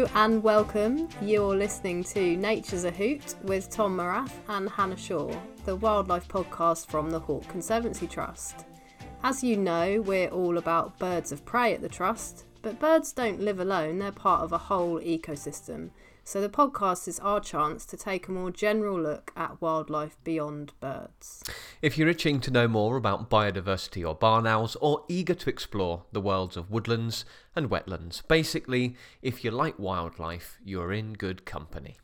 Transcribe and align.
And 0.00 0.42
welcome. 0.42 1.08
You're 1.20 1.54
listening 1.54 2.04
to 2.04 2.34
Nature's 2.36 2.84
a 2.84 2.90
Hoot 2.90 3.34
with 3.42 3.68
Tom 3.68 3.98
Morath 3.98 4.32
and 4.48 4.66
Hannah 4.66 4.96
Shaw, 4.96 5.30
the 5.66 5.76
wildlife 5.76 6.26
podcast 6.26 6.86
from 6.86 7.10
the 7.10 7.20
Hawk 7.20 7.46
Conservancy 7.48 8.06
Trust. 8.06 8.64
As 9.22 9.44
you 9.44 9.58
know, 9.58 10.00
we're 10.00 10.30
all 10.30 10.56
about 10.56 10.98
birds 10.98 11.32
of 11.32 11.44
prey 11.44 11.74
at 11.74 11.82
the 11.82 11.88
Trust, 11.88 12.46
but 12.62 12.80
birds 12.80 13.12
don't 13.12 13.42
live 13.42 13.60
alone, 13.60 13.98
they're 13.98 14.10
part 14.10 14.42
of 14.42 14.52
a 14.52 14.58
whole 14.58 14.98
ecosystem. 15.00 15.90
So 16.30 16.40
the 16.40 16.48
podcast 16.48 17.08
is 17.08 17.18
our 17.18 17.40
chance 17.40 17.84
to 17.86 17.96
take 17.96 18.28
a 18.28 18.30
more 18.30 18.52
general 18.52 19.00
look 19.00 19.32
at 19.34 19.60
wildlife 19.60 20.16
beyond 20.22 20.72
birds. 20.78 21.42
If 21.82 21.98
you're 21.98 22.06
itching 22.06 22.38
to 22.42 22.52
know 22.52 22.68
more 22.68 22.96
about 22.96 23.28
biodiversity 23.28 24.06
or 24.06 24.14
barn 24.14 24.46
owls, 24.46 24.76
or 24.80 25.04
eager 25.08 25.34
to 25.34 25.50
explore 25.50 26.04
the 26.12 26.20
worlds 26.20 26.56
of 26.56 26.70
woodlands 26.70 27.24
and 27.56 27.68
wetlands, 27.68 28.22
basically, 28.28 28.94
if 29.22 29.42
you 29.42 29.50
like 29.50 29.76
wildlife, 29.76 30.60
you're 30.64 30.92
in 30.92 31.14
good 31.14 31.44
company. 31.44 31.96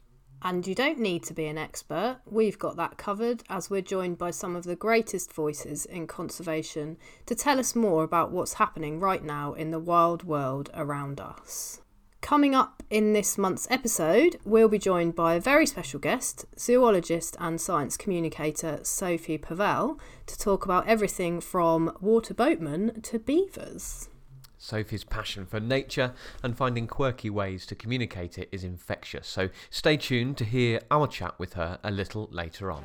And 0.43 0.67
you 0.67 0.75
don't 0.75 0.99
need 0.99 1.23
to 1.27 1.33
be 1.33 1.47
an 1.47 1.57
expert, 1.57 2.19
we've 2.27 2.59
got 2.59 2.75
that 2.79 2.99
covered 2.99 3.45
as 3.49 3.71
we're 3.71 3.81
joined 3.81 4.19
by 4.19 4.33
some 4.33 4.57
of 4.57 4.65
the 4.65 4.75
greatest 4.75 5.33
voices 5.33 5.87
in 5.87 6.09
conservation 6.09 6.97
to 7.27 7.37
tell 7.37 7.61
us 7.61 7.77
more 7.77 8.03
about 8.03 8.33
what's 8.33 8.55
happening 8.55 8.99
right 8.99 9.23
now 9.23 9.53
in 9.53 9.71
the 9.71 9.79
wild 9.79 10.25
world 10.25 10.69
around 10.75 11.21
us. 11.21 11.81
Coming 12.21 12.55
up 12.55 12.83
in 12.91 13.13
this 13.13 13.39
month's 13.39 13.69
episode, 13.71 14.37
we'll 14.45 14.69
be 14.69 14.79
joined 14.79 15.15
by 15.15 15.35
a 15.35 15.41
very 15.41 15.67
special 15.67 16.01
guest, 16.01 16.45
zoologist 16.59 17.37
and 17.39 17.61
science 17.61 17.97
communicator 17.97 18.81
Sophie 18.83 19.39
Pavelle, 19.39 19.99
to 20.27 20.39
talk 20.39 20.65
about 20.65 20.89
everything 20.89 21.41
from 21.41 21.97
water 22.01 22.35
boatmen 22.35 23.01
to 23.03 23.19
beavers. 23.19 24.09
Sophie's 24.59 25.05
passion 25.05 25.47
for 25.47 25.61
nature 25.61 26.15
and 26.43 26.57
finding 26.57 26.89
quirky 26.89 27.31
ways 27.31 27.67
to 27.67 27.77
communicate 27.77 28.39
it 28.39 28.49
is 28.51 28.65
infectious, 28.65 29.29
so 29.29 29.49
stay 29.71 29.97
tuned 29.97 30.37
to 30.39 30.45
hear 30.45 30.81
our 30.91 31.07
chat 31.07 31.39
with 31.39 31.53
her 31.53 31.79
a 31.85 31.91
little 31.91 32.29
later 32.33 32.73
on. 32.73 32.85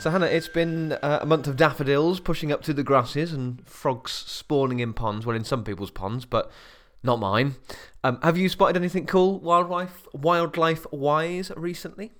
So, 0.00 0.08
Hannah, 0.08 0.28
it's 0.28 0.48
been 0.48 0.92
uh, 0.92 1.18
a 1.20 1.26
month 1.26 1.46
of 1.46 1.58
daffodils 1.58 2.20
pushing 2.20 2.50
up 2.50 2.62
to 2.62 2.72
the 2.72 2.82
grasses 2.82 3.34
and 3.34 3.60
frogs 3.68 4.12
spawning 4.12 4.80
in 4.80 4.94
ponds. 4.94 5.26
Well, 5.26 5.36
in 5.36 5.44
some 5.44 5.62
people's 5.62 5.90
ponds, 5.90 6.24
but 6.24 6.50
not 7.02 7.18
mine. 7.18 7.56
Um, 8.02 8.18
have 8.22 8.38
you 8.38 8.48
spotted 8.48 8.78
anything 8.78 9.04
cool 9.04 9.38
wildlife 9.40 10.06
wildlife 10.14 10.86
wise 10.90 11.52
recently? 11.54 12.12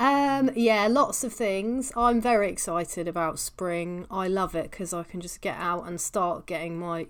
Um, 0.00 0.50
yeah, 0.56 0.88
lots 0.88 1.22
of 1.22 1.32
things. 1.32 1.92
I'm 1.96 2.20
very 2.20 2.50
excited 2.50 3.06
about 3.06 3.38
spring. 3.38 4.06
I 4.10 4.26
love 4.26 4.56
it 4.56 4.72
because 4.72 4.92
I 4.92 5.04
can 5.04 5.20
just 5.20 5.40
get 5.40 5.56
out 5.58 5.86
and 5.86 6.00
start 6.00 6.44
getting 6.44 6.76
my 6.76 7.06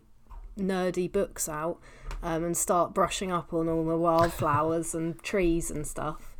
nerdy 0.59 1.11
books 1.11 1.49
out 1.49 1.79
um, 2.23 2.45
and 2.45 2.55
start 2.55 2.93
brushing 2.93 3.33
up 3.33 3.55
on 3.55 3.67
all 3.67 3.87
the 3.87 3.97
wildflowers 3.97 4.95
and 4.95 5.23
trees 5.23 5.71
and 5.71 5.87
stuff. 5.87 6.37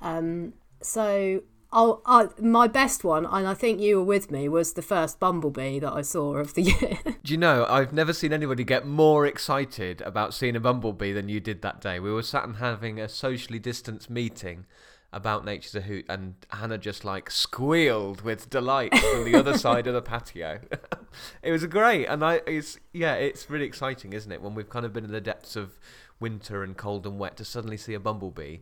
Um, 0.00 0.54
so 0.82 1.42
Oh, 1.70 2.00
uh, 2.06 2.28
my 2.40 2.66
best 2.66 3.04
one, 3.04 3.26
and 3.26 3.46
I 3.46 3.52
think 3.52 3.80
you 3.80 3.98
were 3.98 4.04
with 4.04 4.30
me, 4.30 4.48
was 4.48 4.72
the 4.72 4.80
first 4.80 5.20
bumblebee 5.20 5.78
that 5.80 5.92
I 5.92 6.00
saw 6.00 6.36
of 6.36 6.54
the 6.54 6.62
year. 6.80 6.98
Do 7.22 7.32
you 7.32 7.36
know, 7.36 7.66
I've 7.68 7.92
never 7.92 8.14
seen 8.14 8.32
anybody 8.32 8.64
get 8.64 8.86
more 8.86 9.26
excited 9.26 10.00
about 10.00 10.32
seeing 10.32 10.56
a 10.56 10.60
bumblebee 10.60 11.12
than 11.12 11.28
you 11.28 11.40
did 11.40 11.60
that 11.62 11.82
day. 11.82 12.00
We 12.00 12.10
were 12.10 12.22
sat 12.22 12.44
and 12.44 12.56
having 12.56 12.98
a 12.98 13.08
socially 13.08 13.58
distanced 13.58 14.08
meeting 14.08 14.64
about 15.12 15.44
Nature's 15.44 15.74
a 15.74 15.82
Hoot, 15.82 16.06
and 16.08 16.34
Hannah 16.50 16.78
just 16.78 17.04
like 17.04 17.30
squealed 17.30 18.22
with 18.22 18.48
delight 18.48 18.96
from 18.96 19.24
the 19.24 19.34
other 19.34 19.56
side 19.56 19.86
of 19.86 19.92
the 19.92 20.02
patio. 20.02 20.60
it 21.42 21.50
was 21.50 21.66
great, 21.66 22.06
and 22.06 22.24
I, 22.24 22.40
it's 22.46 22.78
yeah, 22.92 23.14
it's 23.14 23.50
really 23.50 23.66
exciting, 23.66 24.14
isn't 24.14 24.30
it? 24.32 24.40
When 24.40 24.54
we've 24.54 24.68
kind 24.70 24.86
of 24.86 24.94
been 24.94 25.04
in 25.04 25.12
the 25.12 25.20
depths 25.20 25.54
of 25.54 25.78
winter 26.18 26.62
and 26.62 26.76
cold 26.76 27.06
and 27.06 27.18
wet, 27.18 27.36
to 27.36 27.44
suddenly 27.44 27.76
see 27.76 27.92
a 27.92 28.00
bumblebee, 28.00 28.58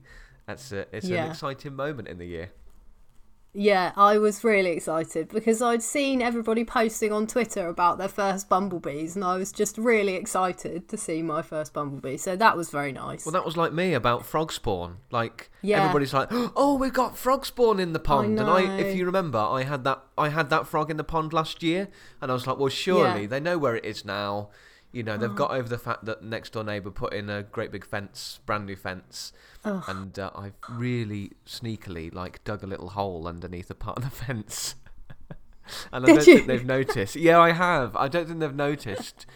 that's 0.47 0.72
a, 0.72 0.87
it's 0.95 1.06
yeah. 1.06 1.25
an 1.25 1.31
exciting 1.31 1.75
moment 1.75 2.09
in 2.09 2.19
the 2.19 2.27
year. 2.27 2.50
Yeah, 3.59 3.93
I 3.97 4.19
was 4.19 4.44
really 4.44 4.72
excited 4.72 5.31
because 5.31 5.62
I'd 5.62 5.83
seen 5.83 6.21
everybody 6.21 6.62
posting 6.62 7.11
on 7.11 7.27
Twitter 7.27 7.69
about 7.69 7.97
their 7.97 8.09
first 8.09 8.50
bumblebees, 8.50 9.17
and 9.17 9.25
I 9.25 9.39
was 9.39 9.50
just 9.50 9.78
really 9.78 10.15
excited 10.15 10.89
to 10.89 10.97
see 10.99 11.22
my 11.22 11.41
first 11.41 11.72
bumblebee. 11.72 12.19
So 12.19 12.37
that 12.37 12.55
was 12.55 12.69
very 12.69 12.93
nice. 12.93 13.25
Well, 13.25 13.33
that 13.33 13.47
was 13.47 13.56
like 13.56 13.72
me 13.72 13.95
about 13.95 14.27
frog 14.27 14.53
spawn. 14.53 14.99
Like 15.11 15.50
yeah. 15.62 15.81
everybody's 15.81 16.12
like, 16.12 16.28
"Oh, 16.31 16.77
we've 16.78 16.93
got 16.93 17.16
frog 17.16 17.47
spawn 17.47 17.81
in 17.81 17.95
the 17.95 17.99
pond," 17.99 18.39
I 18.39 18.43
and 18.43 18.50
I, 18.50 18.77
if 18.78 18.95
you 18.95 19.06
remember, 19.06 19.39
I 19.39 19.62
had 19.62 19.84
that, 19.84 20.03
I 20.19 20.28
had 20.28 20.50
that 20.50 20.66
frog 20.66 20.91
in 20.91 20.99
the 20.99 21.05
pond 21.05 21.33
last 21.33 21.62
year, 21.62 21.89
and 22.21 22.31
I 22.31 22.34
was 22.34 22.47
like, 22.47 22.59
"Well, 22.59 22.69
surely 22.69 23.22
yeah. 23.22 23.27
they 23.28 23.41
know 23.41 23.56
where 23.56 23.75
it 23.75 23.87
is 23.87 24.05
now." 24.05 24.50
You 24.97 25.03
know, 25.03 25.19
they've 25.19 25.31
oh. 25.31 25.34
got 25.34 25.51
over 25.51 25.69
the 25.69 25.77
fact 25.77 26.07
that 26.07 26.23
next 26.23 26.55
door 26.55 26.65
neighbour 26.65 26.91
put 26.91 27.12
in 27.12 27.29
a 27.29 27.43
great 27.43 27.71
big 27.71 27.84
fence, 27.84 28.41
brand 28.47 28.65
new 28.65 28.77
fence, 28.77 29.31
and 29.62 30.19
uh, 30.19 30.31
I've 30.34 30.55
really 30.71 31.33
sneakily 31.47 32.15
like 32.15 32.43
dug 32.45 32.62
a 32.62 32.67
little 32.67 32.89
hole 32.89 33.29
underneath 33.29 33.71
a 33.71 33.75
part 33.75 33.99
of 33.99 34.05
the 34.05 34.11
fence. 34.11 34.75
and 35.93 36.05
I 36.05 36.07
Did 36.07 36.15
don't 36.15 36.27
you? 36.27 36.34
think 36.37 36.47
they've 36.47 36.65
noticed. 36.65 37.15
Yeah, 37.15 37.39
I 37.39 37.53
have. 37.53 37.95
I 37.95 38.09
don't 38.09 38.27
think 38.27 38.41
they've 38.41 38.55
noticed. 38.55 39.27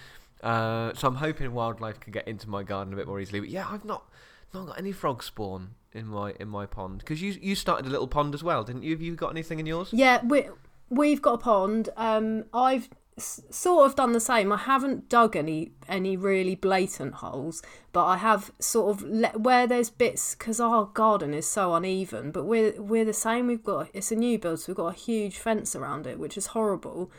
Uh, 0.43 0.95
so 0.95 1.07
I'm 1.07 1.17
hoping 1.17 1.53
wildlife 1.53 2.01
can 2.01 2.15
get 2.15 2.27
into 2.27 2.49
my 2.49 2.63
garden 2.63 2.95
a 2.95 2.97
bit 2.97 3.07
more 3.07 3.21
easily. 3.21 3.41
But 3.41 3.51
yeah, 3.51 3.67
I've 3.69 3.85
not 3.85 4.11
not 4.55 4.69
got 4.69 4.79
any 4.79 4.93
frog 4.93 5.23
spawn 5.23 5.75
in 5.93 6.07
my 6.07 6.33
in 6.41 6.49
my 6.49 6.65
pond 6.65 7.01
because 7.01 7.21
you 7.21 7.37
you 7.39 7.55
started 7.55 7.85
a 7.85 7.91
little 7.91 8.09
pond 8.09 8.33
as 8.33 8.43
well, 8.43 8.65
didn't 8.65 8.83
you? 8.83 8.93
Have 8.93 9.03
you 9.03 9.15
got 9.15 9.29
anything 9.29 9.61
in 9.61 9.67
yours? 9.67 9.91
Yeah, 9.93 10.25
we 10.25 10.47
we've 10.89 11.21
got 11.21 11.35
a 11.35 11.39
pond. 11.39 11.91
Um, 11.99 12.45
I've 12.55 12.89
sort 13.23 13.87
of 13.87 13.97
done 13.97 14.13
the 14.13 14.21
same. 14.21 14.53
I 14.53 14.57
haven't 14.57 15.09
dug 15.09 15.37
any 15.37 15.73
any 15.89 16.17
really 16.17 16.55
blatant 16.55 17.15
holes, 17.15 17.63
but 17.93 18.05
I 18.05 18.17
have 18.19 18.53
sort 18.59 18.97
of 18.97 19.03
let, 19.03 19.41
where 19.41 19.67
there's 19.67 19.91
bits 19.91 20.35
because 20.35 20.61
our 20.61 20.87
garden 20.87 21.35
is 21.35 21.47
so 21.47 21.75
uneven. 21.75 22.31
But 22.31 22.45
we're 22.45 22.81
we're 22.81 23.05
the 23.05 23.13
same. 23.13 23.47
We've 23.47 23.63
got 23.63 23.89
it's 23.95 24.13
a 24.13 24.17
new 24.17 24.39
build, 24.39 24.61
so 24.61 24.73
we've 24.73 24.77
got 24.77 24.95
a 24.95 24.99
huge 24.99 25.39
fence 25.39 25.75
around 25.77 26.07
it, 26.07 26.19
which 26.19 26.37
is 26.37 26.47
horrible, 26.47 27.11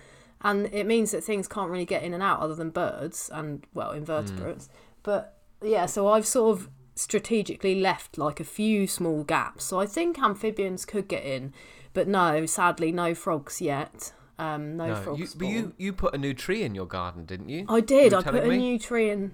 and 0.42 0.68
it 0.74 0.86
means 0.86 1.12
that 1.12 1.24
things 1.24 1.48
can't 1.48 1.72
really 1.72 1.86
get 1.86 2.04
in 2.04 2.14
and 2.14 2.24
out 2.24 2.40
other 2.40 2.56
than 2.56 2.70
birds 2.70 3.30
and 3.34 3.66
well 3.74 3.92
invertebrates. 3.92 4.68
Mm. 4.68 4.72
But 5.04 5.38
yeah, 5.64 5.86
so 5.86 6.08
I've 6.08 6.26
sort 6.26 6.58
of 6.58 6.70
strategically 6.96 7.80
left 7.80 8.18
like 8.18 8.40
a 8.40 8.46
few 8.46 8.88
small 8.88 9.24
gaps. 9.24 9.66
So 9.66 9.80
I 9.80 9.86
think 9.86 10.20
amphibians 10.20 10.86
could 10.86 11.08
get 11.08 11.24
in, 11.24 11.54
but 11.94 12.08
no, 12.08 12.46
sadly, 12.46 12.92
no 12.92 13.14
frogs 13.16 13.62
yet. 13.62 14.14
Um, 14.42 14.76
no, 14.76 14.88
no 14.88 14.96
frog 14.96 15.20
you, 15.20 15.28
But 15.36 15.48
you, 15.48 15.74
you 15.78 15.94
put 15.94 16.16
a 16.16 16.18
new 16.18 16.34
tree 16.34 16.64
in 16.64 16.74
your 16.74 16.88
garden, 16.88 17.26
didn't 17.26 17.50
you? 17.50 17.64
I 17.70 17.80
did. 17.80 18.12
I 18.12 18.24
put 18.24 18.48
me? 18.48 18.56
a 18.56 18.58
new 18.58 18.80
tree 18.80 19.12
in. 19.12 19.34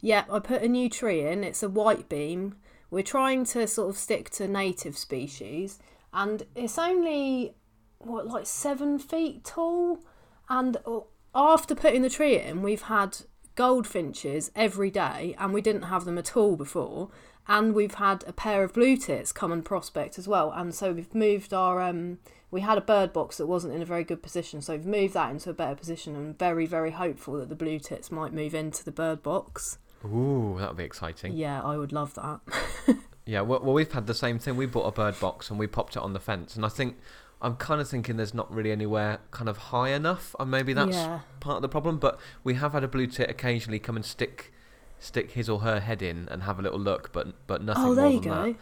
Yeah, 0.00 0.24
I 0.28 0.40
put 0.40 0.62
a 0.62 0.68
new 0.68 0.90
tree 0.90 1.24
in. 1.24 1.44
It's 1.44 1.62
a 1.62 1.68
white 1.68 2.08
beam. 2.08 2.56
We're 2.90 3.04
trying 3.04 3.44
to 3.44 3.68
sort 3.68 3.90
of 3.90 3.96
stick 3.96 4.28
to 4.30 4.48
native 4.48 4.98
species, 4.98 5.78
and 6.12 6.42
it's 6.56 6.78
only 6.78 7.54
what 7.98 8.26
like 8.26 8.44
seven 8.44 8.98
feet 8.98 9.44
tall. 9.44 10.00
And 10.48 10.78
uh, 10.84 11.02
after 11.32 11.76
putting 11.76 12.02
the 12.02 12.10
tree 12.10 12.36
in, 12.40 12.60
we've 12.60 12.82
had 12.82 13.18
goldfinches 13.54 14.50
every 14.56 14.90
day, 14.90 15.36
and 15.38 15.54
we 15.54 15.60
didn't 15.60 15.82
have 15.82 16.04
them 16.04 16.18
at 16.18 16.36
all 16.36 16.56
before. 16.56 17.10
And 17.46 17.72
we've 17.72 17.94
had 17.94 18.24
a 18.26 18.32
pair 18.32 18.64
of 18.64 18.72
blue 18.72 18.96
tits 18.96 19.30
come 19.30 19.52
and 19.52 19.64
prospect 19.64 20.18
as 20.18 20.26
well. 20.26 20.50
And 20.50 20.74
so 20.74 20.92
we've 20.92 21.14
moved 21.14 21.54
our 21.54 21.80
um, 21.80 22.18
we 22.50 22.60
had 22.60 22.78
a 22.78 22.80
bird 22.80 23.12
box 23.12 23.36
that 23.36 23.46
wasn't 23.46 23.74
in 23.74 23.82
a 23.82 23.84
very 23.84 24.04
good 24.04 24.22
position, 24.22 24.60
so 24.60 24.74
we've 24.74 24.86
moved 24.86 25.14
that 25.14 25.30
into 25.30 25.50
a 25.50 25.54
better 25.54 25.74
position 25.74 26.16
and 26.16 26.38
very, 26.38 26.66
very 26.66 26.90
hopeful 26.90 27.38
that 27.38 27.48
the 27.48 27.54
blue 27.54 27.78
tits 27.78 28.10
might 28.10 28.32
move 28.32 28.54
into 28.54 28.84
the 28.84 28.92
bird 28.92 29.22
box. 29.22 29.78
Ooh, 30.04 30.56
that 30.58 30.68
would 30.68 30.76
be 30.76 30.84
exciting. 30.84 31.34
Yeah, 31.34 31.62
I 31.62 31.76
would 31.76 31.92
love 31.92 32.14
that. 32.14 32.40
yeah, 33.26 33.42
well, 33.42 33.60
well, 33.60 33.74
we've 33.74 33.92
had 33.92 34.06
the 34.06 34.14
same 34.14 34.38
thing. 34.38 34.56
We 34.56 34.66
bought 34.66 34.86
a 34.86 34.92
bird 34.92 35.20
box 35.20 35.50
and 35.50 35.58
we 35.58 35.66
popped 35.66 35.96
it 35.96 36.02
on 36.02 36.12
the 36.12 36.20
fence, 36.20 36.56
and 36.56 36.64
I 36.64 36.68
think 36.68 36.96
I'm 37.42 37.56
kind 37.56 37.80
of 37.80 37.88
thinking 37.88 38.16
there's 38.16 38.34
not 38.34 38.52
really 38.52 38.72
anywhere 38.72 39.20
kind 39.30 39.48
of 39.48 39.56
high 39.56 39.90
enough, 39.90 40.34
and 40.40 40.50
maybe 40.50 40.72
that's 40.72 40.96
yeah. 40.96 41.20
part 41.40 41.56
of 41.56 41.62
the 41.62 41.68
problem. 41.68 41.98
But 41.98 42.18
we 42.42 42.54
have 42.54 42.72
had 42.72 42.82
a 42.82 42.88
blue 42.88 43.06
tit 43.06 43.30
occasionally 43.30 43.78
come 43.78 43.96
and 43.96 44.04
stick 44.04 44.52
stick 44.98 45.30
his 45.30 45.48
or 45.48 45.60
her 45.60 45.80
head 45.80 46.02
in 46.02 46.28
and 46.30 46.42
have 46.42 46.58
a 46.58 46.62
little 46.62 46.78
look, 46.78 47.12
but 47.12 47.46
but 47.46 47.62
nothing 47.62 47.84
oh, 47.84 47.94
there 47.94 48.04
more 48.04 48.12
you 48.12 48.20
than 48.20 48.30
go. 48.30 48.52
that. 48.52 48.58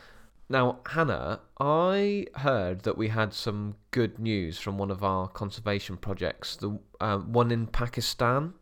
Now, 0.51 0.79
Hannah, 0.87 1.41
I 1.61 2.27
heard 2.37 2.83
that 2.83 2.97
we 2.97 3.09
had 3.09 3.35
some 3.35 3.77
good 3.91 4.19
news 4.19 4.59
from 4.59 4.79
one 4.79 4.91
of 4.91 5.05
our 5.05 5.29
conservation 5.29 5.99
projects, 5.99 6.57
the 6.57 6.79
uh, 7.01 7.19
one 7.19 7.51
in 7.51 7.67
Pakistan. 7.67 8.55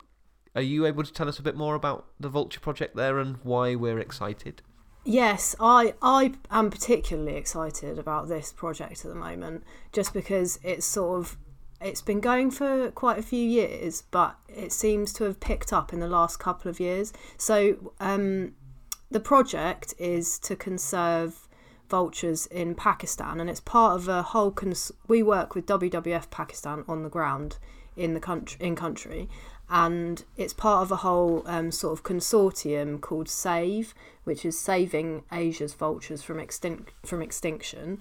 Are 0.56 0.62
you 0.62 0.84
able 0.86 1.04
to 1.04 1.12
tell 1.12 1.28
us 1.28 1.38
a 1.38 1.42
bit 1.42 1.54
more 1.54 1.76
about 1.76 2.06
the 2.18 2.28
Vulture 2.28 2.60
project 2.60 2.96
there 2.96 3.18
and 3.18 3.36
why 3.44 3.76
we're 3.76 4.00
excited? 4.00 4.62
Yes, 5.04 5.54
I 5.60 5.94
I 6.02 6.32
am 6.50 6.70
particularly 6.70 7.36
excited 7.36 7.96
about 7.98 8.26
this 8.28 8.52
project 8.52 9.04
at 9.04 9.08
the 9.08 9.14
moment, 9.14 9.62
just 9.92 10.12
because 10.12 10.58
it's 10.64 10.86
sort 10.86 11.20
of 11.20 11.36
it's 11.80 12.02
been 12.02 12.20
going 12.20 12.50
for 12.50 12.90
quite 12.90 13.18
a 13.18 13.22
few 13.22 13.46
years, 13.46 14.02
but 14.10 14.36
it 14.48 14.72
seems 14.72 15.12
to 15.12 15.24
have 15.24 15.38
picked 15.38 15.72
up 15.72 15.92
in 15.92 16.00
the 16.00 16.08
last 16.08 16.38
couple 16.38 16.68
of 16.68 16.80
years. 16.80 17.12
So 17.36 17.92
um, 18.00 18.54
the 19.10 19.20
project 19.20 19.94
is 19.98 20.40
to 20.40 20.56
conserve 20.56 21.45
vultures 21.88 22.46
in 22.46 22.74
Pakistan, 22.74 23.40
and 23.40 23.48
it's 23.48 23.60
part 23.60 23.96
of 23.96 24.08
a 24.08 24.22
whole. 24.22 24.50
Cons- 24.50 24.92
we 25.08 25.22
work 25.22 25.54
with 25.54 25.66
WWF 25.66 26.30
Pakistan 26.30 26.84
on 26.88 27.02
the 27.02 27.08
ground 27.08 27.58
in 27.96 28.14
the 28.14 28.20
country 28.20 28.64
in 28.64 28.76
country, 28.76 29.28
and 29.68 30.24
it's 30.36 30.52
part 30.52 30.82
of 30.82 30.92
a 30.92 30.96
whole 30.96 31.42
um, 31.46 31.70
sort 31.72 31.92
of 31.92 32.04
consortium 32.04 33.00
called 33.00 33.28
SAVE, 33.28 33.94
which 34.24 34.44
is 34.44 34.58
Saving 34.58 35.24
Asia's 35.32 35.74
Vultures 35.74 36.22
from 36.22 36.38
extinct 36.38 36.92
from 37.04 37.22
extinction, 37.22 38.00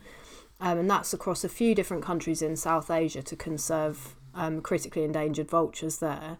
um, 0.59 0.77
and 0.77 0.89
that's 0.89 1.13
across 1.13 1.43
a 1.43 1.49
few 1.49 1.75
different 1.75 2.03
countries 2.03 2.41
in 2.41 2.55
South 2.55 2.91
Asia 2.91 3.23
to 3.23 3.35
conserve 3.35 4.15
um, 4.33 4.61
critically 4.61 5.03
endangered 5.03 5.49
vultures 5.49 5.99
there. 5.99 6.37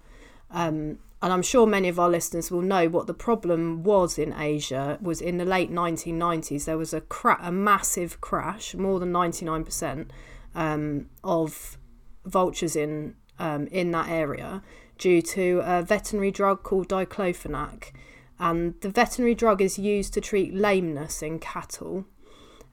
Um, 0.52 1.00
and 1.26 1.34
I'm 1.34 1.42
sure 1.42 1.66
many 1.66 1.90
of 1.90 2.00
our 2.00 2.08
listeners 2.08 2.52
will 2.52 2.62
know 2.62 2.88
what 2.88 3.08
the 3.08 3.14
problem 3.16 3.82
was 3.82 4.20
in 4.20 4.32
Asia 4.32 5.00
was 5.02 5.22
in 5.22 5.40
the 5.40 5.44
late 5.44 5.72
1990s 5.72 6.66
there 6.66 6.78
was 6.78 6.94
a 6.94 7.02
cra- 7.02 7.40
a 7.42 7.52
massive 7.52 8.22
crash 8.22 8.76
more 8.76 9.00
than 9.00 9.12
99% 9.12 10.10
um, 10.54 11.10
of 11.24 11.80
vultures 12.26 12.76
in 12.76 13.16
um, 13.40 13.66
in 13.72 13.90
that 13.90 14.08
area 14.08 14.62
due 15.00 15.20
to 15.20 15.64
a 15.66 15.82
veterinary 15.82 16.30
drug 16.30 16.62
called 16.62 16.90
diclofenac. 16.90 17.92
And 18.38 18.76
the 18.82 18.90
veterinary 18.90 19.34
drug 19.34 19.64
is 19.64 19.80
used 19.80 20.14
to 20.14 20.22
treat 20.22 20.54
lameness 20.54 21.24
in 21.24 21.40
cattle. 21.40 22.06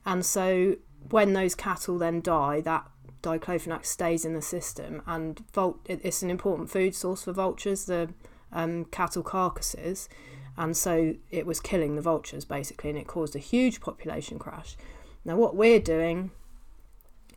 And 0.05 0.27
so 0.27 0.77
when 1.09 1.33
those 1.33 1.55
cattle 1.55 1.97
then 1.97 2.21
die 2.21 2.61
that 2.61 2.87
diclofenac 3.23 3.87
stays 3.87 4.27
in 4.27 4.35
the 4.35 4.43
system. 4.43 5.01
And 5.07 5.43
it's 5.87 6.23
an 6.23 6.29
important 6.29 6.69
food 6.69 6.95
source 6.95 7.23
for 7.23 7.33
vultures. 7.33 7.87
The 7.87 8.11
um, 8.53 8.85
cattle 8.87 9.23
carcasses, 9.23 10.09
and 10.57 10.77
so 10.77 11.15
it 11.31 11.47
was 11.47 11.61
killing 11.61 11.97
the 11.97 12.03
vultures 12.03 12.45
basically, 12.45 12.91
and 12.91 12.99
it 12.99 13.07
caused 13.07 13.35
a 13.35 13.41
huge 13.41 13.81
population 13.81 14.39
crash. 14.39 14.77
Now, 15.25 15.37
what 15.37 15.57
we're 15.57 15.81
doing 15.81 16.31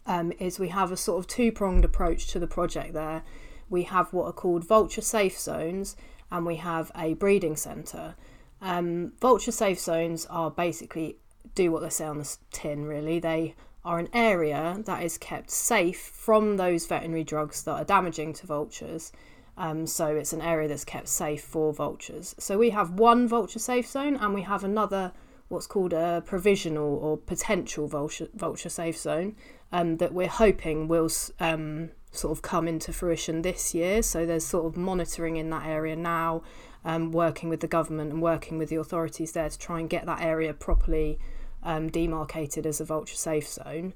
um, 0.06 0.32
is 0.40 0.60
we 0.60 0.70
have 0.70 0.92
a 0.92 0.98
sort 0.98 1.20
of 1.20 1.28
two 1.28 1.52
pronged 1.52 1.86
approach 1.86 2.28
to 2.28 2.40
the 2.40 2.48
project 2.48 2.94
there. 2.94 3.24
We 3.70 3.84
have 3.84 4.14
what 4.14 4.26
are 4.26 4.34
called 4.34 4.66
vulture 4.66 5.02
safe 5.02 5.38
zones, 5.38 5.96
and 6.32 6.46
we 6.46 6.58
have 6.58 6.92
a 6.96 7.14
breeding 7.14 7.56
centre. 7.56 8.16
Um, 8.62 9.14
vulture 9.20 9.52
safe 9.52 9.80
zones 9.80 10.26
are 10.28 10.50
basically 10.50 11.18
do 11.54 11.72
what 11.72 11.82
they 11.82 11.90
say 11.90 12.06
on 12.06 12.20
the 12.20 12.38
tin, 12.52 12.86
really. 12.86 13.20
They 13.20 13.56
are 13.84 14.00
an 14.00 14.10
area 14.14 14.82
that 14.86 15.04
is 15.04 15.18
kept 15.18 15.52
safe 15.52 16.00
from 16.00 16.58
those 16.58 16.88
veterinary 16.88 17.24
drugs 17.24 17.64
that 17.64 17.74
are 17.74 17.86
damaging 17.86 18.34
to 18.34 18.48
vultures 18.48 19.12
um, 19.58 19.88
so 19.88 20.08
it's 20.08 20.34
an 20.34 20.42
area 20.42 20.68
that's 20.68 20.86
kept 20.86 21.08
safe 21.08 21.44
for 21.44 21.74
vultures. 21.74 22.36
So 22.38 22.58
we 22.58 22.72
have 22.72 22.92
one 22.92 23.28
vulture 23.28 23.60
safe 23.60 23.88
zone 23.88 24.16
and 24.16 24.34
we 24.34 24.42
have 24.42 24.64
another 24.64 25.14
what's 25.48 25.68
called 25.68 25.94
a 25.94 26.24
provisional 26.26 26.96
or 26.96 27.18
potential 27.18 27.88
vulture, 27.88 28.28
vulture 28.34 28.70
safe 28.70 28.98
zone 28.98 29.36
um, 29.72 29.98
that 29.98 30.14
we're 30.14 30.28
hoping 30.28 30.88
will 30.88 31.10
um, 31.40 31.92
sort 32.12 32.32
of 32.32 32.42
come 32.42 32.68
into 32.68 32.92
fruition 32.92 33.42
this 33.42 33.74
year. 33.74 34.02
So 34.02 34.26
there's 34.26 34.46
sort 34.46 34.66
of 34.66 34.78
monitoring 34.78 35.36
in 35.36 35.50
that 35.52 35.66
area 35.66 35.96
now, 35.96 36.42
um, 36.84 37.12
working 37.12 37.50
with 37.50 37.60
the 37.60 37.68
government 37.68 38.12
and 38.12 38.22
working 38.22 38.58
with 38.58 38.70
the 38.70 38.78
authorities 38.78 39.34
there 39.34 39.50
to 39.50 39.60
try 39.60 39.80
and 39.80 39.90
get 39.90 40.06
that 40.06 40.22
area 40.22 40.54
properly 40.54 41.20
um, 41.64 41.90
demarcated 41.90 42.66
as 42.66 42.82
a 42.82 42.86
vulture 42.86 43.16
safe 43.16 43.48
zone. 43.48 43.94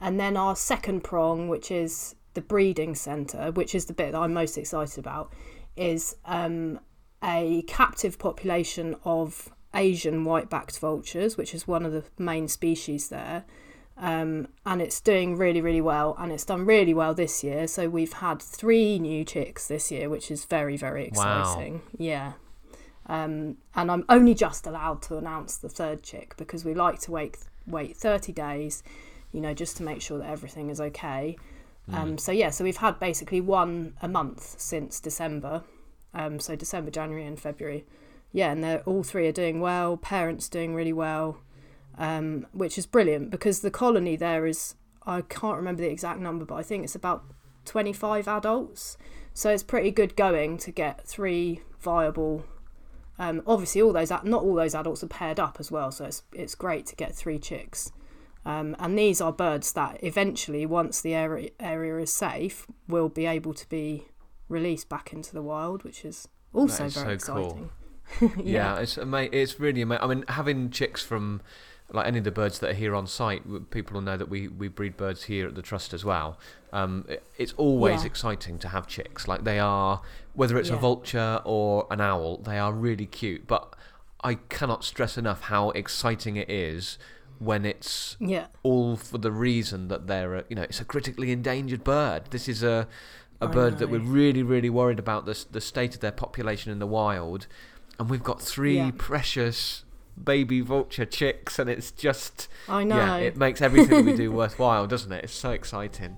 And 0.00 0.20
then 0.20 0.36
our 0.36 0.54
second 0.54 1.02
prong, 1.02 1.48
which 1.48 1.70
is 1.70 2.14
the 2.36 2.40
breeding 2.42 2.94
centre, 2.94 3.50
which 3.50 3.74
is 3.74 3.86
the 3.86 3.92
bit 3.92 4.12
that 4.12 4.18
I'm 4.18 4.32
most 4.32 4.56
excited 4.56 4.98
about, 4.98 5.32
is 5.74 6.14
um, 6.24 6.78
a 7.24 7.62
captive 7.62 8.18
population 8.18 8.94
of 9.04 9.50
Asian 9.74 10.24
white 10.24 10.48
backed 10.48 10.78
vultures, 10.78 11.36
which 11.36 11.54
is 11.54 11.66
one 11.66 11.84
of 11.84 11.92
the 11.92 12.04
main 12.18 12.46
species 12.46 13.08
there. 13.08 13.44
Um, 13.98 14.48
and 14.66 14.82
it's 14.82 15.00
doing 15.00 15.36
really, 15.36 15.62
really 15.62 15.80
well, 15.80 16.14
and 16.18 16.30
it's 16.30 16.44
done 16.44 16.66
really 16.66 16.92
well 16.92 17.14
this 17.14 17.42
year. 17.42 17.66
So 17.66 17.88
we've 17.88 18.12
had 18.12 18.42
three 18.42 18.98
new 18.98 19.24
chicks 19.24 19.66
this 19.66 19.90
year, 19.90 20.10
which 20.10 20.30
is 20.30 20.44
very, 20.44 20.76
very 20.76 21.06
exciting. 21.06 21.74
Wow. 21.74 21.80
Yeah. 21.98 22.32
Um, 23.06 23.56
and 23.74 23.90
I'm 23.90 24.04
only 24.10 24.34
just 24.34 24.66
allowed 24.66 25.00
to 25.02 25.16
announce 25.16 25.56
the 25.56 25.70
third 25.70 26.02
chick 26.02 26.34
because 26.36 26.64
we 26.64 26.74
like 26.74 27.00
to 27.00 27.10
wait 27.12 27.38
wait 27.66 27.96
30 27.96 28.32
days, 28.32 28.82
you 29.32 29.40
know, 29.40 29.54
just 29.54 29.76
to 29.78 29.82
make 29.82 30.00
sure 30.00 30.18
that 30.18 30.28
everything 30.28 30.70
is 30.70 30.80
okay. 30.80 31.36
Um, 31.92 32.16
mm. 32.16 32.20
so 32.20 32.32
yeah, 32.32 32.50
so 32.50 32.64
we've 32.64 32.76
had 32.78 32.98
basically 32.98 33.40
one 33.40 33.94
a 34.02 34.08
month 34.08 34.56
since 34.58 35.00
December. 35.00 35.62
Um, 36.14 36.40
so 36.40 36.56
December, 36.56 36.90
January, 36.90 37.26
and 37.26 37.38
February. 37.38 37.84
Yeah, 38.32 38.50
and 38.50 38.64
they're 38.64 38.80
all 38.80 39.02
three 39.02 39.28
are 39.28 39.32
doing 39.32 39.60
well. 39.60 39.96
Parents 39.96 40.48
doing 40.48 40.74
really 40.74 40.92
well, 40.92 41.38
um, 41.98 42.46
which 42.52 42.78
is 42.78 42.86
brilliant 42.86 43.30
because 43.30 43.60
the 43.60 43.70
colony 43.70 44.16
there 44.16 44.46
is 44.46 44.74
I 45.06 45.20
can't 45.22 45.56
remember 45.56 45.82
the 45.82 45.90
exact 45.90 46.20
number, 46.20 46.44
but 46.44 46.56
I 46.56 46.62
think 46.62 46.84
it's 46.84 46.94
about 46.94 47.24
twenty 47.64 47.92
five 47.92 48.26
adults. 48.26 48.96
So 49.32 49.50
it's 49.50 49.62
pretty 49.62 49.90
good 49.90 50.16
going 50.16 50.56
to 50.58 50.70
get 50.70 51.06
three 51.06 51.60
viable. 51.78 52.44
Um, 53.18 53.42
obviously, 53.46 53.82
all 53.82 53.92
those 53.92 54.10
not 54.10 54.42
all 54.42 54.54
those 54.54 54.74
adults 54.74 55.04
are 55.04 55.08
paired 55.08 55.38
up 55.38 55.56
as 55.60 55.70
well, 55.70 55.90
so 55.92 56.06
it's 56.06 56.22
it's 56.32 56.54
great 56.54 56.86
to 56.86 56.96
get 56.96 57.14
three 57.14 57.38
chicks. 57.38 57.92
Um, 58.46 58.76
and 58.78 58.96
these 58.96 59.20
are 59.20 59.32
birds 59.32 59.72
that 59.72 59.98
eventually, 60.04 60.64
once 60.66 61.00
the 61.00 61.14
area, 61.14 61.50
area 61.58 61.98
is 61.98 62.12
safe, 62.12 62.64
will 62.86 63.08
be 63.08 63.26
able 63.26 63.52
to 63.52 63.68
be 63.68 64.06
released 64.48 64.88
back 64.88 65.12
into 65.12 65.34
the 65.34 65.42
wild, 65.42 65.82
which 65.82 66.04
is 66.04 66.28
also 66.54 66.84
is 66.84 66.94
very 66.94 67.06
so 67.06 67.10
exciting. 67.12 67.70
Cool. 68.18 68.32
yeah. 68.44 68.76
yeah. 68.76 68.78
it's 68.78 68.96
ama- 68.98 69.28
It's 69.32 69.58
really 69.58 69.82
amazing. 69.82 70.04
I 70.04 70.06
mean, 70.06 70.24
having 70.28 70.70
chicks 70.70 71.02
from 71.02 71.42
like 71.92 72.06
any 72.06 72.18
of 72.18 72.24
the 72.24 72.30
birds 72.30 72.60
that 72.60 72.70
are 72.70 72.74
here 72.74 72.94
on 72.94 73.08
site, 73.08 73.42
people 73.70 73.94
will 73.94 74.00
know 74.00 74.16
that 74.16 74.28
we, 74.28 74.46
we 74.46 74.68
breed 74.68 74.96
birds 74.96 75.24
here 75.24 75.48
at 75.48 75.56
the 75.56 75.62
trust 75.62 75.92
as 75.92 76.04
well. 76.04 76.38
Um, 76.72 77.04
it, 77.08 77.24
it's 77.38 77.52
always 77.56 78.02
yeah. 78.02 78.06
exciting 78.06 78.60
to 78.60 78.68
have 78.68 78.86
chicks. 78.86 79.26
Like 79.26 79.42
they 79.42 79.58
are, 79.58 80.02
whether 80.34 80.56
it's 80.56 80.68
yeah. 80.68 80.76
a 80.76 80.78
vulture 80.78 81.40
or 81.44 81.88
an 81.90 82.00
owl, 82.00 82.36
they 82.38 82.58
are 82.58 82.72
really 82.72 83.06
cute. 83.06 83.48
But 83.48 83.74
I 84.22 84.34
cannot 84.34 84.84
stress 84.84 85.18
enough 85.18 85.42
how 85.42 85.70
exciting 85.70 86.36
it 86.36 86.48
is 86.48 86.96
when 87.38 87.64
it's 87.64 88.16
yeah. 88.20 88.46
all 88.62 88.96
for 88.96 89.18
the 89.18 89.32
reason 89.32 89.88
that 89.88 90.06
they're 90.06 90.36
a, 90.36 90.44
you 90.48 90.56
know 90.56 90.62
it's 90.62 90.80
a 90.80 90.84
critically 90.84 91.32
endangered 91.32 91.84
bird. 91.84 92.24
This 92.30 92.48
is 92.48 92.62
a 92.62 92.88
a 93.40 93.46
I 93.46 93.48
bird 93.48 93.74
know. 93.74 93.78
that 93.80 93.90
we're 93.90 94.00
really 94.00 94.42
really 94.42 94.70
worried 94.70 94.98
about 94.98 95.26
the 95.26 95.44
the 95.50 95.60
state 95.60 95.94
of 95.94 96.00
their 96.00 96.12
population 96.12 96.72
in 96.72 96.78
the 96.78 96.86
wild, 96.86 97.46
and 97.98 98.08
we've 98.08 98.22
got 98.22 98.40
three 98.40 98.76
yeah. 98.76 98.90
precious 98.96 99.84
baby 100.22 100.60
vulture 100.60 101.04
chicks, 101.04 101.58
and 101.58 101.68
it's 101.68 101.90
just 101.90 102.48
I 102.68 102.84
know 102.84 102.96
yeah, 102.96 103.16
it 103.16 103.36
makes 103.36 103.60
everything 103.60 104.06
we 104.06 104.14
do 104.14 104.32
worthwhile, 104.42 104.86
doesn't 104.86 105.12
it? 105.12 105.24
It's 105.24 105.34
so 105.34 105.50
exciting. 105.50 106.16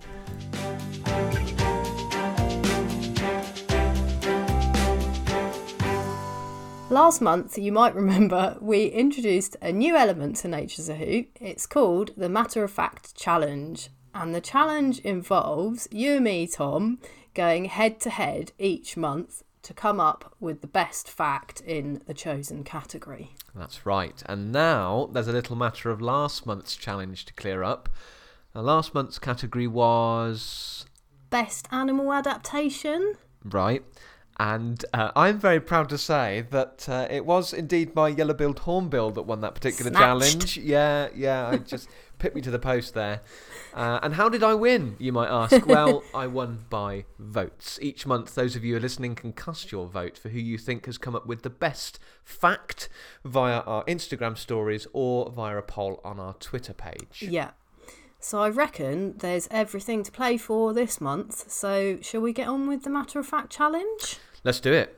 Last 6.91 7.21
month, 7.21 7.59
you 7.59 7.71
might 7.71 7.95
remember, 7.95 8.57
we 8.63 8.87
introduced 8.87 9.59
a 9.61 9.71
new 9.71 9.95
element 9.95 10.37
to 10.37 10.49
Nature's 10.49 10.89
a 10.89 10.95
Hoot. 10.95 11.29
It's 11.39 11.67
called 11.67 12.13
the 12.17 12.31
Matter 12.31 12.65
of 12.65 12.71
Fact 12.71 13.15
Challenge. 13.15 13.91
And 14.15 14.35
the 14.35 14.41
challenge 14.41 14.99
involves 15.01 15.87
you 15.91 16.15
and 16.15 16.25
me, 16.25 16.47
Tom, 16.47 16.99
going 17.35 17.67
head 17.67 18.01
to 18.01 18.11
head 18.11 18.53
each 18.59 18.97
month 18.97 19.43
to 19.65 19.75
come 19.75 20.01
up 20.01 20.35
with 20.41 20.63
the 20.63 20.67
best 20.67 21.11
fact 21.11 21.61
in 21.61 22.01
the 22.07 22.15
chosen 22.15 22.65
category. 22.65 23.35
That's 23.55 23.85
right. 23.85 24.23
And 24.25 24.51
now 24.51 25.11
there's 25.13 25.29
a 25.29 25.33
little 25.33 25.57
matter 25.57 25.91
of 25.91 26.01
last 26.01 26.47
month's 26.47 26.75
challenge 26.75 27.27
to 27.27 27.35
clear 27.35 27.63
up. 27.63 27.91
Now, 28.55 28.63
last 28.63 28.95
month's 28.95 29.19
category 29.19 29.67
was. 29.67 30.87
Best 31.29 31.69
animal 31.71 32.15
adaptation. 32.15 33.17
Right. 33.45 33.85
And 34.41 34.85
uh, 34.95 35.11
I'm 35.17 35.41
very 35.41 35.59
proud 35.59 35.89
to 35.89 35.99
say 35.99 36.47
that 36.51 36.89
uh, 36.89 37.09
it 37.11 37.27
was 37.27 37.53
indeed 37.53 37.95
my 37.97 38.09
yellow-billed 38.09 38.61
hornbill 38.61 39.11
that 39.13 39.23
won 39.23 39.41
that 39.41 39.55
particular 39.57 39.91
Snatched. 39.91 40.01
challenge. 40.01 40.57
Yeah, 40.59 41.09
yeah, 41.13 41.49
I 41.49 41.57
just 41.57 41.89
put 42.21 42.37
me 42.37 42.41
to 42.43 42.51
the 42.51 42.59
post 42.59 42.95
there. 42.95 43.23
Uh, 43.75 43.99
and 44.01 44.15
how 44.15 44.29
did 44.29 44.45
I 44.45 44.55
win, 44.55 44.95
you 44.99 45.13
might 45.13 45.29
ask? 45.29 45.67
Well, 45.67 46.05
I 46.15 46.29
won 46.29 46.67
by 46.71 47.05
votes. 47.19 47.81
Each 47.83 48.07
month, 48.07 48.37
those 48.37 48.55
of 48.55 48.65
you 48.65 48.75
who 48.75 48.79
are 48.79 48.81
listening 48.81 49.17
can 49.17 49.33
cast 49.33 49.73
your 49.73 49.87
vote 49.89 50.17
for 50.17 50.29
who 50.29 50.39
you 50.39 50.57
think 50.57 50.87
has 50.87 50.99
come 50.99 51.17
up 51.17 51.27
with 51.27 51.43
the 51.43 51.51
best 51.51 51.99
fact 52.25 52.89
via 53.25 53.61
our 53.61 53.85
Instagram 53.87 54.39
stories 54.39 54.87
or 54.93 55.31
via 55.31 55.57
a 55.57 55.63
poll 55.63 56.01
on 56.05 56.21
our 56.21 56.35
Twitter 56.35 56.73
page. 56.73 57.25
Yeah. 57.29 57.51
So 58.21 58.41
I 58.41 58.51
reckon 58.51 59.19
there's 59.19 59.47
everything 59.51 60.03
to 60.05 60.13
play 60.13 60.37
for 60.37 60.73
this 60.73 61.01
month. 61.01 61.51
So 61.51 61.99
shall 62.03 62.21
we 62.21 62.33
get 62.33 62.49
on 62.49 62.69
with 62.69 62.83
the 62.83 62.91
matter 62.91 63.19
of 63.19 63.27
fact 63.27 63.51
challenge? 63.51 64.19
Let's 64.45 64.61
do 64.61 64.73
it. 64.73 64.95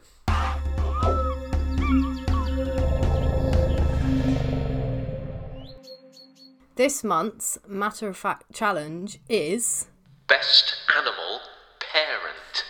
This 6.76 7.04
month's 7.04 7.58
matter 7.66 8.08
of 8.08 8.16
fact 8.16 8.52
challenge 8.54 9.18
is 9.28 9.88
Best 10.26 10.76
Animal 10.96 11.40
Parent. 11.78 12.64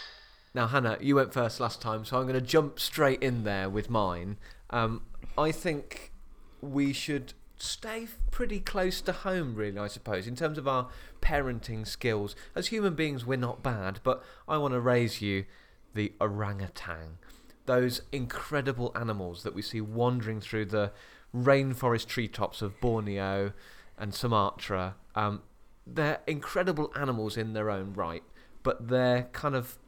Now, 0.54 0.66
Hannah, 0.66 0.98
you 1.00 1.14
went 1.14 1.32
first 1.32 1.60
last 1.60 1.80
time, 1.80 2.04
so 2.04 2.18
I'm 2.18 2.26
going 2.26 2.34
to 2.34 2.40
jump 2.40 2.80
straight 2.80 3.22
in 3.22 3.44
there 3.44 3.68
with 3.68 3.88
mine. 3.88 4.36
Um, 4.70 5.02
I 5.38 5.52
think 5.52 6.12
we 6.60 6.92
should 6.92 7.34
stay 7.56 8.08
pretty 8.30 8.58
close 8.58 9.00
to 9.02 9.12
home, 9.12 9.54
really, 9.54 9.78
I 9.78 9.86
suppose, 9.86 10.26
in 10.26 10.34
terms 10.34 10.58
of 10.58 10.66
our 10.66 10.88
parenting 11.20 11.86
skills. 11.86 12.34
As 12.54 12.68
human 12.68 12.94
beings, 12.94 13.24
we're 13.24 13.36
not 13.36 13.62
bad, 13.62 14.00
but 14.02 14.24
I 14.48 14.56
want 14.56 14.74
to 14.74 14.80
raise 14.80 15.20
you 15.20 15.44
the 15.94 16.12
orangutan. 16.20 17.18
Those 17.66 18.02
incredible 18.12 18.92
animals 18.94 19.42
that 19.42 19.54
we 19.54 19.62
see 19.62 19.80
wandering 19.80 20.40
through 20.40 20.66
the 20.66 20.92
rainforest 21.34 22.06
treetops 22.06 22.62
of 22.62 22.80
Borneo 22.80 23.52
and 23.98 24.14
Sumatra. 24.14 24.96
Um, 25.14 25.42
they're 25.86 26.20
incredible 26.26 26.92
animals 26.96 27.36
in 27.36 27.52
their 27.52 27.70
own 27.70 27.92
right, 27.94 28.22
but 28.62 28.88
their 28.88 29.24
kind 29.32 29.54
of 29.54 29.78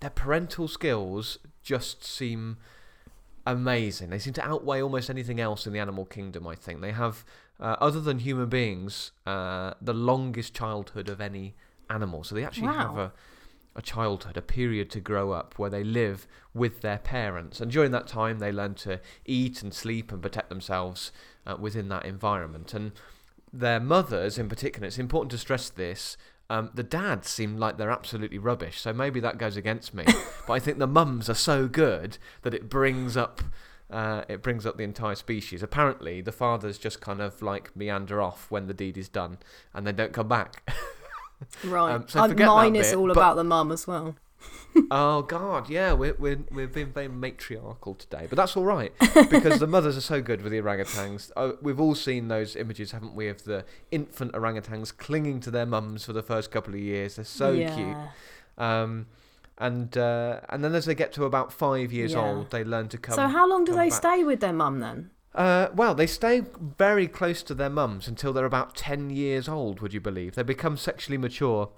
their 0.00 0.10
parental 0.10 0.68
skills 0.68 1.38
just 1.62 2.04
seem 2.04 2.58
amazing. 3.46 4.10
They 4.10 4.18
seem 4.18 4.32
to 4.34 4.44
outweigh 4.46 4.82
almost 4.82 5.08
anything 5.10 5.40
else 5.40 5.66
in 5.66 5.72
the 5.72 5.78
animal 5.78 6.04
kingdom. 6.04 6.46
I 6.46 6.54
think 6.54 6.80
they 6.80 6.92
have, 6.92 7.24
uh, 7.60 7.76
other 7.80 8.00
than 8.00 8.18
human 8.18 8.48
beings, 8.48 9.12
uh, 9.26 9.74
the 9.80 9.94
longest 9.94 10.54
childhood 10.54 11.08
of 11.08 11.20
any 11.20 11.54
animal. 11.90 12.24
So 12.24 12.34
they 12.34 12.44
actually 12.44 12.68
wow. 12.68 12.72
have 12.74 12.98
a 12.98 13.12
a 13.76 13.82
childhood, 13.82 14.36
a 14.36 14.42
period 14.42 14.90
to 14.90 15.00
grow 15.00 15.32
up 15.32 15.58
where 15.58 15.70
they 15.70 15.84
live 15.84 16.26
with 16.52 16.80
their 16.80 16.98
parents. 16.98 17.60
And 17.60 17.70
during 17.70 17.90
that 17.90 18.06
time, 18.06 18.38
they 18.38 18.52
learn 18.52 18.74
to 18.76 19.00
eat 19.24 19.62
and 19.62 19.74
sleep 19.74 20.12
and 20.12 20.22
protect 20.22 20.48
themselves 20.48 21.12
uh, 21.46 21.56
within 21.58 21.88
that 21.88 22.04
environment. 22.04 22.72
And 22.72 22.92
their 23.52 23.80
mothers, 23.80 24.38
in 24.38 24.48
particular, 24.48 24.86
it's 24.86 24.98
important 24.98 25.30
to 25.32 25.38
stress 25.38 25.70
this. 25.70 26.16
Um, 26.50 26.70
the 26.74 26.82
dads 26.82 27.28
seem 27.28 27.56
like 27.56 27.78
they're 27.78 27.90
absolutely 27.90 28.38
rubbish, 28.38 28.80
so 28.80 28.92
maybe 28.92 29.18
that 29.20 29.38
goes 29.38 29.56
against 29.56 29.94
me. 29.94 30.04
but 30.46 30.52
I 30.52 30.58
think 30.58 30.78
the 30.78 30.86
mums 30.86 31.30
are 31.30 31.34
so 31.34 31.68
good 31.68 32.18
that 32.42 32.54
it 32.54 32.68
brings 32.68 33.16
up 33.16 33.42
uh, 33.90 34.24
it 34.28 34.42
brings 34.42 34.66
up 34.66 34.76
the 34.76 34.82
entire 34.82 35.14
species. 35.14 35.62
Apparently, 35.62 36.20
the 36.20 36.32
fathers 36.32 36.78
just 36.78 37.00
kind 37.00 37.20
of 37.20 37.42
like 37.42 37.76
meander 37.76 38.20
off 38.20 38.50
when 38.50 38.66
the 38.66 38.74
deed 38.74 38.96
is 38.96 39.08
done, 39.08 39.38
and 39.72 39.86
they 39.86 39.92
don't 39.92 40.12
come 40.12 40.26
back. 40.26 40.68
right. 41.64 41.94
Um, 41.94 42.04
so 42.08 42.26
mine 42.28 42.76
is 42.76 42.88
bit, 42.88 42.96
all 42.96 43.10
about 43.10 43.36
the 43.36 43.44
mum 43.44 43.72
as 43.72 43.86
well 43.86 44.16
oh 44.90 45.22
God, 45.22 45.70
yeah, 45.70 45.92
we're 45.92 46.14
we're 46.18 46.40
we're 46.50 46.66
being 46.66 46.92
very 46.92 47.08
matriarchal 47.08 47.94
today, 47.94 48.26
but 48.28 48.36
that's 48.36 48.56
all 48.56 48.64
right 48.64 48.92
because 49.30 49.60
the 49.60 49.66
mothers 49.66 49.96
are 49.96 50.02
so 50.02 50.20
good 50.20 50.42
with 50.42 50.52
the 50.52 50.60
orangutans. 50.60 51.30
Oh, 51.36 51.56
we've 51.62 51.80
all 51.80 51.94
seen 51.94 52.28
those 52.28 52.56
images, 52.56 52.90
haven't 52.90 53.14
we, 53.14 53.28
of 53.28 53.44
the 53.44 53.64
infant 53.90 54.32
orangutans 54.32 54.96
clinging 54.96 55.40
to 55.40 55.50
their 55.50 55.66
mums 55.66 56.04
for 56.04 56.12
the 56.12 56.22
first 56.22 56.50
couple 56.50 56.74
of 56.74 56.80
years. 56.80 57.16
They're 57.16 57.24
so 57.24 57.52
yeah. 57.52 57.74
cute. 57.74 57.96
Um, 58.58 59.06
and 59.58 59.96
uh, 59.96 60.40
and 60.48 60.64
then 60.64 60.74
as 60.74 60.86
they 60.86 60.94
get 60.94 61.12
to 61.12 61.24
about 61.24 61.52
five 61.52 61.92
years 61.92 62.12
yeah. 62.12 62.24
old, 62.24 62.50
they 62.50 62.64
learn 62.64 62.88
to 62.88 62.98
come. 62.98 63.14
So 63.14 63.28
how 63.28 63.48
long 63.48 63.64
do 63.64 63.72
they 63.72 63.90
back. 63.90 63.98
stay 63.98 64.24
with 64.24 64.40
their 64.40 64.52
mum 64.52 64.80
then? 64.80 65.10
Uh, 65.34 65.68
well, 65.74 65.94
they 65.94 66.06
stay 66.06 66.42
very 66.78 67.08
close 67.08 67.42
to 67.42 67.54
their 67.54 67.70
mums 67.70 68.06
until 68.06 68.32
they're 68.32 68.44
about 68.44 68.76
10 68.76 69.10
years 69.10 69.48
old, 69.48 69.80
would 69.80 69.92
you 69.92 70.00
believe? 70.00 70.36
They 70.36 70.44
become 70.44 70.76
sexually 70.76 71.18
mature 71.18 71.70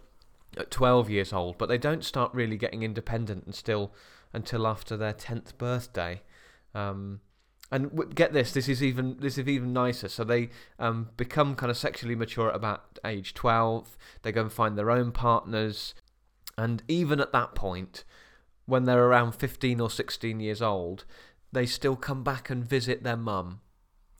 at 0.56 0.70
12 0.70 1.08
years 1.08 1.32
old, 1.32 1.56
but 1.56 1.68
they 1.68 1.78
don't 1.78 2.04
start 2.04 2.34
really 2.34 2.56
getting 2.56 2.82
independent 2.82 3.44
until 3.46 3.92
until 4.32 4.66
after 4.66 4.96
their 4.96 5.14
10th 5.14 5.56
birthday. 5.56 6.20
Um, 6.74 7.20
and 7.72 8.14
get 8.14 8.32
this, 8.32 8.52
this 8.52 8.68
is 8.68 8.82
even 8.82 9.16
this 9.20 9.38
is 9.38 9.48
even 9.48 9.72
nicer. 9.72 10.08
So 10.08 10.22
they 10.22 10.50
um, 10.78 11.08
become 11.16 11.54
kind 11.54 11.70
of 11.70 11.76
sexually 11.76 12.14
mature 12.14 12.50
at 12.50 12.54
about 12.54 12.98
age 13.04 13.32
12. 13.34 13.96
They 14.22 14.32
go 14.32 14.42
and 14.42 14.52
find 14.52 14.76
their 14.76 14.90
own 14.90 15.12
partners, 15.12 15.94
and 16.58 16.82
even 16.86 17.20
at 17.20 17.32
that 17.32 17.54
point, 17.54 18.04
when 18.66 18.84
they're 18.84 19.04
around 19.04 19.32
15 19.32 19.80
or 19.80 19.90
16 19.90 20.40
years 20.40 20.62
old, 20.62 21.04
they 21.56 21.64
still 21.64 21.96
come 21.96 22.22
back 22.22 22.50
and 22.50 22.68
visit 22.68 23.02
their 23.02 23.16
mum. 23.16 23.60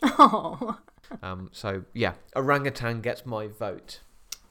Oh. 0.02 0.78
Um, 1.22 1.50
so 1.52 1.84
yeah, 1.94 2.14
orangutan 2.34 3.00
gets 3.00 3.24
my 3.24 3.46
vote. 3.46 4.00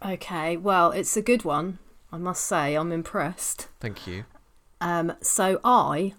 Okay, 0.02 0.56
well, 0.56 0.92
it's 0.92 1.18
a 1.18 1.22
good 1.22 1.44
one. 1.44 1.80
I 2.14 2.18
must 2.18 2.46
say, 2.46 2.76
I'm 2.76 2.94
impressed. 2.94 3.68
Thank 3.82 4.08
you. 4.08 4.24
Um, 4.80 5.18
so 5.20 5.60
I 5.66 6.14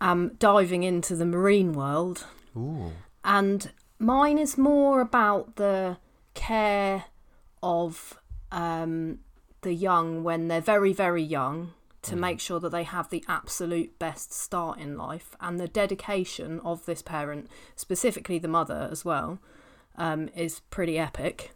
am 0.00 0.36
diving 0.38 0.84
into 0.84 1.16
the 1.16 1.26
marine 1.26 1.72
world. 1.72 2.24
Ooh. 2.56 2.92
And 3.24 3.72
mine 3.98 4.38
is 4.38 4.56
more 4.56 5.00
about 5.00 5.56
the 5.56 5.96
care 6.34 7.06
of 7.60 8.20
um, 8.52 9.18
the 9.62 9.74
young 9.74 10.22
when 10.22 10.46
they're 10.46 10.60
very, 10.60 10.92
very 10.92 11.24
young 11.24 11.72
to 12.04 12.14
mm. 12.14 12.20
make 12.20 12.40
sure 12.40 12.60
that 12.60 12.70
they 12.70 12.84
have 12.84 13.10
the 13.10 13.24
absolute 13.28 13.98
best 13.98 14.32
start 14.32 14.78
in 14.78 14.96
life 14.96 15.34
and 15.40 15.58
the 15.58 15.68
dedication 15.68 16.60
of 16.60 16.86
this 16.86 17.02
parent, 17.02 17.48
specifically 17.76 18.38
the 18.38 18.48
mother 18.48 18.88
as 18.90 19.04
well, 19.04 19.38
um, 19.96 20.28
is 20.34 20.60
pretty 20.70 20.98
epic. 20.98 21.52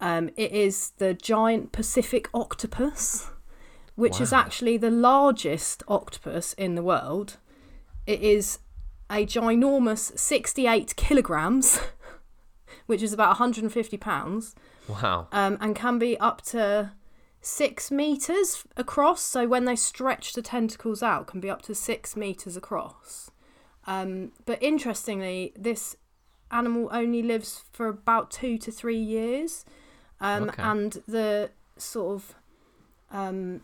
Um, 0.00 0.30
it 0.36 0.52
is 0.52 0.90
the 0.98 1.14
giant 1.14 1.72
Pacific 1.72 2.28
octopus, 2.34 3.30
which 3.94 4.14
wow. 4.14 4.22
is 4.22 4.32
actually 4.32 4.76
the 4.76 4.90
largest 4.90 5.82
octopus 5.88 6.52
in 6.54 6.74
the 6.74 6.82
world. 6.82 7.38
It 8.06 8.20
is 8.20 8.58
a 9.10 9.24
ginormous 9.24 10.18
68 10.18 10.96
kilograms, 10.96 11.78
which 12.86 13.02
is 13.02 13.12
about 13.12 13.28
150 13.28 13.96
pounds. 13.96 14.54
Wow. 14.88 15.28
Um, 15.32 15.56
and 15.60 15.74
can 15.74 15.98
be 15.98 16.18
up 16.18 16.42
to 16.42 16.92
six 17.44 17.90
meters 17.90 18.64
across. 18.76 19.20
So 19.20 19.46
when 19.46 19.66
they 19.66 19.76
stretch 19.76 20.32
the 20.32 20.42
tentacles 20.42 21.02
out, 21.02 21.26
can 21.26 21.40
be 21.40 21.50
up 21.50 21.62
to 21.62 21.74
six 21.74 22.16
meters 22.16 22.56
across. 22.56 23.30
Um, 23.86 24.32
but 24.46 24.62
interestingly, 24.62 25.52
this 25.54 25.96
animal 26.50 26.88
only 26.90 27.22
lives 27.22 27.64
for 27.70 27.88
about 27.88 28.30
two 28.30 28.56
to 28.58 28.72
three 28.72 28.98
years. 28.98 29.66
Um, 30.20 30.44
okay. 30.44 30.62
And 30.62 30.92
the 31.06 31.50
sort 31.76 32.14
of 32.14 32.34
um, 33.10 33.60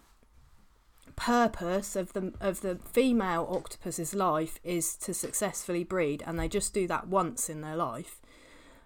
purpose 1.16 1.96
of 1.96 2.12
the 2.12 2.34
of 2.40 2.60
the 2.60 2.76
female 2.92 3.46
octopus's 3.50 4.14
life 4.14 4.58
is 4.62 4.94
to 4.96 5.14
successfully 5.14 5.84
breed, 5.84 6.22
and 6.26 6.38
they 6.38 6.48
just 6.48 6.74
do 6.74 6.86
that 6.88 7.08
once 7.08 7.48
in 7.48 7.62
their 7.62 7.76
life, 7.76 8.20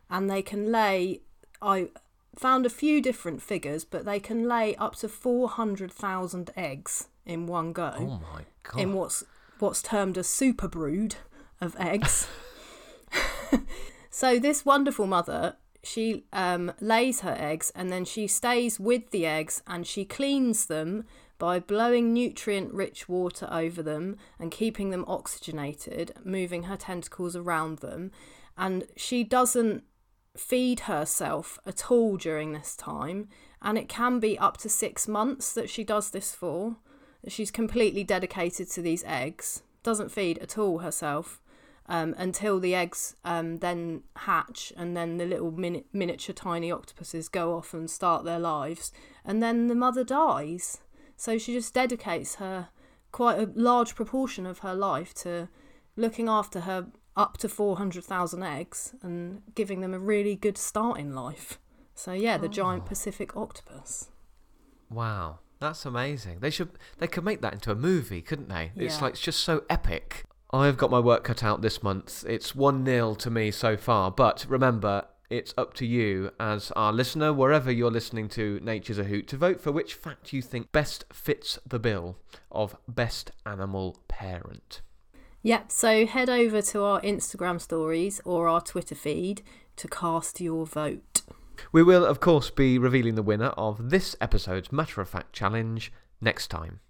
and 0.09 0.31
they 0.31 0.43
can 0.43 0.71
lay. 0.71 1.23
I 1.61 1.89
found 2.37 2.67
a 2.67 2.71
few 2.71 3.01
different 3.01 3.43
figures, 3.43 3.85
but 3.85 4.05
they 4.05 4.21
can 4.21 4.49
lay 4.49 4.75
up 4.77 4.97
to 4.97 5.09
four 5.09 5.49
hundred 5.49 5.93
thousand 5.93 6.51
eggs 6.57 7.09
in 7.25 7.47
one 7.47 7.73
go. 7.73 7.95
Oh 7.97 8.21
my 8.33 8.43
god! 8.63 8.81
In 8.81 8.93
what's 8.93 9.25
what's 9.59 9.83
termed 9.83 10.17
a 10.17 10.25
super 10.25 10.69
brood 10.69 11.17
of 11.61 11.77
eggs. 11.79 12.27
so 14.11 14.39
this 14.39 14.65
wonderful 14.65 15.07
mother 15.07 15.57
she 15.85 16.25
um, 16.33 16.73
lays 16.81 17.21
her 17.21 17.37
eggs 17.39 17.71
and 17.75 17.91
then 17.91 18.05
she 18.05 18.27
stays 18.27 18.81
with 18.81 19.11
the 19.11 19.27
eggs 19.27 19.63
and 19.67 19.87
she 19.87 20.05
cleans 20.05 20.67
them 20.67 21.05
by 21.39 21.59
blowing 21.59 22.13
nutrient 22.13 22.73
rich 22.73 23.09
water 23.09 23.49
over 23.51 23.83
them 23.83 24.17
and 24.39 24.51
keeping 24.51 24.91
them 24.91 25.05
oxygenated, 25.07 26.13
moving 26.25 26.65
her 26.65 26.77
tentacles 26.77 27.37
around 27.37 27.79
them. 27.79 28.11
And 28.57 28.87
she 28.97 29.25
doesn't 29.25 29.85
feed 30.37 30.81
herself 30.81 31.59
at 31.67 31.91
all 31.91 32.17
during 32.17 32.53
this 32.53 32.77
time. 32.77 33.29
And 33.63 33.79
it 33.79 33.89
can 33.89 34.21
be 34.21 34.39
up 34.39 34.57
to 34.59 34.69
six 34.69 35.09
months 35.09 35.53
that 35.53 35.71
she 35.71 35.85
does 35.85 36.11
this 36.11 36.33
for. 36.35 36.77
She's 37.29 37.51
completely 37.51 38.05
dedicated 38.05 38.71
to 38.71 38.83
these 38.83 39.05
eggs, 39.07 39.63
doesn't 39.83 40.11
feed 40.11 40.39
at 40.39 40.59
all 40.59 40.79
herself 40.81 41.41
um, 41.87 42.15
until 42.17 42.59
the 42.61 42.75
eggs 42.75 43.17
um, 43.25 43.59
then 43.59 44.03
hatch 44.17 44.73
and 44.77 44.97
then 44.97 45.19
the 45.19 45.27
little 45.27 45.51
mini- 45.51 45.85
miniature 45.93 46.35
tiny 46.35 46.71
octopuses 46.71 47.29
go 47.29 47.55
off 47.55 47.75
and 47.75 47.91
start 47.91 48.25
their 48.25 48.39
lives 48.39 48.93
and 49.25 49.43
then 49.43 49.67
the 49.67 49.75
mother 49.75 50.05
dies 50.05 50.79
so 51.17 51.37
she 51.37 51.53
just 51.53 51.75
dedicates 51.75 52.37
her 52.37 52.69
quite 53.13 53.39
a 53.39 53.51
large 53.55 53.95
proportion 53.95 54.47
of 54.47 54.61
her 54.61 54.75
life 54.75 55.15
to 55.15 55.49
looking 55.97 56.29
after 56.29 56.61
her 56.61 56.87
up 57.17 57.39
to 57.39 57.49
400,000 57.49 58.43
eggs 58.43 58.95
and 59.03 59.43
giving 59.55 59.81
them 59.81 59.95
a 59.95 59.99
really 59.99 60.37
good 60.37 60.59
start 60.59 60.99
in 60.99 61.15
life 61.15 61.59
so 61.95 62.13
yeah 62.13 62.37
the 62.37 62.47
oh. 62.47 62.51
giant 62.51 62.87
pacific 62.87 63.37
octopus 63.37 64.09
wow 64.91 65.39
that's 65.65 65.87
amazing. 65.87 66.41
They 66.41 66.51
should 66.51 66.71
they 66.99 67.07
could 67.07 67.25
make 67.25 67.41
that 67.41 67.55
into 67.55 67.71
a 67.71 67.75
movie, 67.75 68.21
couldn't 68.21 68.51
they? 68.51 68.73
Yeah. 68.75 68.85
It's 68.85 69.01
like 69.01 69.13
it's 69.15 69.23
just 69.23 69.41
so 69.41 69.65
epic. 69.71 70.25
I've 70.51 70.77
got 70.77 70.91
my 70.91 71.01
work 71.01 71.25
cut 71.25 71.43
out 71.43 71.63
this 71.63 71.83
month. 71.83 72.25
It's 72.29 72.55
1 72.55 72.85
0 72.85 73.15
to 73.15 73.31
me 73.31 73.51
so 73.51 73.77
far. 73.77 74.11
But 74.11 74.45
remember, 74.49 75.07
it's 75.31 75.55
up 75.57 75.75
to 75.75 75.87
you 75.87 76.31
as 76.39 76.71
our 76.73 76.93
listener, 76.93 77.33
wherever 77.33 77.73
you're 77.73 77.91
listening 77.91 78.29
to 78.31 78.61
Nature's 78.63 78.99
a 78.99 79.05
Hoot, 79.05 79.27
to 79.29 79.37
vote 79.37 79.61
for 79.61 79.73
which 79.73 79.95
fact 79.95 80.33
you 80.33 80.43
think 80.43 80.71
best 80.71 81.07
fits 81.13 81.59
the 81.67 81.79
bill 81.79 82.19
of 82.53 82.77
Best 82.87 83.33
Animal 83.47 83.99
Parent. 84.07 84.83
Yep, 85.47 85.71
so 85.71 86.07
head 86.07 86.31
over 86.31 86.63
to 86.63 86.83
our 86.83 87.03
Instagram 87.03 87.61
stories 87.61 88.19
or 88.25 88.49
our 88.49 88.63
Twitter 88.63 88.95
feed 88.95 89.43
to 89.77 89.87
cast 89.87 90.41
your 90.41 90.65
vote. 90.65 91.21
We 91.71 91.83
will, 91.83 92.07
of 92.07 92.19
course, 92.19 92.49
be 92.49 92.79
revealing 92.79 93.15
the 93.15 93.23
winner 93.23 93.49
of 93.49 93.91
this 93.91 94.17
episode's 94.23 94.73
Matter 94.73 95.03
of 95.03 95.11
Fact 95.11 95.35
Challenge 95.35 95.93
next 96.19 96.49
time. 96.49 96.81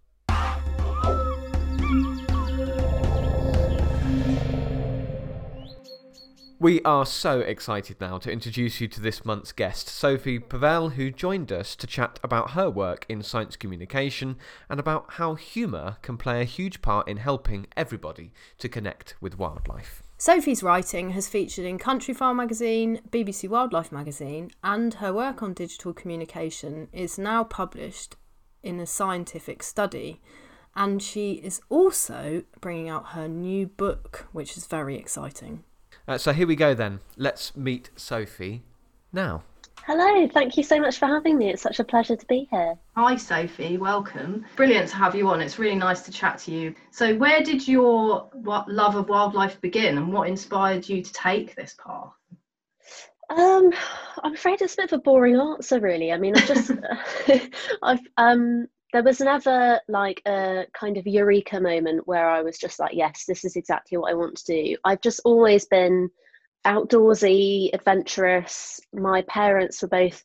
We 6.65 6.81
are 6.81 7.05
so 7.05 7.41
excited 7.41 8.01
now 8.01 8.17
to 8.17 8.33
introduce 8.33 8.81
you 8.81 8.89
to 8.89 9.01
this 9.03 9.23
month's 9.23 9.53
guest, 9.53 9.87
Sophie 9.87 10.39
Pavelle, 10.39 10.95
who 10.95 11.11
joined 11.11 11.53
us 11.53 11.77
to 11.77 11.87
chat 11.87 12.19
about 12.23 12.53
her 12.53 12.71
work 12.71 13.05
in 13.07 13.23
science 13.23 13.55
communication 13.55 14.39
and 14.71 14.81
about 14.81 15.05
how 15.19 15.35
humour 15.35 15.99
can 16.01 16.17
play 16.17 16.41
a 16.41 16.45
huge 16.45 16.81
part 16.81 17.07
in 17.07 17.19
helping 17.19 17.67
everybody 17.77 18.33
to 18.57 18.71
connect 18.71 19.15
with 19.21 19.39
wildlife. 19.39 20.03
Sophie's 20.17 20.63
writing 20.63 21.11
has 21.11 21.29
featured 21.29 21.67
in 21.67 21.79
Countryfile 21.79 22.35
magazine, 22.35 23.03
BBC 23.11 23.47
Wildlife 23.47 23.93
magazine, 23.93 24.51
and 24.63 24.95
her 24.95 25.13
work 25.13 25.43
on 25.43 25.53
digital 25.53 25.93
communication 25.93 26.89
is 26.95 27.19
now 27.19 27.45
published 27.45 28.17
in 28.63 28.81
a 28.81 28.87
scientific 28.87 29.63
study. 29.63 30.23
And 30.75 31.03
she 31.03 31.33
is 31.33 31.61
also 31.69 32.45
bringing 32.63 32.89
out 32.89 33.09
her 33.09 33.29
new 33.29 33.67
book, 33.67 34.29
which 34.33 34.57
is 34.57 34.65
very 34.65 34.97
exciting. 34.97 35.63
Uh, 36.07 36.19
so 36.19 36.33
here 36.33 36.47
we 36.47 36.57
go 36.57 36.75
then. 36.75 37.01
Let's 37.17 37.57
meet 37.57 37.91
Sophie 37.97 38.63
now. 39.13 39.43
Hello, 39.87 40.27
thank 40.29 40.57
you 40.57 40.63
so 40.63 40.81
much 40.81 40.99
for 40.99 41.07
having 41.07 41.37
me. 41.37 41.51
It's 41.51 41.63
such 41.63 41.79
a 41.79 41.85
pleasure 41.85 42.17
to 42.17 42.27
be 42.27 42.49
here. 42.51 42.75
Hi, 42.97 43.17
Sophie. 43.17 43.77
Welcome. 43.77 44.47
Brilliant 44.57 44.89
to 44.91 44.97
have 44.97 45.15
you 45.15 45.29
on. 45.29 45.43
It's 45.43 45.59
really 45.59 45.77
nice 45.77 46.03
to 46.03 46.11
chat 46.11 46.39
to 46.39 46.53
you. 46.53 46.75
So, 46.91 47.15
where 47.17 47.43
did 47.43 47.69
your 47.69 48.31
love 48.35 48.97
of 48.97 49.09
wildlife 49.11 49.61
begin, 49.61 49.99
and 49.99 50.11
what 50.11 50.29
inspired 50.29 50.89
you 50.89 51.03
to 51.03 51.13
take 51.13 51.55
this 51.55 51.77
path? 51.85 52.13
Um, 53.29 53.73
I'm 54.23 54.35
afraid 54.35 54.63
it's 54.63 54.75
a 54.75 54.83
bit 54.83 54.93
of 54.93 55.01
a 55.01 55.03
boring 55.03 55.37
answer, 55.37 55.81
really. 55.81 56.13
I 56.13 56.19
mean, 56.19 56.35
I've 56.37 56.47
just, 56.47 56.71
I've 57.83 58.01
um, 58.17 58.69
there 58.95 59.03
was 59.03 59.19
never 59.19 59.81
like 59.89 60.23
a 60.25 60.67
kind 60.73 60.97
of 60.97 61.05
eureka 61.05 61.61
moment 61.61 62.07
where 62.07 62.31
I 62.31 62.43
was 62.43 62.57
just 62.57 62.79
like, 62.79 62.93
yes, 62.95 63.25
this 63.27 63.45
is 63.45 63.57
exactly 63.57 63.99
what 63.99 64.13
I 64.13 64.15
want 64.15 64.37
to 64.37 64.45
do. 64.53 64.77
I've 64.85 65.01
just 65.01 65.21
always 65.25 65.65
been 65.65 66.09
outdoorsy, 66.65 67.71
adventurous. 67.75 68.79
My 68.93 69.23
parents 69.23 69.83
were 69.83 69.89
both 69.89 70.23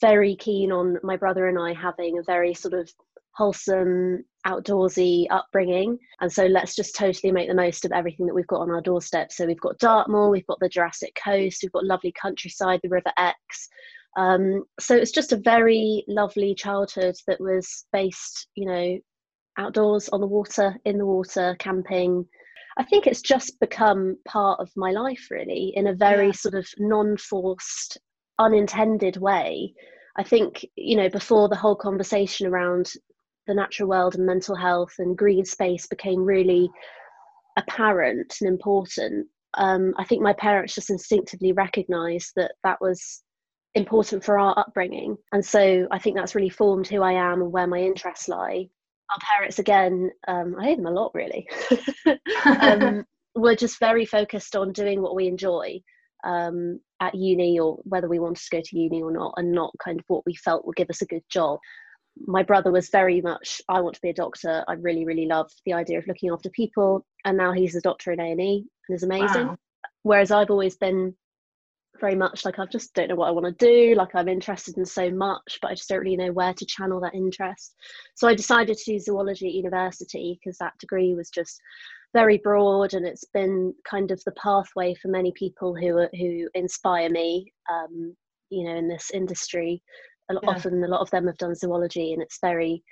very 0.00 0.34
keen 0.34 0.72
on 0.72 0.98
my 1.04 1.16
brother 1.16 1.46
and 1.46 1.56
I 1.56 1.72
having 1.72 2.18
a 2.18 2.24
very 2.24 2.52
sort 2.52 2.74
of 2.74 2.90
wholesome, 3.30 4.24
outdoorsy 4.44 5.26
upbringing. 5.30 5.96
And 6.20 6.32
so 6.32 6.46
let's 6.46 6.74
just 6.74 6.96
totally 6.96 7.30
make 7.30 7.48
the 7.48 7.54
most 7.54 7.84
of 7.84 7.92
everything 7.92 8.26
that 8.26 8.34
we've 8.34 8.44
got 8.48 8.62
on 8.62 8.72
our 8.72 8.82
doorstep. 8.82 9.30
So 9.30 9.46
we've 9.46 9.60
got 9.60 9.78
Dartmoor, 9.78 10.30
we've 10.30 10.46
got 10.48 10.58
the 10.58 10.68
Jurassic 10.68 11.16
Coast, 11.24 11.60
we've 11.62 11.70
got 11.70 11.84
lovely 11.84 12.12
countryside, 12.20 12.80
the 12.82 12.88
River 12.88 13.12
Exe. 13.16 13.68
Um, 14.16 14.64
so 14.78 14.96
it's 14.96 15.12
just 15.12 15.32
a 15.32 15.36
very 15.36 16.04
lovely 16.08 16.54
childhood 16.54 17.14
that 17.26 17.40
was 17.40 17.86
based, 17.92 18.48
you 18.54 18.66
know, 18.66 18.98
outdoors 19.58 20.08
on 20.08 20.20
the 20.20 20.26
water, 20.26 20.76
in 20.84 20.98
the 20.98 21.06
water, 21.06 21.56
camping. 21.58 22.26
I 22.78 22.84
think 22.84 23.06
it's 23.06 23.22
just 23.22 23.60
become 23.60 24.16
part 24.26 24.60
of 24.60 24.70
my 24.76 24.90
life, 24.90 25.28
really, 25.30 25.72
in 25.76 25.88
a 25.88 25.94
very 25.94 26.26
yeah. 26.26 26.32
sort 26.32 26.54
of 26.54 26.66
non 26.78 27.16
forced, 27.16 27.98
unintended 28.38 29.16
way. 29.16 29.74
I 30.16 30.24
think, 30.24 30.66
you 30.76 30.96
know, 30.96 31.08
before 31.08 31.48
the 31.48 31.56
whole 31.56 31.76
conversation 31.76 32.46
around 32.46 32.92
the 33.46 33.54
natural 33.54 33.88
world 33.88 34.16
and 34.16 34.26
mental 34.26 34.56
health 34.56 34.92
and 34.98 35.16
green 35.16 35.44
space 35.44 35.86
became 35.86 36.20
really 36.24 36.68
apparent 37.56 38.34
and 38.40 38.48
important, 38.48 39.28
um, 39.54 39.94
I 39.98 40.04
think 40.04 40.22
my 40.22 40.32
parents 40.32 40.74
just 40.74 40.90
instinctively 40.90 41.52
recognized 41.52 42.32
that 42.36 42.52
that 42.64 42.80
was 42.80 43.22
important 43.74 44.24
for 44.24 44.38
our 44.38 44.58
upbringing. 44.58 45.16
And 45.32 45.44
so 45.44 45.86
I 45.90 45.98
think 45.98 46.16
that's 46.16 46.34
really 46.34 46.48
formed 46.48 46.88
who 46.88 47.02
I 47.02 47.12
am 47.12 47.42
and 47.42 47.52
where 47.52 47.66
my 47.66 47.78
interests 47.78 48.28
lie. 48.28 48.68
Our 49.10 49.18
parents, 49.36 49.58
again, 49.58 50.10
um, 50.28 50.56
I 50.58 50.64
hate 50.64 50.76
them 50.76 50.86
a 50.86 50.90
lot 50.90 51.12
really, 51.14 51.48
um, 52.60 53.04
we're 53.34 53.56
just 53.56 53.78
very 53.78 54.04
focused 54.04 54.56
on 54.56 54.72
doing 54.72 55.02
what 55.02 55.14
we 55.14 55.26
enjoy 55.26 55.80
um, 56.24 56.80
at 57.00 57.14
uni 57.14 57.58
or 57.58 57.78
whether 57.84 58.08
we 58.08 58.18
wanted 58.18 58.42
to 58.42 58.56
go 58.56 58.62
to 58.62 58.78
uni 58.78 59.02
or 59.02 59.10
not, 59.10 59.34
and 59.36 59.52
not 59.52 59.72
kind 59.82 59.98
of 59.98 60.04
what 60.08 60.24
we 60.26 60.34
felt 60.34 60.66
would 60.66 60.76
give 60.76 60.90
us 60.90 61.02
a 61.02 61.06
good 61.06 61.22
job. 61.30 61.58
My 62.26 62.42
brother 62.42 62.70
was 62.70 62.90
very 62.90 63.20
much, 63.20 63.60
I 63.68 63.80
want 63.80 63.94
to 63.94 64.00
be 64.00 64.10
a 64.10 64.14
doctor. 64.14 64.64
I 64.68 64.74
really, 64.74 65.04
really 65.04 65.26
love 65.26 65.50
the 65.64 65.72
idea 65.72 65.98
of 65.98 66.06
looking 66.06 66.30
after 66.30 66.50
people. 66.50 67.06
And 67.24 67.36
now 67.36 67.52
he's 67.52 67.76
a 67.76 67.80
doctor 67.80 68.12
in 68.12 68.20
A&E 68.20 68.66
and 68.88 68.96
is 68.96 69.04
amazing. 69.04 69.46
Wow. 69.46 69.56
Whereas 70.02 70.30
I've 70.30 70.50
always 70.50 70.76
been 70.76 71.14
very 72.00 72.14
much 72.14 72.44
like 72.44 72.58
I 72.58 72.66
just 72.66 72.94
don't 72.94 73.08
know 73.08 73.14
what 73.14 73.28
I 73.28 73.32
want 73.32 73.46
to 73.46 73.66
do. 73.66 73.94
Like 73.94 74.14
I'm 74.14 74.28
interested 74.28 74.76
in 74.78 74.86
so 74.86 75.10
much, 75.10 75.58
but 75.60 75.70
I 75.70 75.74
just 75.74 75.88
don't 75.88 76.00
really 76.00 76.16
know 76.16 76.32
where 76.32 76.54
to 76.54 76.66
channel 76.66 77.00
that 77.00 77.14
interest. 77.14 77.74
So 78.14 78.28
I 78.28 78.34
decided 78.34 78.76
to 78.76 78.92
do 78.92 78.98
zoology 78.98 79.48
at 79.48 79.54
university 79.54 80.38
because 80.38 80.58
that 80.58 80.78
degree 80.78 81.14
was 81.14 81.30
just 81.30 81.60
very 82.12 82.38
broad, 82.38 82.94
and 82.94 83.06
it's 83.06 83.24
been 83.32 83.74
kind 83.88 84.10
of 84.10 84.22
the 84.24 84.32
pathway 84.32 84.94
for 84.94 85.08
many 85.08 85.32
people 85.32 85.76
who 85.76 85.98
are, 85.98 86.10
who 86.18 86.48
inspire 86.54 87.10
me. 87.10 87.52
Um, 87.70 88.16
you 88.50 88.64
know, 88.64 88.74
in 88.74 88.88
this 88.88 89.12
industry, 89.14 89.80
yeah. 90.28 90.38
often 90.48 90.82
a 90.82 90.88
lot 90.88 91.02
of 91.02 91.10
them 91.10 91.26
have 91.26 91.36
done 91.36 91.54
zoology, 91.54 92.12
and 92.12 92.22
it's 92.22 92.38
very 92.42 92.82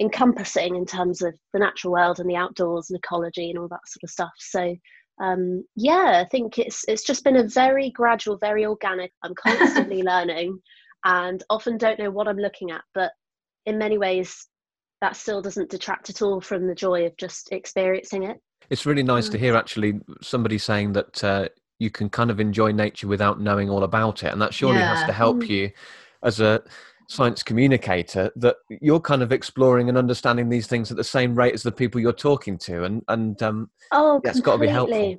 encompassing 0.00 0.76
in 0.76 0.84
terms 0.84 1.22
of 1.22 1.34
the 1.52 1.58
natural 1.58 1.94
world 1.94 2.20
and 2.20 2.28
the 2.28 2.36
outdoors 2.36 2.90
and 2.90 2.98
ecology 2.98 3.48
and 3.50 3.58
all 3.58 3.68
that 3.68 3.86
sort 3.86 4.04
of 4.04 4.10
stuff. 4.10 4.32
So 4.38 4.76
um, 5.18 5.64
yeah, 5.74 6.22
I 6.24 6.28
think 6.28 6.58
it's 6.58 6.84
it's 6.88 7.04
just 7.04 7.24
been 7.24 7.36
a 7.36 7.48
very 7.48 7.90
gradual, 7.90 8.36
very 8.36 8.66
organic. 8.66 9.12
I'm 9.22 9.34
constantly 9.34 10.02
learning, 10.04 10.60
and 11.04 11.42
often 11.48 11.78
don't 11.78 11.98
know 11.98 12.10
what 12.10 12.28
I'm 12.28 12.36
looking 12.36 12.70
at. 12.70 12.82
But 12.94 13.12
in 13.64 13.78
many 13.78 13.98
ways, 13.98 14.46
that 15.00 15.16
still 15.16 15.40
doesn't 15.40 15.70
detract 15.70 16.10
at 16.10 16.22
all 16.22 16.40
from 16.40 16.66
the 16.66 16.74
joy 16.74 17.06
of 17.06 17.16
just 17.16 17.50
experiencing 17.52 18.24
it. 18.24 18.38
It's 18.68 18.86
really 18.86 19.02
nice 19.02 19.28
to 19.30 19.36
mm. 19.36 19.40
hear 19.40 19.56
actually 19.56 20.00
somebody 20.20 20.58
saying 20.58 20.92
that 20.94 21.24
uh, 21.24 21.48
you 21.78 21.90
can 21.90 22.10
kind 22.10 22.30
of 22.30 22.40
enjoy 22.40 22.72
nature 22.72 23.08
without 23.08 23.40
knowing 23.40 23.70
all 23.70 23.84
about 23.84 24.22
it, 24.22 24.32
and 24.32 24.42
that 24.42 24.52
surely 24.52 24.78
yeah. 24.78 24.96
has 24.96 25.06
to 25.06 25.12
help 25.12 25.38
mm. 25.38 25.48
you 25.48 25.70
as 26.22 26.40
a 26.40 26.62
science 27.08 27.42
communicator 27.42 28.30
that 28.36 28.56
you're 28.80 29.00
kind 29.00 29.22
of 29.22 29.32
exploring 29.32 29.88
and 29.88 29.96
understanding 29.96 30.48
these 30.48 30.66
things 30.66 30.90
at 30.90 30.96
the 30.96 31.04
same 31.04 31.34
rate 31.34 31.54
as 31.54 31.62
the 31.62 31.72
people 31.72 32.00
you're 32.00 32.12
talking 32.12 32.58
to 32.58 32.84
and 32.84 33.02
and 33.08 33.42
um 33.42 33.70
oh 33.92 34.20
that's 34.24 34.40
got 34.40 34.54
to 34.54 34.58
be 34.58 34.66
helpful. 34.66 35.16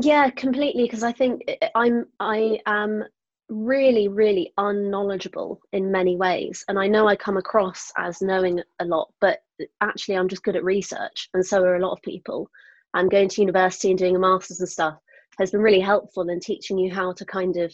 yeah 0.00 0.30
completely 0.30 0.84
because 0.84 1.02
i 1.02 1.12
think 1.12 1.42
i'm 1.74 2.06
i 2.20 2.58
am 2.66 3.04
really 3.50 4.08
really 4.08 4.52
unknowledgeable 4.58 5.60
in 5.72 5.90
many 5.90 6.16
ways 6.16 6.64
and 6.68 6.78
i 6.78 6.86
know 6.86 7.06
i 7.06 7.16
come 7.16 7.36
across 7.36 7.90
as 7.96 8.22
knowing 8.22 8.60
a 8.80 8.84
lot 8.84 9.12
but 9.20 9.40
actually 9.80 10.16
i'm 10.16 10.28
just 10.28 10.42
good 10.42 10.56
at 10.56 10.64
research 10.64 11.28
and 11.34 11.44
so 11.44 11.62
are 11.62 11.76
a 11.76 11.80
lot 11.80 11.92
of 11.92 12.02
people. 12.02 12.50
And 12.94 13.10
going 13.10 13.28
to 13.28 13.42
university 13.42 13.90
and 13.90 13.98
doing 13.98 14.16
a 14.16 14.18
master's 14.18 14.60
and 14.60 14.68
stuff 14.68 14.98
has 15.38 15.50
been 15.50 15.60
really 15.60 15.80
helpful 15.80 16.28
in 16.28 16.40
teaching 16.40 16.78
you 16.78 16.92
how 16.92 17.12
to 17.12 17.24
kind 17.24 17.56
of 17.56 17.72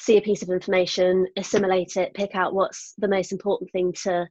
see 0.00 0.16
a 0.16 0.22
piece 0.22 0.42
of 0.42 0.50
information, 0.50 1.26
assimilate 1.36 1.96
it, 1.96 2.14
pick 2.14 2.34
out 2.34 2.54
what's 2.54 2.94
the 2.98 3.08
most 3.08 3.32
important 3.32 3.70
thing 3.70 3.92
to 4.02 4.26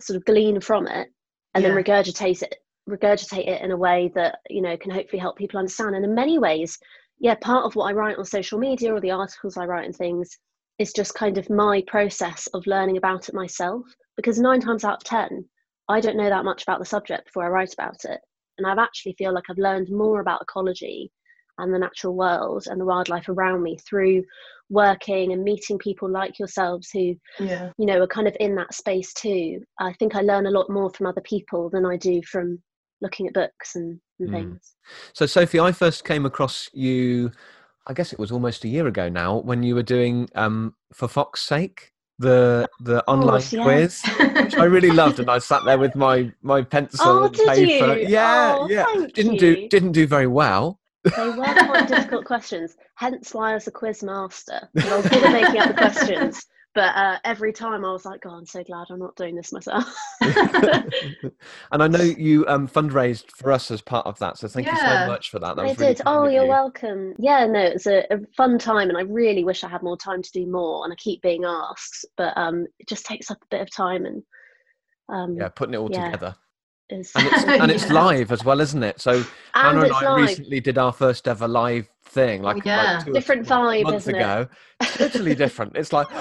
sort 0.00 0.16
of 0.16 0.24
glean 0.24 0.60
from 0.60 0.86
it, 0.86 1.08
and 1.54 1.62
yeah. 1.62 1.68
then 1.68 1.84
regurgitate 1.84 2.42
it, 2.42 2.56
regurgitate 2.88 3.48
it 3.48 3.62
in 3.62 3.70
a 3.70 3.76
way 3.76 4.10
that 4.14 4.38
you 4.48 4.62
know 4.62 4.76
can 4.76 4.90
hopefully 4.90 5.20
help 5.20 5.36
people 5.36 5.58
understand. 5.58 5.94
And 5.94 6.04
in 6.04 6.14
many 6.14 6.38
ways, 6.38 6.78
yeah, 7.18 7.34
part 7.40 7.64
of 7.64 7.74
what 7.74 7.90
I 7.90 7.94
write 7.94 8.18
on 8.18 8.24
social 8.24 8.58
media 8.58 8.94
or 8.94 9.00
the 9.00 9.10
articles 9.10 9.56
I 9.56 9.64
write 9.64 9.86
and 9.86 9.96
things 9.96 10.30
is 10.78 10.92
just 10.92 11.14
kind 11.14 11.38
of 11.38 11.50
my 11.50 11.82
process 11.86 12.46
of 12.54 12.66
learning 12.66 12.96
about 12.96 13.28
it 13.28 13.34
myself. 13.34 13.82
Because 14.16 14.38
nine 14.38 14.60
times 14.60 14.84
out 14.84 14.98
of 14.98 15.04
ten, 15.04 15.44
I 15.88 16.00
don't 16.00 16.16
know 16.16 16.28
that 16.28 16.44
much 16.44 16.62
about 16.62 16.80
the 16.80 16.84
subject 16.84 17.26
before 17.26 17.44
I 17.44 17.48
write 17.48 17.72
about 17.72 18.04
it, 18.04 18.20
and 18.58 18.66
I've 18.66 18.78
actually 18.78 19.14
feel 19.16 19.32
like 19.32 19.44
I've 19.48 19.58
learned 19.58 19.88
more 19.90 20.20
about 20.20 20.42
ecology 20.42 21.10
and 21.58 21.74
the 21.74 21.78
natural 21.78 22.14
world 22.14 22.64
and 22.66 22.80
the 22.80 22.84
wildlife 22.84 23.28
around 23.28 23.62
me 23.62 23.76
through 23.78 24.22
working 24.70 25.32
and 25.32 25.42
meeting 25.42 25.78
people 25.78 26.10
like 26.10 26.38
yourselves 26.38 26.90
who 26.92 27.14
yeah. 27.40 27.70
you 27.78 27.86
know 27.86 28.00
are 28.02 28.06
kind 28.06 28.28
of 28.28 28.36
in 28.40 28.54
that 28.54 28.72
space 28.74 29.12
too 29.14 29.60
i 29.78 29.92
think 29.94 30.14
i 30.14 30.20
learn 30.20 30.46
a 30.46 30.50
lot 30.50 30.68
more 30.68 30.90
from 30.90 31.06
other 31.06 31.22
people 31.22 31.70
than 31.70 31.86
i 31.86 31.96
do 31.96 32.20
from 32.22 32.60
looking 33.00 33.26
at 33.26 33.32
books 33.32 33.76
and, 33.76 33.98
and 34.18 34.28
mm. 34.28 34.32
things 34.32 34.74
so 35.12 35.24
sophie 35.24 35.60
i 35.60 35.72
first 35.72 36.04
came 36.04 36.26
across 36.26 36.68
you 36.72 37.30
i 37.86 37.92
guess 37.92 38.12
it 38.12 38.18
was 38.18 38.30
almost 38.30 38.64
a 38.64 38.68
year 38.68 38.86
ago 38.86 39.08
now 39.08 39.38
when 39.38 39.62
you 39.62 39.74
were 39.74 39.82
doing 39.82 40.28
um, 40.34 40.74
for 40.92 41.08
fox's 41.08 41.46
sake 41.46 41.92
the 42.18 42.68
the 42.80 43.04
online 43.06 43.40
course, 43.40 43.54
quiz 43.54 44.02
which 44.42 44.56
i 44.56 44.64
really 44.64 44.90
loved 44.90 45.20
and 45.20 45.30
i 45.30 45.38
sat 45.38 45.64
there 45.64 45.78
with 45.78 45.94
my 45.94 46.30
my 46.42 46.62
pencil 46.62 47.00
oh, 47.06 47.24
and 47.24 47.34
paper 47.34 47.96
you? 47.96 48.08
yeah 48.08 48.56
oh, 48.58 48.68
yeah 48.68 48.84
didn't 49.14 49.34
you. 49.34 49.38
do 49.38 49.68
didn't 49.68 49.92
do 49.92 50.06
very 50.06 50.26
well 50.26 50.77
they 51.04 51.30
were 51.30 51.34
quite 51.66 51.88
difficult 51.88 52.24
questions, 52.24 52.76
hence 52.94 53.34
why 53.34 53.52
I 53.52 53.54
was 53.54 53.66
a 53.66 53.70
quiz 53.70 54.02
master. 54.02 54.68
And 54.74 54.84
I 54.84 54.96
was 54.96 55.08
good 55.08 55.24
at 55.24 55.32
making 55.32 55.60
up 55.60 55.68
the 55.68 55.74
questions, 55.74 56.44
but 56.74 56.94
uh, 56.96 57.18
every 57.24 57.52
time 57.52 57.84
I 57.84 57.92
was 57.92 58.04
like, 58.04 58.22
"God, 58.22 58.36
I'm 58.36 58.46
so 58.46 58.62
glad 58.64 58.86
I'm 58.90 58.98
not 58.98 59.16
doing 59.16 59.34
this 59.36 59.52
myself." 59.52 59.94
and 60.20 61.32
I 61.72 61.88
know 61.88 62.02
you 62.02 62.46
um, 62.48 62.68
fundraised 62.68 63.30
for 63.30 63.52
us 63.52 63.70
as 63.70 63.80
part 63.80 64.06
of 64.06 64.18
that, 64.18 64.38
so 64.38 64.48
thank 64.48 64.66
yeah, 64.66 64.74
you 64.74 65.06
so 65.06 65.12
much 65.12 65.30
for 65.30 65.38
that. 65.38 65.56
that 65.56 65.64
I 65.64 65.74
did. 65.74 66.00
oh, 66.06 66.26
you're 66.26 66.44
you. 66.44 66.48
welcome. 66.48 67.14
Yeah, 67.18 67.46
no, 67.46 67.60
it's 67.60 67.86
a, 67.86 68.04
a, 68.12 68.18
fun 68.36 68.58
time, 68.58 68.88
and 68.88 68.98
I 68.98 69.02
really 69.02 69.44
wish 69.44 69.64
I 69.64 69.68
had 69.68 69.82
more 69.82 69.96
time 69.96 70.22
to 70.22 70.32
do 70.32 70.46
more. 70.46 70.84
And 70.84 70.92
I 70.92 70.96
keep 70.96 71.22
being 71.22 71.44
asked, 71.44 72.06
but 72.16 72.36
um, 72.36 72.66
it 72.78 72.88
just 72.88 73.06
takes 73.06 73.30
up 73.30 73.38
a 73.42 73.46
bit 73.50 73.60
of 73.60 73.70
time 73.70 74.04
and 74.04 74.22
um, 75.08 75.36
yeah, 75.36 75.48
putting 75.48 75.74
it 75.74 75.78
all 75.78 75.90
yeah. 75.90 76.06
together. 76.06 76.34
Is 76.90 77.12
and 77.14 77.26
it's, 77.26 77.44
and 77.44 77.70
it's 77.70 77.90
live 77.90 78.32
as 78.32 78.44
well, 78.44 78.60
isn't 78.60 78.82
it? 78.82 79.00
So 79.00 79.12
and 79.12 79.26
Hannah 79.54 79.82
and 79.82 79.92
I 79.92 80.14
live. 80.14 80.28
recently 80.28 80.60
did 80.60 80.78
our 80.78 80.92
first 80.92 81.28
ever 81.28 81.46
live 81.48 81.88
thing, 82.04 82.40
like, 82.42 82.64
Yeah. 82.64 82.94
like 82.96 83.04
two 83.04 83.10
or 83.10 83.14
Different 83.14 83.46
three 83.46 83.56
vibe, 83.56 83.82
months 83.84 84.08
isn't 84.08 84.16
it? 84.20 84.48
Totally 84.96 85.34
different. 85.34 85.76
It's 85.76 85.92
like 85.92 86.06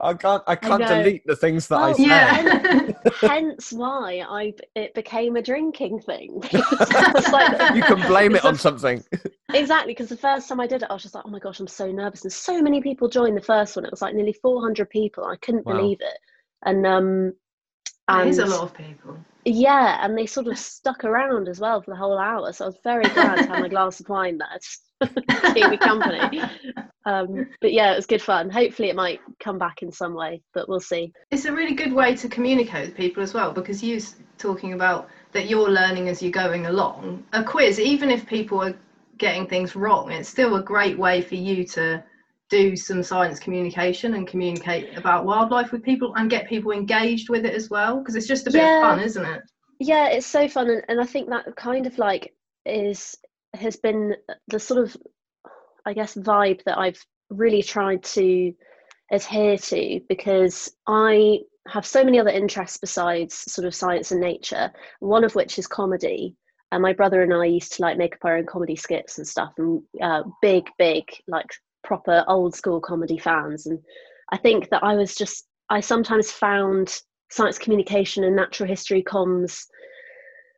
I 0.00 0.14
can't 0.14 0.42
I 0.48 0.56
can't 0.56 0.80
know. 0.80 0.88
delete 0.88 1.24
the 1.26 1.36
things 1.36 1.68
that 1.68 1.76
I 1.76 1.86
Well, 1.88 1.94
said. 1.94 2.06
yeah. 2.06 2.90
hence 3.28 3.72
why 3.72 4.24
I 4.28 4.52
it 4.74 4.92
became 4.94 5.36
a 5.36 5.42
drinking 5.42 6.00
thing. 6.00 6.42
Like- 7.32 7.74
you 7.76 7.82
can 7.82 8.04
blame 8.08 8.32
it 8.32 8.38
it's 8.38 8.44
a- 8.44 8.48
on 8.48 8.56
something. 8.56 9.04
exactly 9.54 9.92
because 9.92 10.08
the 10.08 10.16
first 10.16 10.48
time 10.48 10.58
I 10.60 10.66
did 10.66 10.82
it, 10.82 10.88
I 10.90 10.94
was 10.94 11.02
just 11.02 11.14
like, 11.14 11.24
oh 11.26 11.30
my 11.30 11.38
gosh, 11.38 11.60
I'm 11.60 11.68
so 11.68 11.90
nervous, 11.92 12.22
and 12.24 12.32
so 12.32 12.60
many 12.60 12.80
people 12.80 13.08
joined 13.08 13.36
the 13.36 13.42
first 13.42 13.76
one. 13.76 13.84
It 13.84 13.90
was 13.92 14.02
like 14.02 14.14
nearly 14.14 14.32
400 14.32 14.90
people. 14.90 15.24
I 15.24 15.36
couldn't 15.36 15.64
Wow. 15.66 15.74
believe 15.76 15.98
it, 16.00 16.18
and 16.64 16.84
um, 16.86 17.32
That 18.08 18.26
is 18.26 18.38
a 18.38 18.46
lot 18.46 18.62
of 18.62 18.74
people. 18.74 19.16
Yeah, 19.44 20.04
and 20.04 20.16
they 20.16 20.26
sort 20.26 20.48
of 20.48 20.58
stuck 20.58 21.04
around 21.04 21.48
as 21.48 21.60
well 21.60 21.80
for 21.80 21.92
the 21.92 21.96
whole 21.96 22.18
hour. 22.18 22.52
So 22.52 22.64
I 22.64 22.68
was 22.68 22.78
very 22.84 23.04
glad 23.04 23.36
to 23.36 23.46
have 23.46 23.60
my 23.60 23.68
glass 23.68 24.00
of 24.00 24.08
wine 24.08 24.38
there 24.38 24.58
to 24.58 25.54
keep 25.54 25.70
me 25.70 25.76
company. 25.76 26.42
Um, 27.06 27.48
but 27.60 27.72
yeah, 27.72 27.92
it 27.92 27.96
was 27.96 28.06
good 28.06 28.20
fun. 28.20 28.50
Hopefully, 28.50 28.90
it 28.90 28.96
might 28.96 29.20
come 29.38 29.58
back 29.58 29.82
in 29.82 29.90
some 29.90 30.14
way, 30.14 30.42
but 30.52 30.68
we'll 30.68 30.80
see. 30.80 31.12
It's 31.30 31.46
a 31.46 31.52
really 31.52 31.74
good 31.74 31.92
way 31.92 32.14
to 32.16 32.28
communicate 32.28 32.88
with 32.88 32.96
people 32.96 33.22
as 33.22 33.32
well 33.32 33.52
because 33.52 33.82
you're 33.82 34.02
talking 34.36 34.74
about 34.74 35.08
that 35.32 35.48
you're 35.48 35.70
learning 35.70 36.08
as 36.08 36.22
you're 36.22 36.32
going 36.32 36.66
along. 36.66 37.24
A 37.32 37.42
quiz, 37.42 37.80
even 37.80 38.10
if 38.10 38.26
people 38.26 38.62
are 38.62 38.74
getting 39.16 39.46
things 39.46 39.74
wrong, 39.74 40.10
it's 40.10 40.28
still 40.28 40.56
a 40.56 40.62
great 40.62 40.98
way 40.98 41.22
for 41.22 41.36
you 41.36 41.64
to 41.68 42.02
do 42.50 42.76
some 42.76 43.02
science 43.02 43.38
communication 43.38 44.14
and 44.14 44.26
communicate 44.26 44.98
about 44.98 45.24
wildlife 45.24 45.72
with 45.72 45.82
people 45.82 46.14
and 46.16 46.28
get 46.28 46.48
people 46.48 46.72
engaged 46.72 47.30
with 47.30 47.46
it 47.46 47.54
as 47.54 47.70
well 47.70 47.98
because 47.98 48.16
it's 48.16 48.26
just 48.26 48.46
a 48.46 48.50
bit 48.50 48.62
Yeah. 48.62 48.76
of 48.76 48.82
fun, 48.82 49.00
isn't 49.00 49.24
it? 49.24 49.42
Yeah, 49.78 50.08
it's 50.08 50.26
so 50.26 50.46
fun, 50.48 50.68
and, 50.68 50.82
and 50.88 51.00
I 51.00 51.06
think 51.06 51.30
that 51.30 51.56
kind 51.56 51.86
of 51.86 51.96
like 51.96 52.34
is 52.66 53.16
has 53.54 53.76
been 53.76 54.14
the 54.48 54.58
sort 54.58 54.82
of, 54.82 54.96
I 55.86 55.94
guess, 55.94 56.14
vibe 56.14 56.62
that 56.64 56.78
I've 56.78 57.02
really 57.30 57.62
tried 57.62 58.02
to 58.04 58.52
adhere 59.10 59.56
to 59.56 60.00
because 60.08 60.70
I 60.86 61.40
have 61.66 61.86
so 61.86 62.04
many 62.04 62.20
other 62.20 62.30
interests 62.30 62.76
besides 62.78 63.34
sort 63.34 63.66
of 63.66 63.74
science 63.74 64.12
and 64.12 64.20
nature. 64.20 64.70
One 65.00 65.24
of 65.24 65.34
which 65.34 65.58
is 65.58 65.66
comedy. 65.66 66.36
And 66.72 66.82
my 66.82 66.92
brother 66.92 67.22
and 67.22 67.34
I 67.34 67.46
used 67.46 67.72
to 67.74 67.82
like 67.82 67.98
make 67.98 68.14
up 68.14 68.24
our 68.24 68.36
own 68.36 68.46
comedy 68.46 68.76
skits 68.76 69.18
and 69.18 69.26
stuff, 69.26 69.52
and 69.58 69.82
uh, 70.00 70.22
big, 70.42 70.68
big, 70.78 71.04
like 71.26 71.46
proper 71.84 72.24
old 72.28 72.54
school 72.54 72.80
comedy 72.80 73.18
fans. 73.18 73.66
And 73.66 73.78
I 74.32 74.36
think 74.36 74.68
that 74.70 74.82
I 74.84 74.94
was 74.94 75.14
just, 75.14 75.46
I 75.68 75.80
sometimes 75.80 76.30
found 76.30 76.94
science 77.30 77.58
communication 77.58 78.24
and 78.24 78.34
natural 78.34 78.68
history 78.68 79.02
comms 79.02 79.66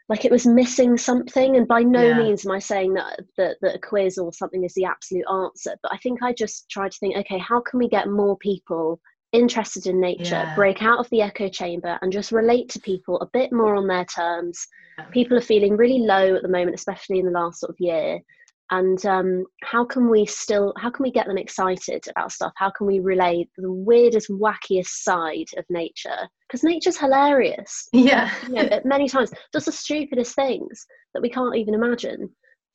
like 0.08 0.24
it 0.24 0.30
was 0.30 0.46
missing 0.46 0.98
something 0.98 1.56
and 1.56 1.66
by 1.66 1.82
no 1.82 2.08
Yeah. 2.08 2.14
means 2.14 2.44
am 2.44 2.52
i 2.52 2.58
saying 2.58 2.92
that, 2.94 3.20
that 3.36 3.56
that 3.62 3.76
a 3.76 3.78
quiz 3.78 4.18
or 4.18 4.32
something 4.32 4.64
is 4.64 4.74
the 4.74 4.84
absolute 4.84 5.24
answer 5.30 5.74
but 5.82 5.92
i 5.92 5.96
think 5.98 6.22
i 6.22 6.32
just 6.32 6.68
tried 6.68 6.92
to 6.92 6.98
think 6.98 7.16
okay 7.16 7.38
how 7.38 7.60
can 7.60 7.78
we 7.78 7.88
get 7.88 8.08
more 8.08 8.36
people 8.38 9.00
interested 9.32 9.86
in 9.86 10.00
nature 10.00 10.42
Yeah. 10.46 10.54
break 10.54 10.82
out 10.82 10.98
of 10.98 11.08
the 11.10 11.22
echo 11.22 11.48
chamber 11.48 11.98
and 12.02 12.12
just 12.12 12.32
relate 12.32 12.68
to 12.70 12.80
people 12.80 13.20
a 13.20 13.26
bit 13.32 13.52
more 13.52 13.74
on 13.74 13.86
their 13.86 14.04
terms 14.04 14.66
people 15.12 15.36
are 15.36 15.42
feeling 15.42 15.76
really 15.76 16.00
low 16.00 16.34
at 16.34 16.42
the 16.42 16.48
moment 16.48 16.74
especially 16.74 17.18
in 17.18 17.26
the 17.26 17.32
last 17.32 17.60
sort 17.60 17.70
of 17.70 17.76
year 17.78 18.20
and 18.70 19.04
um, 19.04 19.44
how 19.62 19.84
can 19.84 20.08
we 20.08 20.24
still 20.24 20.72
how 20.76 20.90
can 20.90 21.02
we 21.02 21.10
get 21.10 21.26
them 21.26 21.38
excited 21.38 22.04
about 22.08 22.32
stuff? 22.32 22.52
How 22.56 22.70
can 22.70 22.86
we 22.86 23.00
relay 23.00 23.46
the 23.56 23.72
weirdest 23.72 24.30
wackiest 24.30 24.86
side 24.86 25.48
of 25.56 25.64
nature? 25.68 26.28
Because 26.48 26.64
nature's 26.64 26.98
hilarious. 26.98 27.88
Yeah. 27.92 28.32
you 28.48 28.54
know, 28.54 28.62
at 28.62 28.86
many 28.86 29.08
times 29.08 29.30
just 29.52 29.66
the 29.66 29.72
stupidest 29.72 30.34
things 30.34 30.86
that 31.14 31.22
we 31.22 31.30
can't 31.30 31.56
even 31.56 31.74
imagine. 31.74 32.30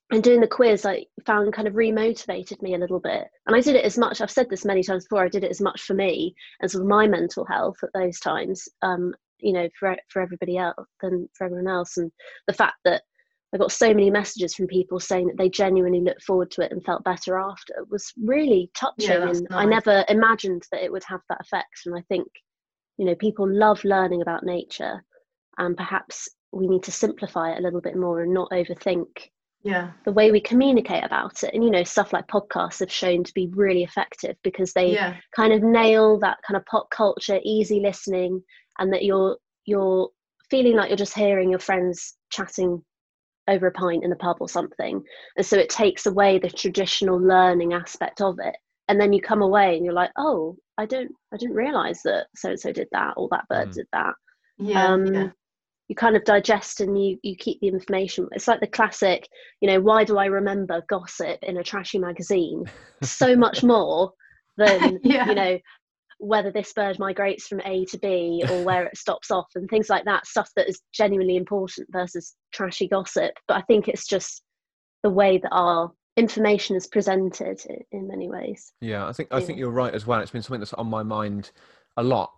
And 0.10 0.23
doing 0.23 0.39
the 0.39 0.47
quiz 0.47 0.86
i 0.86 1.06
found 1.26 1.52
kind 1.52 1.67
of 1.67 1.73
remotivated 1.73 2.62
me 2.62 2.76
a 2.76 2.78
little 2.78 3.00
bit. 3.00 3.28
And 3.45 3.56
i 3.56 3.60
did 3.60 3.76
it 3.76 3.84
as 3.84 3.97
much 3.97 4.21
i've 4.21 4.32
said 4.32 4.50
this 4.50 4.63
many 4.63 4.84
times 4.84 5.06
before 5.06 5.26
i 5.26 5.30
did 5.30 5.43
it 5.43 5.52
as 5.52 5.60
much 5.60 5.82
for 5.82 5.95
me 5.95 6.34
and 6.62 6.71
sort 6.71 6.84
of 6.84 6.88
my 6.88 7.08
mental 7.08 7.43
health 7.45 7.76
at 7.84 7.89
those 7.93 8.19
times 8.19 8.69
um 8.84 9.13
you 9.39 9.54
know 9.54 9.67
for 9.80 9.95
for 10.10 10.21
everybody 10.21 10.58
else 10.58 10.76
than 11.02 11.28
for 11.34 11.45
everyone 11.45 11.67
else. 11.67 11.97
And 11.97 12.12
the 12.47 12.54
fact 12.54 12.78
that 12.86 13.04
I 13.54 13.58
got 13.58 13.72
so 13.72 13.88
many 13.94 14.10
messages 14.10 14.54
from 14.56 14.68
people 14.68 15.00
saying 15.00 15.28
that 15.28 15.38
they 15.38 15.50
genuinely 15.50 16.02
looked 16.02 16.24
forward 16.24 16.52
to 16.52 16.62
it 16.62 16.72
and 16.72 16.84
felt 16.84 17.04
better 17.06 17.38
after 17.38 17.74
it 17.78 17.90
was 17.90 18.12
really 18.22 18.70
touching. 18.76 19.08
Yeah, 19.10 19.30
and 19.30 19.48
I 19.54 19.66
never 19.66 20.04
imagined 20.10 20.64
that 20.72 20.84
it 20.84 20.92
would 20.92 21.04
have 21.06 21.22
that 21.30 21.40
effect. 21.42 21.82
And 21.86 21.96
I 21.98 22.02
think, 22.10 22.28
you 22.98 23.06
know, 23.06 23.16
people 23.16 23.50
love 23.50 23.84
learning 23.86 24.22
about 24.22 24.44
nature, 24.44 25.02
and 25.58 25.78
perhaps 25.78 26.28
we 26.52 26.68
need 26.68 26.84
to 26.84 26.92
simplify 26.92 27.52
it 27.52 27.60
a 27.60 27.62
little 27.62 27.82
bit 27.82 27.96
more 27.96 28.22
and 28.22 28.34
not 28.34 28.50
overthink 28.52 29.08
Yeah. 29.64 29.92
the 30.06 30.12
way 30.12 30.32
we 30.32 30.42
communicate 30.42 31.04
about 31.06 31.44
it. 31.44 31.54
And 31.54 31.64
you 31.64 31.72
know, 31.72 31.84
stuff 31.84 32.12
like 32.12 32.28
podcasts 32.28 32.80
have 32.82 32.92
shown 32.92 33.24
to 33.24 33.34
be 33.34 33.48
really 33.54 33.84
effective 33.84 34.36
because 34.44 34.74
they 34.74 34.92
Yeah. 34.92 35.16
kind 35.36 35.54
of 35.54 35.64
nail 35.64 36.20
that 36.20 36.38
kind 36.46 36.58
of 36.58 36.66
pop 36.66 36.90
culture, 36.90 37.40
easy 37.44 37.80
listening, 37.80 38.44
and 38.80 38.92
that 38.92 39.06
you're 39.06 39.38
you're 39.66 40.10
feeling 40.50 40.76
like 40.76 40.90
you're 40.90 40.98
just 40.98 41.16
hearing 41.16 41.50
your 41.50 41.60
friends 41.60 42.18
chatting 42.30 42.84
over 43.48 43.68
a 43.68 43.72
pint 43.72 44.04
in 44.04 44.12
a 44.12 44.16
pub 44.16 44.38
or 44.40 44.50
something. 44.50 45.02
And 45.38 45.46
so 45.46 45.58
it 45.58 45.70
takes 45.70 46.06
away 46.06 46.40
the 46.40 46.50
traditional 46.50 47.18
learning 47.20 47.74
aspect 47.74 48.22
of 48.22 48.40
it. 48.40 48.56
And 48.90 49.00
then 49.00 49.12
you 49.14 49.22
come 49.22 49.42
away 49.42 49.76
and 49.76 49.84
you're 49.86 49.94
like, 49.94 50.12
oh, 50.18 50.56
I 50.78 50.86
don't 50.86 51.12
I 51.34 51.38
didn't 51.38 51.56
realise 51.56 52.02
that 52.04 52.28
so 52.36 52.50
and 52.50 52.60
so 52.60 52.72
did 52.72 52.88
that 52.92 53.14
or 53.18 53.28
that 53.32 53.48
bird 53.50 53.70
Mm. 53.70 53.74
did 53.74 53.88
that. 53.94 54.14
Yeah. 54.60 54.88
Um, 54.88 55.06
yeah. 55.14 55.30
You 55.90 55.96
kind 55.96 56.16
of 56.18 56.24
digest 56.26 56.82
and 56.82 57.02
you 57.02 57.18
you 57.24 57.36
keep 57.36 57.60
the 57.62 57.68
information. 57.68 58.28
It's 58.34 58.48
like 58.48 58.60
the 58.60 58.68
classic, 58.68 59.28
you 59.62 59.68
know, 59.70 59.80
why 59.82 60.04
do 60.04 60.18
I 60.18 60.26
remember 60.26 60.84
gossip 60.90 61.40
in 61.44 61.58
a 61.58 61.64
trashy 61.64 62.00
magazine 62.00 62.66
so 63.02 63.36
much 63.36 63.64
more 63.76 64.12
than 64.58 65.00
Yeah. 65.04 65.28
you 65.30 65.36
know 65.36 65.60
whether 66.19 66.51
this 66.51 66.73
bird 66.73 66.97
migrates 66.99 67.47
from 67.47 67.62
A 67.65 67.86
to 67.86 67.97
B 67.99 68.43
or 68.49 68.63
where 68.63 68.86
it 68.86 68.97
stops 68.97 69.30
off 69.32 69.47
and 69.56 69.69
things 69.69 69.89
like 69.89 70.06
that, 70.06 70.25
stuff 70.25 70.49
that 70.56 70.67
is 70.67 70.82
genuinely 70.93 71.36
important 71.36 71.88
versus 71.91 72.36
trashy 72.51 72.88
gossip. 72.88 73.34
But 73.47 73.58
I 73.58 73.62
think 73.62 73.88
it's 73.88 74.08
just 74.08 74.41
the 75.03 75.10
way 75.10 75.38
that 75.38 75.51
our 75.51 75.91
information 76.17 76.75
is 76.75 76.88
presented 76.88 77.62
in 77.91 78.08
many 78.08 78.30
ways. 78.30 78.73
Yeah, 78.82 79.08
I 79.08 79.13
think 79.13 79.30
I 79.32 79.39
think 79.39 79.60
you're 79.60 79.69
right 79.69 79.93
as 79.93 80.08
well. 80.08 80.19
It's 80.19 80.32
been 80.32 80.41
something 80.41 80.60
that's 80.60 80.73
on 80.73 80.88
my 80.88 81.03
mind 81.03 81.51
a 81.97 82.03
lot, 82.03 82.32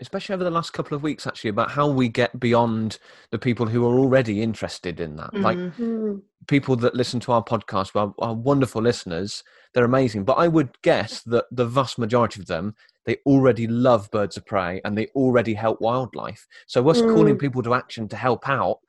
especially 0.00 0.34
over 0.34 0.44
the 0.44 0.50
last 0.50 0.72
couple 0.72 0.94
of 0.94 1.02
weeks, 1.02 1.26
actually, 1.26 1.50
about 1.50 1.70
how 1.70 1.88
we 1.88 2.08
get 2.08 2.38
beyond 2.38 2.98
the 3.30 3.38
people 3.38 3.66
who 3.66 3.84
are 3.86 3.98
already 3.98 4.42
interested 4.42 5.00
in 5.00 5.16
that. 5.16 5.34
Like 5.34 5.58
Mhm. 5.58 5.72
Mm, 5.78 6.22
people 6.48 6.76
that 6.76 6.94
listen 6.94 7.18
to 7.20 7.32
our 7.32 7.42
podcast 7.42 7.96
are, 7.96 8.14
are 8.18 8.34
wonderful 8.34 8.82
listeners. 8.82 9.42
They're 9.72 9.84
amazing, 9.84 10.24
but 10.24 10.34
I 10.34 10.48
would 10.48 10.80
guess 10.82 11.22
that 11.22 11.46
the 11.50 11.66
vast 11.66 11.98
majority 11.98 12.40
of 12.40 12.46
them 12.46 12.74
they 13.04 13.18
already 13.24 13.68
love 13.68 14.10
birds 14.10 14.36
of 14.36 14.44
prey 14.44 14.80
and 14.84 14.98
they 14.98 15.06
already 15.14 15.54
help 15.54 15.80
wildlife. 15.80 16.44
So 16.66 16.88
us 16.88 17.00
calling 17.02 17.36
Mm. 17.36 17.40
people 17.40 17.62
to 17.62 17.72
action 17.72 18.08
to 18.08 18.16
help 18.16 18.48
out, 18.48 18.80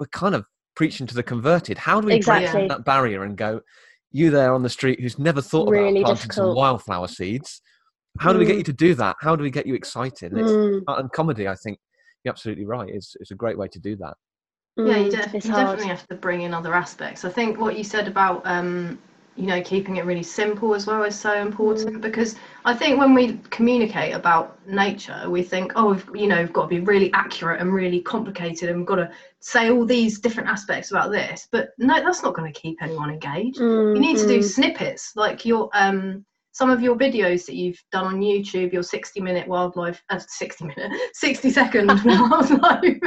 we're 0.00 0.06
kind 0.06 0.34
of 0.34 0.44
preaching 0.74 1.06
to 1.06 1.14
the 1.14 1.22
converted. 1.22 1.78
How 1.78 2.00
do 2.00 2.06
we 2.08 2.14
break 2.14 2.18
Exactly. 2.18 2.60
down 2.62 2.68
that 2.68 2.84
barrier 2.84 3.22
and 3.22 3.36
go, 3.36 3.60
you 4.10 4.30
there 4.30 4.52
on 4.52 4.64
the 4.64 4.68
street 4.68 4.98
who's 5.00 5.20
never 5.20 5.40
thought 5.40 5.68
Really 5.70 6.00
about 6.00 6.06
planting 6.16 6.32
some 6.32 6.52
wildflower 6.56 7.06
seeds? 7.06 7.62
How 8.18 8.32
do 8.32 8.38
we 8.38 8.44
get 8.44 8.54
Mm. 8.54 8.58
you 8.58 8.64
to 8.64 8.72
do 8.72 8.94
that? 8.94 9.16
How 9.20 9.36
do 9.36 9.42
we 9.42 9.50
get 9.50 9.66
you 9.66 9.74
excited? 9.74 10.32
And, 10.32 10.40
it's, 10.40 10.56
mm, 10.56 10.84
and 10.86 11.10
comedy, 11.12 11.48
I 11.48 11.54
think, 11.56 11.78
you're 12.22 12.32
absolutely 12.32 12.64
right. 12.64 12.88
Is 12.88 13.16
is 13.20 13.30
a 13.30 13.34
great 13.34 13.58
way 13.58 13.68
to 13.68 13.78
do 13.78 13.96
that. 13.96 14.14
yeah 14.78 14.96
you, 14.96 15.08
mm, 15.08 15.10
def- 15.10 15.34
you 15.34 15.52
definitely 15.52 15.86
have 15.88 16.06
to 16.08 16.14
bring 16.14 16.42
in 16.42 16.54
other 16.54 16.74
aspects 16.74 17.24
i 17.24 17.28
think 17.28 17.58
what 17.58 17.76
you 17.76 17.84
said 17.84 18.08
about 18.08 18.42
um 18.44 18.98
you 19.36 19.46
know 19.46 19.60
keeping 19.62 19.96
it 19.96 20.04
really 20.04 20.22
simple 20.22 20.74
as 20.74 20.86
well 20.86 21.02
is 21.02 21.18
so 21.18 21.34
important 21.34 22.00
because 22.00 22.36
i 22.64 22.72
think 22.74 22.98
when 22.98 23.14
we 23.14 23.38
communicate 23.50 24.14
about 24.14 24.58
nature 24.66 25.28
we 25.28 25.42
think 25.42 25.72
oh 25.76 25.90
we've, 25.92 26.08
you 26.14 26.26
know 26.28 26.40
we've 26.40 26.52
got 26.52 26.62
to 26.62 26.68
be 26.68 26.80
really 26.80 27.12
accurate 27.12 27.60
and 27.60 27.72
really 27.74 28.00
complicated 28.00 28.68
and 28.68 28.78
we've 28.78 28.86
got 28.86 28.96
to 28.96 29.10
say 29.40 29.70
all 29.70 29.84
these 29.84 30.18
different 30.20 30.48
aspects 30.48 30.90
about 30.90 31.10
this 31.10 31.48
but 31.50 31.70
no 31.78 31.94
that's 32.02 32.22
not 32.22 32.34
going 32.34 32.50
to 32.52 32.60
keep 32.60 32.80
anyone 32.82 33.10
engaged 33.10 33.58
Mm, 33.60 33.94
you 33.94 34.00
need 34.00 34.16
to 34.18 34.26
do 34.26 34.38
mm, 34.38 34.42
snippets 34.42 35.12
like 35.16 35.44
your 35.44 35.68
um 35.74 36.24
some 36.54 36.70
of 36.70 36.80
your 36.80 36.96
videos 36.96 37.44
that 37.46 37.56
you've 37.56 37.82
done 37.92 38.06
on 38.06 38.20
youtube 38.20 38.72
your 38.72 38.82
60 38.82 39.20
minute 39.20 39.46
wildlife 39.46 40.02
uh, 40.08 40.18
60 40.18 40.64
minute 40.64 40.92
60 41.14 41.50
second 41.50 41.88
wildlife 42.04 42.98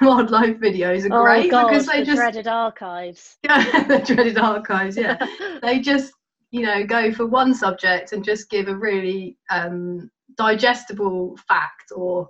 wildlife 0.00 0.56
videos 0.58 1.10
are 1.10 1.20
oh 1.20 1.22
great 1.24 1.50
God, 1.50 1.68
because 1.68 1.86
they 1.86 2.00
the 2.00 2.06
just 2.06 2.16
dreaded 2.16 2.46
archives. 2.46 3.38
yeah 3.44 3.82
the 3.84 3.98
dreaded 3.98 4.38
archives 4.38 4.96
yeah. 4.96 5.16
They 5.62 5.80
just 5.80 6.12
you 6.50 6.62
know 6.62 6.84
go 6.84 7.12
for 7.12 7.26
one 7.26 7.54
subject 7.54 8.12
and 8.12 8.22
just 8.24 8.50
give 8.50 8.68
a 8.68 8.76
really 8.76 9.38
um 9.50 10.10
digestible 10.36 11.36
fact 11.48 11.92
or 11.94 12.28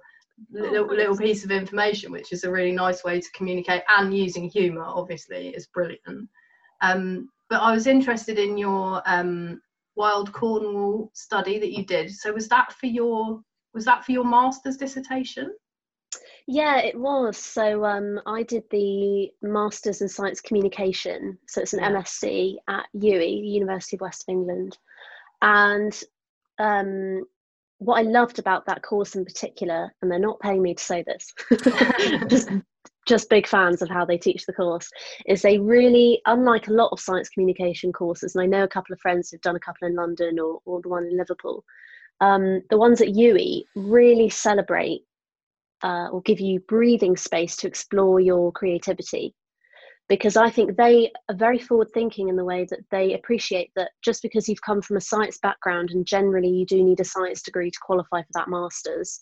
little, 0.51 0.87
little 0.87 1.16
piece 1.16 1.44
of 1.44 1.51
information 1.51 2.11
which 2.12 2.33
is 2.33 2.44
a 2.44 2.51
really 2.51 2.72
nice 2.72 3.05
way 3.05 3.20
to 3.20 3.31
communicate 3.33 3.83
and 3.98 4.16
using 4.16 4.48
humor 4.48 4.85
obviously 4.85 5.48
is 5.48 5.66
brilliant. 5.66 6.29
Um, 6.81 7.29
but 7.48 7.61
i 7.61 7.72
was 7.72 7.87
interested 7.87 8.38
in 8.38 8.57
your 8.57 9.03
um, 9.07 9.61
wild 9.96 10.33
cornwall 10.33 11.11
study 11.14 11.59
that 11.59 11.72
you 11.72 11.85
did 11.85 12.11
so 12.11 12.33
was 12.33 12.48
that 12.48 12.72
for 12.72 12.87
your 12.87 13.40
was 13.74 13.85
that 13.85 14.05
for 14.05 14.12
your 14.12 14.24
master's 14.24 14.76
dissertation 14.76 15.52
Yeah, 16.46 16.78
it 16.78 16.98
was. 16.98 17.37
So 17.37 17.85
um, 17.85 18.20
I 18.26 18.42
did 18.42 18.64
the 18.70 19.31
Masters 19.42 20.02
in 20.02 20.09
Science 20.09 20.40
Communication. 20.40 21.38
So 21.46 21.61
it's 21.61 21.72
an 21.72 21.81
yeah. 21.81 21.92
MSc 21.92 22.57
at 22.68 22.87
UWE, 22.96 23.52
University 23.52 23.96
of 23.96 24.00
West 24.00 24.24
of 24.26 24.33
England. 24.33 24.76
And 25.40 26.02
um, 26.59 27.24
what 27.78 27.98
I 27.98 28.02
loved 28.02 28.38
about 28.38 28.66
that 28.66 28.83
course 28.83 29.14
in 29.14 29.24
particular, 29.24 29.92
and 30.00 30.11
they're 30.11 30.18
not 30.18 30.40
paying 30.40 30.62
me 30.62 30.74
to 30.74 30.83
say 30.83 31.05
this, 31.05 31.33
just 32.28 32.50
just 33.07 33.31
big 33.31 33.47
fans 33.47 33.83
of 33.83 33.88
how 33.88 34.05
they 34.05 34.19
teach 34.19 34.45
the 34.47 34.53
course, 34.53 34.88
is 35.27 35.43
they 35.43 35.59
really, 35.59 36.21
unlike 36.27 36.69
a 36.69 36.73
lot 36.73 36.91
of 36.93 37.01
science 37.01 37.29
communication 37.29 37.93
courses, 37.93 38.35
and 38.35 38.43
I 38.43 38.47
know 38.47 38.65
a 38.65 38.69
couple 38.69 38.93
of 38.93 39.01
friends 39.01 39.31
who've 39.31 39.41
done 39.41 39.57
a 39.57 39.61
couple 39.61 39.88
in 39.88 39.95
London 39.95 40.38
or, 40.38 40.61
or 40.65 40.81
the 40.83 40.88
one 40.88 41.05
in 41.05 41.17
Liverpool, 41.17 41.65
um, 42.21 42.62
the 42.71 42.79
ones 42.79 43.01
at 43.01 43.09
UWE 43.09 43.65
really 43.75 44.29
celebrate 44.29 45.03
uh, 45.83 46.09
or 46.12 46.23
give 46.23 46.41
you 46.41 46.61
breathing 46.69 47.17
space 47.17 47.57
to 47.57 47.67
explore 47.67 48.21
your 48.21 48.53
creativity 48.53 49.35
because 50.09 50.37
I 50.37 50.51
think 50.51 50.77
they 50.77 51.11
are 51.31 51.35
very 51.35 51.59
forward 51.59 51.88
thinking 51.95 52.29
in 52.29 52.37
the 52.37 52.45
way 52.45 52.67
that 52.69 52.81
they 52.91 53.15
appreciate 53.15 53.71
that 53.77 53.93
just 54.05 54.23
because 54.23 54.49
you've 54.49 54.61
come 54.61 54.83
from 54.83 54.97
a 54.97 55.01
science 55.01 55.38
background 55.43 55.91
and 55.91 56.07
generally 56.07 56.51
you 56.51 56.67
do 56.67 56.83
need 56.83 57.01
a 57.01 57.05
science 57.05 57.43
degree 57.43 57.71
to 57.71 57.79
qualify 57.81 58.21
for 58.21 58.29
that 58.35 58.49
master's, 58.49 59.21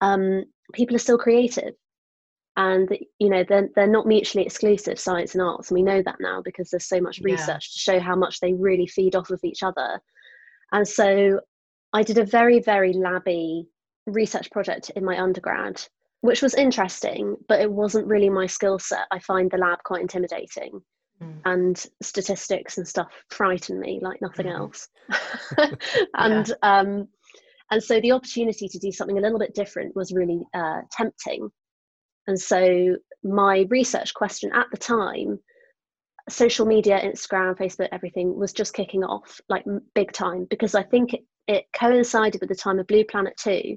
um, 0.00 0.44
people 0.72 0.94
are 0.94 1.00
still 1.00 1.18
creative. 1.18 1.74
And 2.56 2.88
you 3.18 3.28
know 3.28 3.44
they're 3.48 3.68
they're 3.74 3.86
not 3.86 4.06
mutually 4.06 4.44
exclusive, 4.44 4.98
science 4.98 5.34
and 5.34 5.42
arts, 5.42 5.70
and 5.70 5.76
we 5.76 5.82
know 5.82 6.02
that 6.02 6.16
now 6.20 6.42
because 6.42 6.70
there's 6.70 6.88
so 6.88 7.00
much 7.00 7.20
research 7.20 7.46
yeah. 7.48 7.56
to 7.56 7.78
show 7.78 8.00
how 8.00 8.16
much 8.16 8.40
they 8.40 8.52
really 8.52 8.86
feed 8.86 9.14
off 9.14 9.30
of 9.30 9.40
each 9.44 9.62
other. 9.62 10.00
And 10.72 10.86
so, 10.86 11.40
I 11.92 12.02
did 12.02 12.18
a 12.18 12.24
very 12.24 12.60
very 12.60 12.92
labby 12.92 13.68
research 14.06 14.50
project 14.50 14.90
in 14.96 15.04
my 15.04 15.20
undergrad 15.20 15.80
which 16.22 16.42
was 16.42 16.54
interesting, 16.54 17.36
but 17.48 17.60
it 17.60 17.70
wasn't 17.70 18.06
really 18.06 18.28
my 18.28 18.46
skill 18.46 18.78
set. 18.78 19.06
I 19.10 19.18
find 19.20 19.50
the 19.50 19.56
lab 19.56 19.78
quite 19.84 20.02
intimidating. 20.02 20.82
Mm. 21.22 21.40
And 21.44 21.86
statistics 22.02 22.78
and 22.78 22.86
stuff 22.86 23.08
frighten 23.28 23.78
me 23.78 24.00
like 24.02 24.20
nothing 24.20 24.46
mm. 24.46 24.58
else. 24.58 24.88
and 26.14 26.48
yeah. 26.48 26.54
um, 26.62 27.08
and 27.70 27.82
so 27.82 28.00
the 28.00 28.12
opportunity 28.12 28.68
to 28.68 28.78
do 28.78 28.90
something 28.90 29.18
a 29.18 29.20
little 29.20 29.38
bit 29.38 29.54
different 29.54 29.94
was 29.94 30.12
really 30.12 30.42
uh, 30.54 30.80
tempting. 30.90 31.50
And 32.26 32.38
so 32.38 32.96
my 33.22 33.66
research 33.68 34.14
question 34.14 34.50
at 34.54 34.66
the 34.70 34.76
time, 34.76 35.38
social 36.28 36.66
media, 36.66 37.00
Instagram, 37.00 37.56
Facebook, 37.56 37.88
everything 37.92 38.38
was 38.38 38.52
just 38.52 38.74
kicking 38.74 39.02
off 39.02 39.40
like 39.48 39.64
big 39.94 40.12
time 40.12 40.46
because 40.48 40.74
I 40.74 40.82
think 40.82 41.14
it, 41.14 41.24
it 41.48 41.64
coincided 41.72 42.40
with 42.40 42.48
the 42.48 42.54
time 42.54 42.78
of 42.78 42.86
Blue 42.86 43.04
Planet 43.04 43.34
2 43.38 43.76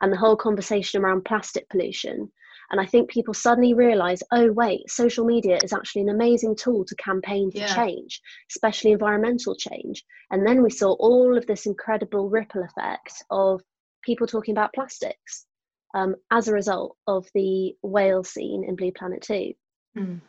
and 0.00 0.12
the 0.12 0.16
whole 0.16 0.36
conversation 0.36 1.02
around 1.02 1.24
plastic 1.24 1.68
pollution. 1.68 2.30
And 2.70 2.80
I 2.80 2.86
think 2.86 3.10
people 3.10 3.34
suddenly 3.34 3.74
realize, 3.74 4.22
oh, 4.32 4.50
wait, 4.52 4.88
social 4.88 5.26
media 5.26 5.58
is 5.62 5.72
actually 5.72 6.02
an 6.02 6.08
amazing 6.08 6.56
tool 6.56 6.84
to 6.86 6.94
campaign 6.96 7.50
for 7.50 7.58
yeah. 7.58 7.74
change, 7.74 8.20
especially 8.50 8.92
environmental 8.92 9.54
change. 9.54 10.02
And 10.30 10.46
then 10.46 10.62
we 10.62 10.70
saw 10.70 10.94
all 10.94 11.36
of 11.36 11.46
this 11.46 11.66
incredible 11.66 12.30
ripple 12.30 12.64
effect 12.64 13.12
of 13.30 13.60
people 14.02 14.26
talking 14.26 14.52
about 14.52 14.72
plastics 14.72 15.46
um, 15.94 16.14
as 16.30 16.48
a 16.48 16.52
result 16.52 16.96
of 17.06 17.26
the 17.34 17.74
whale 17.82 18.24
scene 18.24 18.64
in 18.66 18.76
Blue 18.76 18.92
Planet 18.92 19.22
2. 19.22 19.52
Mm. 19.98 20.20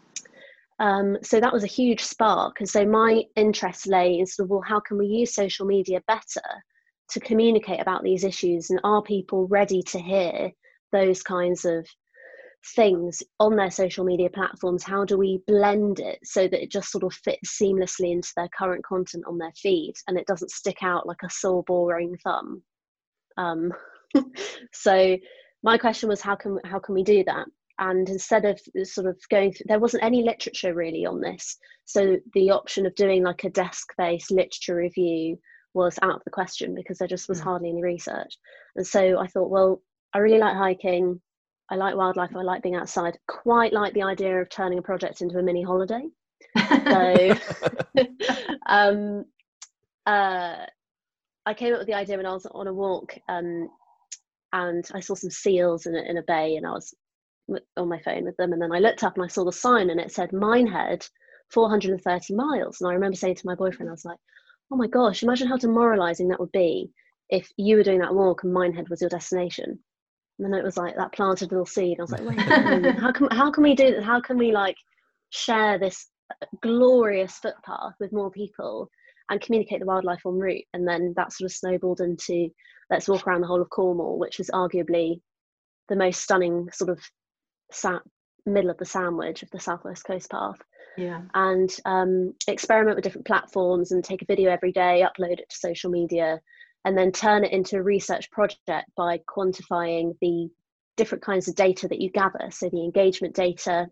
Um, 0.80 1.18
so 1.22 1.40
that 1.40 1.54
was 1.54 1.64
a 1.64 1.68
huge 1.68 2.02
spark. 2.02 2.60
And 2.60 2.70
so 2.70 2.86
my 2.86 3.24
interest 3.36 3.88
lay 3.88 4.18
in 4.18 4.26
sort 4.26 4.48
of, 4.48 4.50
well, 4.50 4.64
how 4.66 4.80
can 4.80 4.98
we 4.98 5.06
use 5.06 5.34
social 5.34 5.66
media 5.66 6.02
better 6.08 6.42
to 7.12 7.20
communicate 7.20 7.80
about 7.80 8.04
these 8.04 8.24
issues 8.24 8.70
and 8.70 8.80
are 8.84 9.02
people 9.02 9.48
ready 9.48 9.82
to 9.84 10.00
hear 10.00 10.52
those 10.92 11.22
kinds 11.22 11.66
of 11.66 11.86
things 12.76 13.22
on 13.40 13.58
their 13.58 13.70
social 13.70 14.06
media 14.06 14.30
platforms 14.30 14.84
how 14.84 15.04
do 15.04 15.18
we 15.18 15.42
blend 15.48 16.00
it 16.00 16.18
so 16.24 16.48
that 16.48 16.64
it 16.64 16.72
just 16.72 16.90
sort 16.90 17.04
of 17.04 17.14
fits 17.14 17.60
seamlessly 17.62 18.14
into 18.14 18.32
their 18.38 18.48
current 18.58 18.84
content 18.86 19.24
on 19.28 19.38
their 19.38 19.52
feed 19.62 19.94
and 20.08 20.18
it 20.18 20.26
doesn't 20.28 20.50
stick 20.50 20.78
out 20.82 21.06
like 21.06 21.22
a 21.26 21.30
sore 21.30 21.64
boring 21.64 22.16
thumb 22.24 22.64
um, 23.36 23.70
so 24.74 25.18
my 25.64 25.78
question 25.78 26.10
was 26.10 26.22
how 26.22 26.36
can 26.36 26.60
how 26.66 26.80
can 26.80 26.96
we 26.96 27.04
do 27.04 27.24
that 27.24 27.48
and 27.80 28.08
instead 28.10 28.46
of 28.46 28.60
sort 28.84 29.08
of 29.08 29.18
going 29.30 29.52
through 29.52 29.66
there 29.68 29.80
wasn't 29.80 30.04
any 30.04 30.22
literature 30.22 30.74
really 30.74 31.06
on 31.06 31.20
this 31.20 31.58
so 31.86 32.18
the 32.34 32.52
option 32.52 32.86
of 32.86 32.94
doing 32.96 33.24
like 33.24 33.44
a 33.44 33.50
desk 33.50 33.94
based 33.98 34.32
literature 34.32 34.76
review 34.76 35.38
was 35.74 35.98
out 36.02 36.16
of 36.16 36.24
the 36.24 36.32
question 36.32 36.76
because 36.76 36.98
there 36.98 37.08
just 37.08 37.30
was 37.30 37.40
mm. 37.40 37.44
hardly 37.44 37.70
any 37.70 37.84
research. 37.84 38.38
And 38.76 38.86
so 38.86 39.20
I 39.20 39.28
thought, 39.28 39.50
well, 39.50 39.82
I 40.14 40.20
really 40.20 40.40
like 40.40 40.56
hiking. 40.56 41.20
I 41.70 41.76
like 41.76 41.96
wildlife. 41.96 42.36
I 42.36 42.42
like 42.42 42.62
being 42.62 42.76
outside. 42.76 43.18
Quite 43.28 43.74
like 43.74 43.94
the 43.94 44.04
idea 44.04 44.40
of 44.40 44.50
turning 44.50 44.80
a 44.80 44.84
project 44.84 45.22
into 45.22 45.40
a 45.40 45.44
mini 45.44 45.64
holiday. 45.64 46.08
so, 46.58 47.36
um, 48.68 49.26
uh, 50.06 50.66
I 51.46 51.54
came 51.56 51.74
up 51.74 51.80
with 51.80 51.88
the 51.88 51.96
idea 51.96 52.18
when 52.18 52.26
I 52.26 52.34
was 52.34 52.46
on 52.46 52.68
a 52.68 52.74
walk, 52.74 53.18
um, 53.28 53.70
and 54.54 54.88
I 54.94 55.02
saw 55.02 55.16
some 55.16 55.32
seals 55.32 55.86
in 55.86 55.96
a, 55.96 56.02
in 56.04 56.18
a 56.18 56.24
bay, 56.24 56.56
and 56.56 56.66
I 56.66 56.72
was 56.72 56.94
on 57.76 57.90
my 57.90 58.00
phone 58.00 58.24
with 58.24 58.38
them, 58.38 58.54
and 58.54 58.62
then 58.62 58.72
I 58.72 58.80
looked 58.80 59.04
up 59.04 59.16
and 59.16 59.26
I 59.26 59.28
saw 59.28 59.44
the 59.44 59.52
sign, 59.52 59.90
and 59.90 60.00
it 60.00 60.12
said 60.12 60.32
Minehead, 60.32 61.06
430 61.50 62.36
miles. 62.36 62.80
And 62.80 62.90
I 62.90 62.94
remember 62.94 63.18
saying 63.18 63.36
to 63.36 63.46
my 63.48 63.56
boyfriend, 63.56 63.90
I 63.90 63.94
was 63.94 64.06
like, 64.06 64.18
oh 64.72 64.78
my 64.78 64.88
gosh, 64.88 65.24
imagine 65.24 65.48
how 65.48 65.58
demoralizing 65.58 66.30
that 66.30 66.40
would 66.40 66.52
be 66.52 66.90
if 67.30 67.50
you 67.58 67.78
were 67.78 67.84
doing 67.84 68.00
that 68.00 68.14
walk 68.14 68.44
and 68.44 68.54
Minehead 68.54 68.90
was 68.90 69.02
your 69.02 69.10
destination. 69.10 69.80
And 70.40 70.52
then 70.52 70.60
it 70.60 70.64
was 70.64 70.78
like 70.78 70.96
that 70.96 71.14
planted 71.14 71.52
little 71.52 71.66
seed. 71.66 72.00
I 72.00 72.04
was 72.04 72.12
like, 72.12 72.26
wait, 72.26 72.40
how 72.40 73.12
can 73.12 73.28
how 73.32 73.52
can 73.52 73.64
we 73.64 73.76
do 73.76 73.92
that? 73.94 74.04
How 74.04 74.20
can 74.20 74.38
we 74.38 74.52
like 74.52 74.76
share 75.30 75.78
this 75.78 76.08
uh, 76.32 76.46
glorious 76.62 77.38
footpath 77.38 77.94
with 78.00 78.12
more 78.12 78.32
people 78.32 78.90
and 79.30 79.42
communicate 79.42 79.80
the 79.80 79.86
wildlife 79.86 80.22
en 80.26 80.34
route? 80.34 80.66
And 80.74 80.88
then 80.88 81.14
that 81.16 81.34
sort 81.34 81.50
of 81.50 81.56
snowballed 81.56 82.02
into 82.02 82.50
let's 82.90 83.08
walk 83.08 83.28
around 83.28 83.42
the 83.42 83.48
whole 83.48 83.62
of 83.62 83.70
Cornwall, 83.70 84.20
which 84.20 84.40
is 84.40 84.52
arguably 84.54 85.22
the 85.90 85.96
most 85.96 86.22
stunning 86.22 86.70
sort 86.72 86.90
of 86.90 87.00
sat 87.72 88.02
middle 88.46 88.70
of 88.70 88.78
the 88.78 88.86
sandwich 88.86 89.44
of 89.44 89.50
the 89.52 89.60
Southwest 89.60 90.06
Coast 90.06 90.30
Path. 90.30 90.58
Yeah. 90.98 91.22
And 91.34 91.76
um, 91.86 92.34
experiment 92.48 92.96
with 92.96 93.04
different 93.04 93.26
platforms 93.28 93.92
and 93.92 94.04
take 94.04 94.22
a 94.22 94.26
video 94.26 94.52
every 94.52 94.72
day 94.72 95.04
upload 95.04 95.40
it 95.40 95.50
to 95.50 95.58
social 95.58 95.90
media 95.90 96.40
and 96.86 96.98
then 96.98 97.12
turn 97.12 97.44
it 97.44 97.52
into 97.52 97.78
a 97.78 97.84
research 97.84 98.30
project 98.32 98.90
by 98.96 99.20
quantifying 99.28 100.16
the 100.22 100.50
different 100.98 101.24
kinds 101.24 101.48
of 101.48 101.56
data 101.56 101.88
that 101.88 102.02
you 102.02 102.12
gather. 102.12 102.50
So 102.52 102.70
the 102.70 102.84
engagement 102.84 103.34
data 103.34 103.88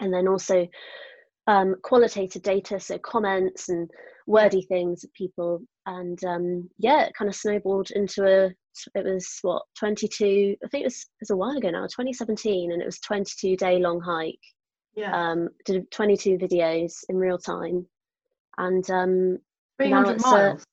and 0.00 0.12
then 0.12 0.26
also 0.26 0.66
um, 1.46 1.76
qualitative 1.82 2.42
data 2.42 2.80
so 2.80 2.98
comments 2.98 3.68
and 3.68 3.90
wordy 4.30 4.62
things 4.62 5.04
of 5.04 5.12
people 5.14 5.60
and 5.86 6.22
um, 6.24 6.68
yeah 6.78 7.02
it 7.02 7.14
kind 7.16 7.28
of 7.28 7.34
snowballed 7.34 7.90
into 7.90 8.24
a 8.24 8.50
it 8.94 9.04
was 9.04 9.38
what 9.42 9.62
22 9.78 10.56
i 10.64 10.68
think 10.68 10.82
it 10.82 10.86
was, 10.86 11.02
it 11.02 11.22
was 11.22 11.30
a 11.30 11.36
while 11.36 11.56
ago 11.56 11.70
now 11.70 11.82
2017 11.82 12.72
and 12.72 12.80
it 12.80 12.86
was 12.86 13.00
22 13.00 13.56
day 13.56 13.78
long 13.78 14.00
hike 14.00 14.38
yeah. 14.94 15.30
Um, 15.30 15.48
did 15.64 15.90
22 15.90 16.38
videos 16.38 17.04
in 17.08 17.16
real 17.16 17.38
time, 17.38 17.86
and 18.58 18.88
um, 18.90 19.38
300 19.78 20.20
miles. 20.20 20.64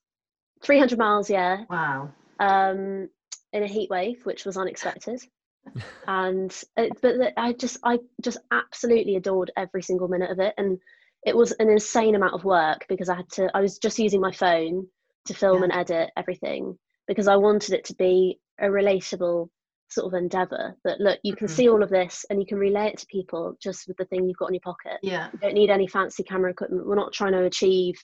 300 0.62 0.98
miles, 0.98 1.30
yeah. 1.30 1.64
Wow. 1.70 2.10
Um, 2.40 3.08
in 3.52 3.62
a 3.62 3.66
heat 3.66 3.90
wave, 3.90 4.20
which 4.24 4.44
was 4.44 4.56
unexpected. 4.56 5.20
and 6.06 6.54
it, 6.76 6.92
but 7.02 7.32
I 7.36 7.52
just 7.52 7.78
I 7.84 7.98
just 8.22 8.38
absolutely 8.50 9.16
adored 9.16 9.50
every 9.56 9.82
single 9.82 10.08
minute 10.08 10.30
of 10.30 10.40
it, 10.40 10.54
and 10.56 10.78
it 11.24 11.36
was 11.36 11.52
an 11.52 11.68
insane 11.68 12.14
amount 12.14 12.34
of 12.34 12.44
work 12.44 12.86
because 12.88 13.08
I 13.08 13.16
had 13.16 13.28
to 13.32 13.50
I 13.54 13.60
was 13.60 13.78
just 13.78 13.98
using 13.98 14.20
my 14.20 14.32
phone 14.32 14.86
to 15.26 15.34
film 15.34 15.58
yeah. 15.58 15.64
and 15.64 15.72
edit 15.72 16.10
everything 16.16 16.78
because 17.06 17.28
I 17.28 17.36
wanted 17.36 17.74
it 17.74 17.84
to 17.86 17.94
be 17.94 18.38
a 18.60 18.66
relatable 18.66 19.48
sort 19.90 20.12
of 20.12 20.18
endeavor 20.18 20.76
that 20.84 21.00
look 21.00 21.18
you 21.22 21.34
can 21.34 21.46
mm-hmm. 21.46 21.56
see 21.56 21.68
all 21.68 21.82
of 21.82 21.88
this 21.88 22.24
and 22.28 22.38
you 22.38 22.46
can 22.46 22.58
relay 22.58 22.88
it 22.88 22.98
to 22.98 23.06
people 23.06 23.56
just 23.62 23.88
with 23.88 23.96
the 23.96 24.04
thing 24.06 24.28
you've 24.28 24.36
got 24.36 24.48
in 24.48 24.54
your 24.54 24.60
pocket. 24.60 24.98
Yeah. 25.02 25.30
You 25.32 25.38
don't 25.38 25.54
need 25.54 25.70
any 25.70 25.86
fancy 25.86 26.22
camera 26.22 26.50
equipment. 26.50 26.86
We're 26.86 26.94
not 26.94 27.12
trying 27.12 27.32
to 27.32 27.44
achieve 27.44 27.94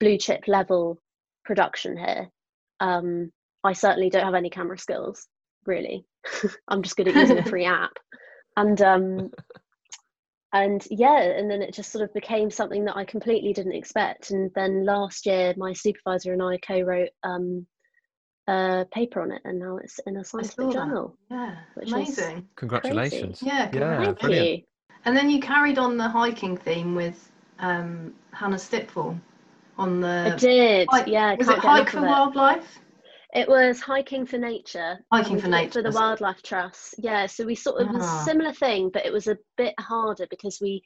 blue 0.00 0.18
chip 0.18 0.46
level 0.46 1.00
production 1.44 1.96
here. 1.96 2.28
Um 2.80 3.32
i 3.64 3.72
certainly 3.72 4.10
don't 4.10 4.24
have 4.24 4.34
any 4.34 4.50
camera 4.50 4.78
skills 4.78 5.26
really. 5.66 6.04
I'm 6.68 6.82
just 6.82 6.96
good 6.96 7.08
at 7.08 7.14
using 7.14 7.38
a 7.38 7.44
free 7.50 7.64
app. 7.64 7.92
And 8.56 8.80
um 8.82 9.30
and 10.52 10.86
yeah 10.90 11.20
and 11.20 11.50
then 11.50 11.60
it 11.60 11.74
just 11.74 11.92
sort 11.92 12.02
of 12.02 12.12
became 12.14 12.50
something 12.50 12.84
that 12.84 12.96
i 12.96 13.04
completely 13.04 13.52
didn't 13.52 13.74
expect 13.74 14.30
and 14.30 14.50
then 14.54 14.84
last 14.84 15.26
year 15.26 15.52
my 15.56 15.72
supervisor 15.72 16.32
and 16.32 16.42
i 16.42 16.56
co-wrote 16.58 17.10
um 17.22 17.66
a 18.48 18.86
paper 18.90 19.20
on 19.20 19.30
it, 19.30 19.42
and 19.44 19.58
now 19.58 19.76
it's 19.76 19.98
in 20.06 20.16
a 20.16 20.24
scientific 20.24 20.72
journal. 20.72 21.16
Yeah, 21.30 21.54
amazing! 21.82 22.48
Congratulations! 22.56 23.38
Crazy. 23.40 23.46
Yeah, 23.46 23.70
yeah, 23.72 23.98
thank 23.98 24.20
brilliant. 24.20 24.48
you. 24.50 24.62
And 25.04 25.16
then 25.16 25.30
you 25.30 25.40
carried 25.40 25.78
on 25.78 25.96
the 25.96 26.08
hiking 26.08 26.56
theme 26.56 26.94
with 26.94 27.30
um, 27.58 28.14
Hannah 28.32 28.58
Stitfall 28.58 29.18
on 29.76 30.00
the. 30.00 30.32
I 30.32 30.36
did. 30.36 30.88
Hike, 30.90 31.06
yeah, 31.08 31.34
was 31.36 31.48
it 31.48 31.58
Hike 31.58 31.90
for 31.90 32.00
Wildlife? 32.00 32.80
It 33.34 33.48
was 33.48 33.80
hiking 33.80 34.24
for 34.24 34.38
nature. 34.38 34.98
Hiking 35.12 35.40
for 35.40 35.48
nature 35.48 35.82
for 35.82 35.82
the 35.82 35.90
wildlife 35.90 36.42
trust. 36.42 36.94
Yeah, 36.98 37.26
so 37.26 37.44
we 37.44 37.54
sort 37.54 37.82
of 37.82 37.88
ah. 37.92 38.20
a 38.20 38.24
similar 38.24 38.52
thing, 38.52 38.90
but 38.92 39.04
it 39.04 39.12
was 39.12 39.26
a 39.26 39.36
bit 39.56 39.74
harder 39.78 40.26
because 40.30 40.58
we 40.60 40.82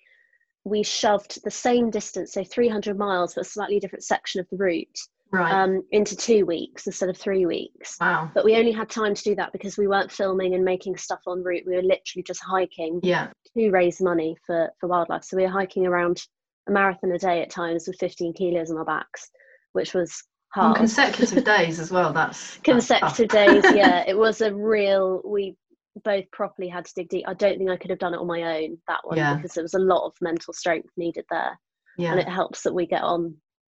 we 0.64 0.82
shoved 0.82 1.42
the 1.44 1.50
same 1.50 1.90
distance, 1.90 2.34
so 2.34 2.44
300 2.44 2.96
miles, 2.96 3.34
but 3.34 3.40
a 3.40 3.48
slightly 3.48 3.80
different 3.80 4.04
section 4.04 4.40
of 4.40 4.46
the 4.50 4.56
route, 4.56 4.98
right. 5.32 5.52
um, 5.52 5.82
into 5.90 6.16
two 6.16 6.46
weeks 6.46 6.86
instead 6.86 7.08
of 7.08 7.16
three 7.16 7.46
weeks. 7.46 7.96
Wow! 8.00 8.30
But 8.32 8.44
we 8.44 8.56
only 8.56 8.72
had 8.72 8.88
time 8.88 9.14
to 9.14 9.22
do 9.22 9.34
that 9.36 9.52
because 9.52 9.76
we 9.76 9.88
weren't 9.88 10.12
filming 10.12 10.54
and 10.54 10.64
making 10.64 10.96
stuff 10.96 11.20
en 11.28 11.42
route. 11.42 11.64
We 11.66 11.76
were 11.76 11.82
literally 11.82 12.22
just 12.24 12.42
hiking. 12.42 13.00
Yeah. 13.02 13.30
To 13.56 13.70
raise 13.70 14.00
money 14.00 14.36
for 14.46 14.70
for 14.80 14.88
wildlife, 14.88 15.24
so 15.24 15.36
we 15.36 15.42
were 15.44 15.48
hiking 15.48 15.86
around 15.86 16.24
a 16.68 16.72
marathon 16.72 17.12
a 17.12 17.18
day 17.18 17.42
at 17.42 17.50
times 17.50 17.86
with 17.86 17.98
15 17.98 18.32
kilos 18.34 18.70
on 18.70 18.78
our 18.78 18.84
backs, 18.84 19.30
which 19.72 19.94
was 19.94 20.24
hard. 20.52 20.70
On 20.70 20.74
consecutive 20.74 21.44
days 21.44 21.78
as 21.80 21.90
well. 21.90 22.12
That's 22.12 22.56
consecutive 22.64 23.28
that's 23.30 23.62
days. 23.62 23.76
Yeah, 23.76 24.04
it 24.06 24.16
was 24.16 24.40
a 24.40 24.54
real. 24.54 25.22
We 25.24 25.56
both 26.04 26.30
properly 26.30 26.68
had 26.68 26.86
to 26.86 26.94
dig 26.94 27.08
deep. 27.08 27.24
I 27.28 27.34
don't 27.34 27.58
think 27.58 27.70
I 27.70 27.76
could 27.76 27.90
have 27.90 27.98
done 27.98 28.14
it 28.14 28.18
on 28.18 28.26
my 28.26 28.60
own 28.60 28.78
that 28.88 29.00
one 29.04 29.18
yeah. 29.18 29.34
because 29.34 29.52
there 29.52 29.64
was 29.64 29.74
a 29.74 29.78
lot 29.78 30.06
of 30.06 30.14
mental 30.20 30.54
strength 30.54 30.88
needed 30.96 31.24
there. 31.30 31.58
Yeah. 31.98 32.12
And 32.12 32.20
it 32.20 32.28
helps 32.28 32.62
that 32.62 32.72
we 32.72 32.86
get 32.86 33.02
on 33.02 33.34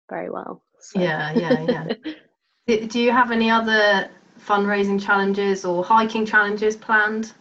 very 0.10 0.30
well. 0.32 0.64
So. 0.80 1.00
Yeah, 1.00 1.32
yeah, 1.34 1.94
yeah. 2.68 2.78
Do 2.88 3.00
you 3.00 3.12
have 3.12 3.32
any 3.32 3.50
other 3.52 4.10
fundraising 4.40 5.02
challenges 5.04 5.66
or 5.66 5.84
hiking 5.84 6.26
challenges 6.26 6.76
planned? 6.76 7.34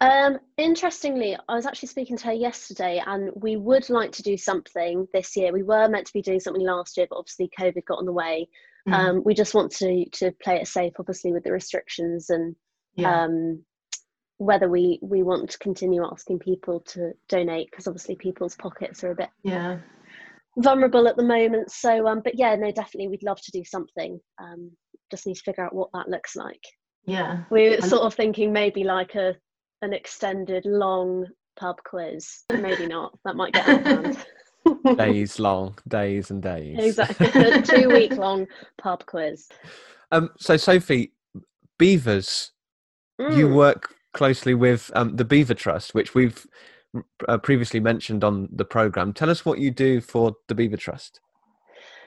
Um, 0.00 0.38
interestingly, 0.58 1.36
I 1.48 1.54
was 1.54 1.66
actually 1.66 1.88
speaking 1.88 2.16
to 2.18 2.26
her 2.26 2.32
yesterday, 2.32 3.02
and 3.04 3.30
we 3.34 3.56
would 3.56 3.88
like 3.88 4.12
to 4.12 4.22
do 4.22 4.36
something 4.36 5.06
this 5.12 5.36
year. 5.36 5.52
We 5.52 5.62
were 5.62 5.88
meant 5.88 6.06
to 6.06 6.12
be 6.12 6.22
doing 6.22 6.40
something 6.40 6.64
last 6.64 6.96
year, 6.96 7.06
but 7.08 7.16
obviously 7.16 7.50
COVID 7.58 7.84
got 7.86 8.00
in 8.00 8.06
the 8.06 8.12
way. 8.12 8.48
Mm. 8.88 8.92
Um, 8.92 9.22
we 9.24 9.34
just 9.34 9.54
want 9.54 9.72
to 9.76 10.04
to 10.12 10.32
play 10.42 10.56
it 10.60 10.68
safe, 10.68 10.92
obviously, 10.98 11.32
with 11.32 11.44
the 11.44 11.52
restrictions 11.52 12.30
and 12.30 12.54
yeah. 12.94 13.24
um, 13.24 13.64
whether 14.38 14.68
we 14.68 14.98
we 15.02 15.22
want 15.22 15.50
to 15.50 15.58
continue 15.58 16.04
asking 16.04 16.40
people 16.40 16.80
to 16.80 17.12
donate 17.28 17.70
because 17.70 17.86
obviously 17.86 18.16
people's 18.16 18.54
pockets 18.54 19.02
are 19.02 19.12
a 19.12 19.16
bit 19.16 19.30
yeah 19.42 19.78
vulnerable 20.58 21.06
at 21.08 21.16
the 21.16 21.24
moment. 21.24 21.70
So, 21.70 22.06
um, 22.06 22.20
but 22.22 22.38
yeah, 22.38 22.54
no, 22.56 22.70
definitely, 22.70 23.08
we'd 23.08 23.22
love 23.22 23.40
to 23.42 23.50
do 23.52 23.64
something. 23.64 24.18
Um, 24.40 24.72
just 25.10 25.26
need 25.26 25.36
to 25.36 25.42
figure 25.42 25.64
out 25.64 25.74
what 25.74 25.90
that 25.92 26.08
looks 26.08 26.34
like. 26.36 26.62
Yeah, 27.04 27.44
we 27.50 27.68
are 27.68 27.80
sort 27.82 28.02
of 28.02 28.14
thinking 28.14 28.52
maybe 28.52 28.82
like 28.82 29.14
a 29.14 29.36
an 29.82 29.92
extended 29.92 30.64
long 30.64 31.26
pub 31.56 31.76
quiz. 31.84 32.44
Maybe 32.50 32.86
not. 32.86 33.18
That 33.24 33.36
might 33.36 33.52
get 33.52 33.68
out 33.68 33.78
of 33.78 33.84
hand. 33.86 34.26
days 34.96 35.38
long, 35.38 35.78
days 35.88 36.30
and 36.30 36.42
days. 36.42 36.76
Exactly, 36.78 37.62
two 37.62 37.88
week 37.88 38.12
long 38.12 38.46
pub 38.78 39.04
quiz. 39.06 39.48
Um, 40.12 40.30
so 40.38 40.56
Sophie, 40.56 41.12
beavers, 41.78 42.52
mm. 43.20 43.36
you 43.36 43.48
work 43.48 43.94
closely 44.12 44.54
with 44.54 44.90
um, 44.94 45.16
the 45.16 45.24
Beaver 45.24 45.54
Trust, 45.54 45.94
which 45.94 46.14
we've 46.14 46.46
uh, 47.28 47.38
previously 47.38 47.80
mentioned 47.80 48.24
on 48.24 48.48
the 48.52 48.64
program. 48.64 49.12
Tell 49.12 49.30
us 49.30 49.44
what 49.44 49.58
you 49.58 49.70
do 49.70 50.00
for 50.00 50.34
the 50.48 50.54
Beaver 50.54 50.76
Trust. 50.76 51.20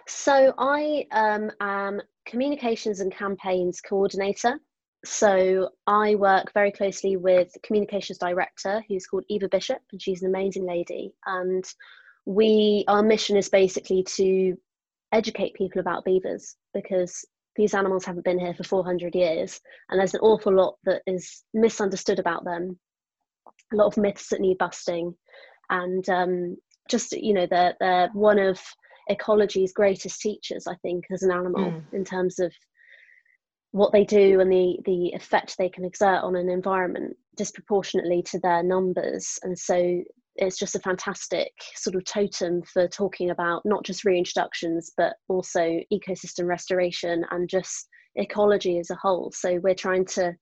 So 0.07 0.53
I 0.57 1.05
um, 1.11 1.51
am 1.61 2.01
communications 2.25 2.99
and 2.99 3.13
campaigns 3.13 3.79
coordinator. 3.79 4.59
So 5.05 5.69
I 5.87 6.15
work 6.15 6.51
very 6.53 6.71
closely 6.71 7.15
with 7.15 7.55
communications 7.63 8.17
director, 8.17 8.83
who's 8.87 9.07
called 9.07 9.23
Eva 9.29 9.47
Bishop, 9.47 9.79
and 9.91 10.01
she's 10.01 10.21
an 10.21 10.29
amazing 10.29 10.65
lady. 10.65 11.13
And 11.25 11.63
we, 12.25 12.83
our 12.87 13.01
mission 13.01 13.37
is 13.37 13.49
basically 13.49 14.03
to 14.15 14.57
educate 15.11 15.53
people 15.55 15.79
about 15.79 16.05
beavers 16.05 16.55
because 16.73 17.25
these 17.55 17.73
animals 17.73 18.05
haven't 18.05 18.25
been 18.25 18.39
here 18.39 18.53
for 18.53 18.63
400 18.63 19.15
years 19.15 19.59
and 19.89 19.99
there's 19.99 20.13
an 20.13 20.21
awful 20.21 20.53
lot 20.53 20.75
that 20.85 21.01
is 21.07 21.43
misunderstood 21.53 22.19
about 22.19 22.45
them 22.45 22.77
a 23.73 23.75
lot 23.75 23.87
of 23.87 23.97
myths 23.97 24.29
that 24.29 24.39
need 24.39 24.57
busting 24.57 25.13
and 25.69 26.07
um, 26.09 26.55
just 26.89 27.11
you 27.11 27.33
know 27.33 27.47
they're, 27.49 27.75
they're 27.79 28.09
one 28.13 28.39
of 28.39 28.59
ecology's 29.09 29.73
greatest 29.73 30.21
teachers 30.21 30.67
i 30.67 30.75
think 30.83 31.03
as 31.11 31.23
an 31.23 31.31
animal 31.31 31.71
mm. 31.71 31.83
in 31.91 32.05
terms 32.05 32.39
of 32.39 32.53
what 33.71 33.91
they 33.91 34.03
do 34.03 34.39
and 34.39 34.51
the 34.51 34.77
the 34.85 35.09
effect 35.09 35.55
they 35.57 35.69
can 35.69 35.85
exert 35.85 36.23
on 36.23 36.35
an 36.35 36.49
environment 36.49 37.15
disproportionately 37.37 38.23
to 38.23 38.39
their 38.39 38.63
numbers. 38.63 39.37
And 39.43 39.57
so 39.57 40.01
it's 40.35 40.57
just 40.57 40.75
a 40.75 40.79
fantastic 40.79 41.51
sort 41.75 41.95
of 41.95 42.05
totem 42.05 42.61
for 42.63 42.87
talking 42.87 43.29
about 43.29 43.61
not 43.65 43.83
just 43.83 44.05
reintroductions 44.05 44.87
but 44.97 45.13
also 45.27 45.79
ecosystem 45.93 46.47
restoration 46.47 47.25
and 47.31 47.49
just 47.49 47.87
ecology 48.15 48.79
as 48.79 48.89
a 48.89 48.95
whole. 48.95 49.31
So 49.33 49.59
we're 49.61 49.75
trying 49.75 50.05
to 50.05 50.33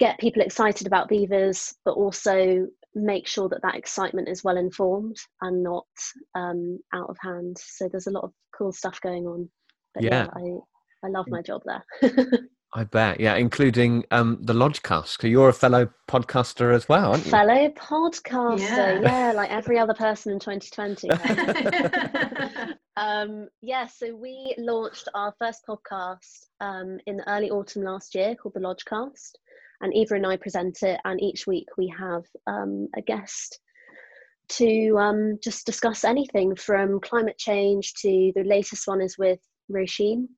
get 0.00 0.18
people 0.18 0.42
excited 0.42 0.86
about 0.86 1.08
beavers 1.08 1.74
but 1.84 1.92
also 1.92 2.66
make 2.94 3.26
sure 3.26 3.48
that 3.48 3.62
that 3.62 3.76
excitement 3.76 4.28
is 4.28 4.44
well 4.44 4.56
informed 4.56 5.16
and 5.40 5.62
not 5.62 5.86
um, 6.34 6.78
out 6.92 7.08
of 7.08 7.16
hand. 7.20 7.56
So 7.58 7.88
there's 7.88 8.06
a 8.06 8.12
lot 8.12 8.24
of 8.24 8.32
cool 8.56 8.72
stuff 8.72 9.00
going 9.00 9.26
on. 9.26 9.48
But 9.94 10.04
yeah, 10.04 10.26
yeah 10.26 10.28
I, 10.34 10.58
I 11.04 11.08
love 11.08 11.26
my 11.28 11.42
job 11.42 11.62
there 11.64 11.84
I 12.74 12.84
bet, 12.84 13.20
yeah, 13.20 13.34
including 13.34 14.04
um, 14.10 14.38
the 14.40 14.54
Lodgecast. 14.54 15.20
So 15.20 15.26
you're 15.26 15.50
a 15.50 15.52
fellow 15.52 15.90
podcaster 16.08 16.74
as 16.74 16.88
well, 16.88 17.12
aren't 17.12 17.26
you? 17.26 17.30
Fellow 17.30 17.68
podcaster, 17.70 18.58
yeah, 18.60 19.00
yeah 19.02 19.32
like 19.32 19.50
every 19.50 19.78
other 19.78 19.92
person 19.92 20.32
in 20.32 20.38
2020. 20.38 21.10
um, 22.96 23.48
yeah, 23.60 23.86
so 23.86 24.14
we 24.14 24.54
launched 24.56 25.08
our 25.14 25.34
first 25.38 25.64
podcast 25.68 26.46
um, 26.60 26.98
in 27.06 27.18
the 27.18 27.30
early 27.30 27.50
autumn 27.50 27.82
last 27.82 28.14
year 28.14 28.34
called 28.34 28.54
the 28.54 28.60
Lodgecast, 28.60 29.32
and 29.82 29.92
Eva 29.92 30.14
and 30.14 30.26
I 30.26 30.38
present 30.38 30.82
it, 30.82 30.98
and 31.04 31.22
each 31.22 31.46
week 31.46 31.68
we 31.76 31.88
have 31.98 32.24
um, 32.46 32.88
a 32.96 33.02
guest 33.02 33.60
to 34.48 34.96
um, 34.98 35.38
just 35.42 35.66
discuss 35.66 36.04
anything 36.04 36.56
from 36.56 37.00
climate 37.00 37.36
change 37.36 37.92
to 37.94 38.32
the 38.34 38.44
latest 38.44 38.88
one 38.88 39.02
is 39.02 39.18
with 39.18 39.40
Roisin, 39.70 40.28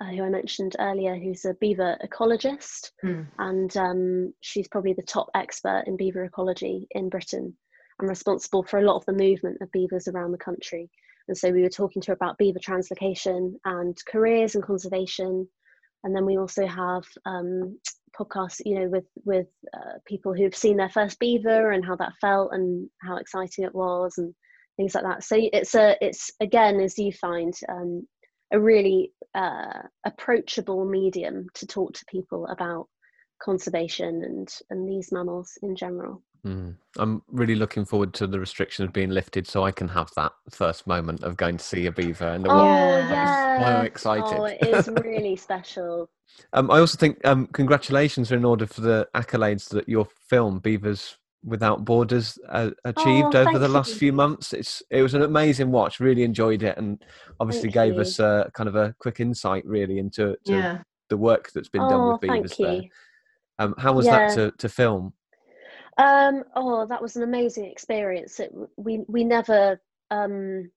uh, 0.00 0.06
who 0.06 0.22
I 0.22 0.28
mentioned 0.28 0.76
earlier, 0.78 1.16
who's 1.16 1.44
a 1.44 1.54
beaver 1.54 1.98
ecologist, 2.04 2.92
mm. 3.04 3.26
and 3.38 3.76
um, 3.76 4.32
she's 4.40 4.68
probably 4.68 4.92
the 4.92 5.02
top 5.02 5.28
expert 5.34 5.84
in 5.86 5.96
beaver 5.96 6.24
ecology 6.24 6.86
in 6.92 7.08
Britain 7.08 7.56
and 7.98 8.08
responsible 8.08 8.62
for 8.62 8.78
a 8.78 8.84
lot 8.84 8.96
of 8.96 9.06
the 9.06 9.12
movement 9.12 9.58
of 9.60 9.72
beavers 9.72 10.08
around 10.08 10.32
the 10.32 10.38
country. 10.38 10.88
And 11.26 11.36
so 11.36 11.50
we 11.50 11.62
were 11.62 11.68
talking 11.68 12.00
to 12.02 12.08
her 12.08 12.14
about 12.14 12.38
beaver 12.38 12.58
translocation 12.58 13.54
and 13.64 13.96
careers 14.06 14.54
and 14.54 14.64
conservation. 14.64 15.48
And 16.04 16.14
then 16.14 16.24
we 16.24 16.38
also 16.38 16.66
have 16.66 17.02
um, 17.26 17.78
podcasts, 18.18 18.60
you 18.64 18.78
know, 18.78 18.88
with 18.88 19.04
with 19.24 19.48
uh, 19.74 19.98
people 20.06 20.32
who've 20.32 20.54
seen 20.54 20.76
their 20.76 20.88
first 20.88 21.18
beaver 21.18 21.72
and 21.72 21.84
how 21.84 21.96
that 21.96 22.12
felt 22.20 22.52
and 22.52 22.88
how 23.02 23.16
exciting 23.16 23.64
it 23.64 23.74
was 23.74 24.14
and 24.16 24.34
things 24.76 24.94
like 24.94 25.04
that. 25.04 25.24
So 25.24 25.36
it's 25.38 25.74
a 25.74 25.96
it's 26.00 26.30
again 26.40 26.80
as 26.80 26.98
you 26.98 27.12
find 27.12 27.52
um, 27.68 28.06
a 28.52 28.60
really 28.60 29.12
uh, 29.34 29.82
approachable 30.04 30.84
medium 30.84 31.46
to 31.54 31.66
talk 31.66 31.92
to 31.94 32.04
people 32.06 32.46
about 32.46 32.86
conservation 33.40 34.24
and 34.24 34.48
and 34.70 34.88
these 34.88 35.12
mammals 35.12 35.58
in 35.62 35.76
general. 35.76 36.22
Mm. 36.46 36.76
I'm 36.98 37.22
really 37.28 37.56
looking 37.56 37.84
forward 37.84 38.14
to 38.14 38.26
the 38.26 38.38
restrictions 38.38 38.90
being 38.92 39.10
lifted, 39.10 39.46
so 39.46 39.64
I 39.64 39.72
can 39.72 39.88
have 39.88 40.10
that 40.16 40.32
first 40.50 40.86
moment 40.86 41.22
of 41.24 41.36
going 41.36 41.56
to 41.56 41.64
see 41.64 41.86
a 41.86 41.92
beaver 41.92 42.28
and 42.28 42.46
oh, 42.48 42.64
yeah. 42.64 43.58
I'm 43.60 43.82
so 43.82 43.86
excited. 43.86 44.38
Oh, 44.38 44.44
it 44.44 44.62
is 44.62 44.88
really 45.04 45.36
special. 45.36 46.08
Um, 46.52 46.70
I 46.70 46.78
also 46.78 46.96
think 46.96 47.24
um, 47.26 47.48
congratulations 47.48 48.30
are 48.30 48.36
in 48.36 48.44
order 48.44 48.66
for 48.66 48.82
the 48.82 49.08
accolades 49.14 49.68
that 49.70 49.88
your 49.88 50.06
film 50.28 50.60
Beavers 50.60 51.16
Without 51.44 51.84
Borders 51.84 52.38
uh, 52.48 52.70
achieved 52.84 53.34
oh, 53.34 53.44
over 53.46 53.58
the 53.58 53.68
last 53.68 53.94
few 53.94 54.12
months. 54.12 54.52
It's 54.52 54.82
it 54.90 55.02
was 55.02 55.14
an 55.14 55.22
amazing 55.22 55.70
watch. 55.70 56.00
Really 56.00 56.24
enjoyed 56.24 56.62
it, 56.62 56.76
and 56.76 57.02
obviously 57.38 57.70
thank 57.70 57.74
gave 57.74 57.94
you. 57.94 58.00
us 58.00 58.18
uh, 58.18 58.48
kind 58.54 58.68
of 58.68 58.74
a 58.74 58.94
quick 58.98 59.20
insight 59.20 59.64
really 59.64 59.98
into 59.98 60.36
yeah. 60.44 60.78
the 61.08 61.16
work 61.16 61.50
that's 61.54 61.68
been 61.68 61.82
oh, 61.82 61.88
done 61.88 62.08
with 62.08 62.20
beavers 62.20 62.56
there. 62.56 62.82
Um, 63.60 63.74
how 63.78 63.92
was 63.92 64.06
yeah. 64.06 64.28
that 64.28 64.34
to, 64.34 64.52
to 64.58 64.68
film? 64.68 65.12
Um, 65.96 66.44
oh, 66.54 66.86
that 66.86 67.02
was 67.02 67.16
an 67.16 67.22
amazing 67.22 67.66
experience. 67.66 68.38
It, 68.40 68.52
we 68.76 69.04
we 69.08 69.24
never 69.24 69.80
um, 70.10 70.70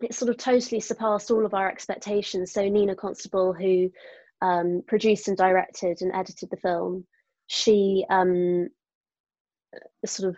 it 0.00 0.14
sort 0.14 0.30
of 0.30 0.38
totally 0.38 0.80
surpassed 0.80 1.30
all 1.30 1.44
of 1.44 1.54
our 1.54 1.70
expectations. 1.70 2.52
So 2.52 2.68
Nina 2.68 2.94
Constable, 2.94 3.52
who 3.52 3.90
um, 4.42 4.82
produced 4.86 5.28
and 5.28 5.36
directed 5.36 6.00
and 6.00 6.12
edited 6.14 6.50
the 6.50 6.56
film, 6.56 7.06
she 7.48 8.04
um, 8.08 8.68
sort 10.04 10.30
of 10.30 10.36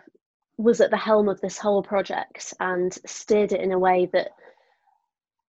was 0.57 0.81
at 0.81 0.91
the 0.91 0.97
helm 0.97 1.29
of 1.29 1.41
this 1.41 1.57
whole 1.57 1.81
project 1.81 2.53
and 2.59 2.97
steered 3.05 3.51
it 3.51 3.61
in 3.61 3.71
a 3.71 3.79
way 3.79 4.09
that 4.13 4.29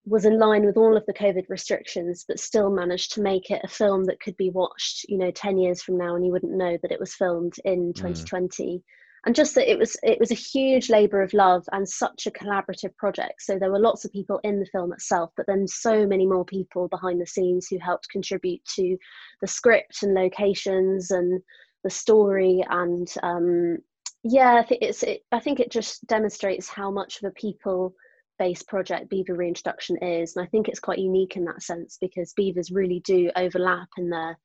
was 0.05 0.25
in 0.25 0.37
line 0.37 0.65
with 0.65 0.77
all 0.77 0.97
of 0.97 1.05
the 1.05 1.13
covid 1.13 1.47
restrictions 1.49 2.25
but 2.27 2.39
still 2.39 2.69
managed 2.69 3.13
to 3.13 3.21
make 3.21 3.49
it 3.49 3.61
a 3.63 3.67
film 3.67 4.03
that 4.03 4.19
could 4.19 4.35
be 4.37 4.49
watched 4.49 5.05
you 5.07 5.17
know 5.17 5.31
10 5.31 5.57
years 5.57 5.81
from 5.81 5.97
now 5.97 6.15
and 6.15 6.25
you 6.25 6.31
wouldn't 6.31 6.57
know 6.57 6.77
that 6.81 6.91
it 6.91 6.99
was 6.99 7.15
filmed 7.15 7.53
in 7.63 7.93
2020 7.93 8.63
mm. 8.65 8.81
and 9.25 9.35
just 9.35 9.55
that 9.55 9.69
it 9.69 9.79
was 9.79 9.95
it 10.03 10.19
was 10.19 10.31
a 10.31 10.35
huge 10.35 10.89
labor 10.89 11.21
of 11.21 11.33
love 11.33 11.63
and 11.71 11.87
such 11.87 12.27
a 12.27 12.31
collaborative 12.31 12.95
project 12.97 13.41
so 13.41 13.57
there 13.57 13.71
were 13.71 13.79
lots 13.79 14.03
of 14.03 14.11
people 14.11 14.41
in 14.43 14.59
the 14.59 14.65
film 14.67 14.91
itself 14.91 15.31
but 15.37 15.47
then 15.47 15.65
so 15.67 16.05
many 16.05 16.25
more 16.25 16.45
people 16.45 16.89
behind 16.89 17.21
the 17.21 17.25
scenes 17.25 17.67
who 17.67 17.77
helped 17.79 18.09
contribute 18.09 18.63
to 18.65 18.97
the 19.39 19.47
script 19.47 20.03
and 20.03 20.13
locations 20.13 21.11
and 21.11 21.41
the 21.83 21.89
story 21.89 22.63
and 22.69 23.13
um, 23.23 23.77
yeah 24.23 24.55
i 24.55 24.63
think 24.63 24.81
it's 24.81 25.03
it, 25.03 25.21
i 25.31 25.39
think 25.39 25.59
it 25.59 25.71
just 25.71 26.05
demonstrates 26.07 26.69
how 26.69 26.89
much 26.89 27.17
of 27.17 27.27
a 27.27 27.31
people 27.31 27.93
based 28.39 28.67
project 28.67 29.09
beaver 29.09 29.35
reintroduction 29.35 29.97
is. 29.97 30.35
And 30.35 30.45
i 30.45 30.49
think 30.49 30.67
it's 30.67 30.79
quite 30.79 30.99
unique 30.99 31.35
in 31.35 31.45
that 31.45 31.61
sense 31.61 31.97
because 31.99 32.33
beavers 32.33 32.71
really 32.71 33.01
do 33.05 33.29
overlap 33.35 33.89
in 33.97 34.09
their 34.09 34.37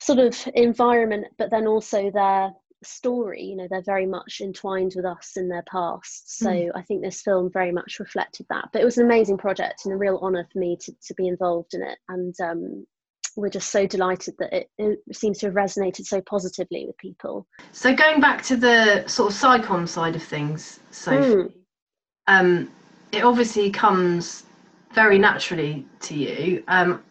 sort 0.00 0.18
of 0.18 0.36
environment 0.54 1.26
but 1.36 1.50
then 1.50 1.66
also 1.66 2.10
their 2.10 2.52
story 2.82 3.42
you 3.42 3.56
know 3.56 3.66
they're 3.68 3.82
very 3.82 4.06
much 4.06 4.40
entwined 4.40 4.94
with 4.96 5.04
us 5.04 5.32
in 5.36 5.48
their 5.48 5.64
past. 5.70 6.38
So 6.38 6.50
mm. 6.50 6.70
i 6.74 6.82
think 6.82 7.02
this 7.02 7.22
film 7.22 7.50
very 7.52 7.72
much 7.72 7.98
reflected 7.98 8.46
that. 8.50 8.68
But 8.72 8.82
it 8.82 8.86
was 8.86 8.98
an 8.98 9.04
amazing 9.04 9.38
project 9.38 9.82
and 9.84 9.92
a 9.92 9.98
real 9.98 10.18
honor 10.22 10.46
for 10.52 10.58
me 10.58 10.76
to, 10.80 10.92
to 11.06 11.14
be 11.14 11.28
involved 11.28 11.74
in 11.74 11.82
it. 11.82 11.98
And 12.08 12.34
um, 12.40 12.86
we're 13.36 13.50
just 13.50 13.70
so 13.70 13.86
delighted 13.86 14.34
that 14.38 14.52
it, 14.52 14.70
it, 14.78 14.98
seems 15.12 15.38
to 15.38 15.46
have 15.46 15.54
resonated 15.54 16.04
so 16.04 16.20
positively 16.22 16.86
with 16.86 16.96
people 16.98 17.46
so 17.72 17.94
going 17.94 18.20
back 18.20 18.42
to 18.42 18.56
the 18.56 19.04
sort 19.06 19.32
of 19.32 19.38
SciComm 19.38 19.88
side 19.88 20.16
of 20.16 20.22
things 20.22 20.80
Sophie, 20.90 21.34
mm. 21.34 21.52
um, 22.26 22.70
it 23.12 23.24
obviously 23.24 23.70
comes 23.70 24.44
very 24.94 25.18
naturally 25.18 25.86
to 26.00 26.14
you 26.14 26.64
um, 26.68 27.02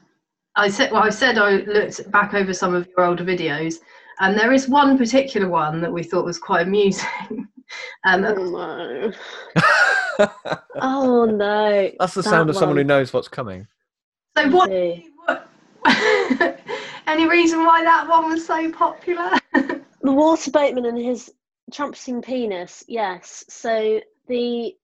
i 0.55 0.69
said 0.69 0.91
well 0.91 1.03
i 1.03 1.09
said 1.09 1.37
i 1.37 1.57
looked 1.57 2.11
back 2.11 2.33
over 2.33 2.53
some 2.53 2.73
of 2.73 2.87
your 2.95 3.05
older 3.05 3.23
videos 3.23 3.75
and 4.19 4.37
there 4.37 4.51
is 4.51 4.67
one 4.67 4.97
particular 4.97 5.47
one 5.47 5.81
that 5.81 5.91
we 5.91 6.03
thought 6.03 6.25
was 6.25 6.37
quite 6.37 6.67
amusing. 6.67 7.07
um, 8.05 8.25
oh 8.25 8.33
no! 8.33 9.11
oh 10.81 11.25
no! 11.25 11.91
That's 11.99 12.13
the 12.13 12.21
that 12.21 12.29
sound 12.29 12.49
of 12.49 12.55
one. 12.55 12.61
someone 12.61 12.77
who 12.77 12.83
knows 12.83 13.13
what's 13.13 13.29
coming. 13.29 13.67
So 14.37 14.49
what? 14.49 14.69
What 15.81 16.59
any 17.07 17.27
reason 17.27 17.65
why 17.65 17.83
that 17.83 18.07
one 18.07 18.29
was 18.29 18.45
so 18.45 18.71
popular? 18.71 19.31
the 19.53 19.83
water 20.11 20.51
boatman 20.51 20.85
and 20.85 20.97
his 20.97 21.31
trumpeting 21.71 22.21
penis. 22.21 22.83
Yes. 22.87 23.45
So 23.49 24.01
the 24.27 24.75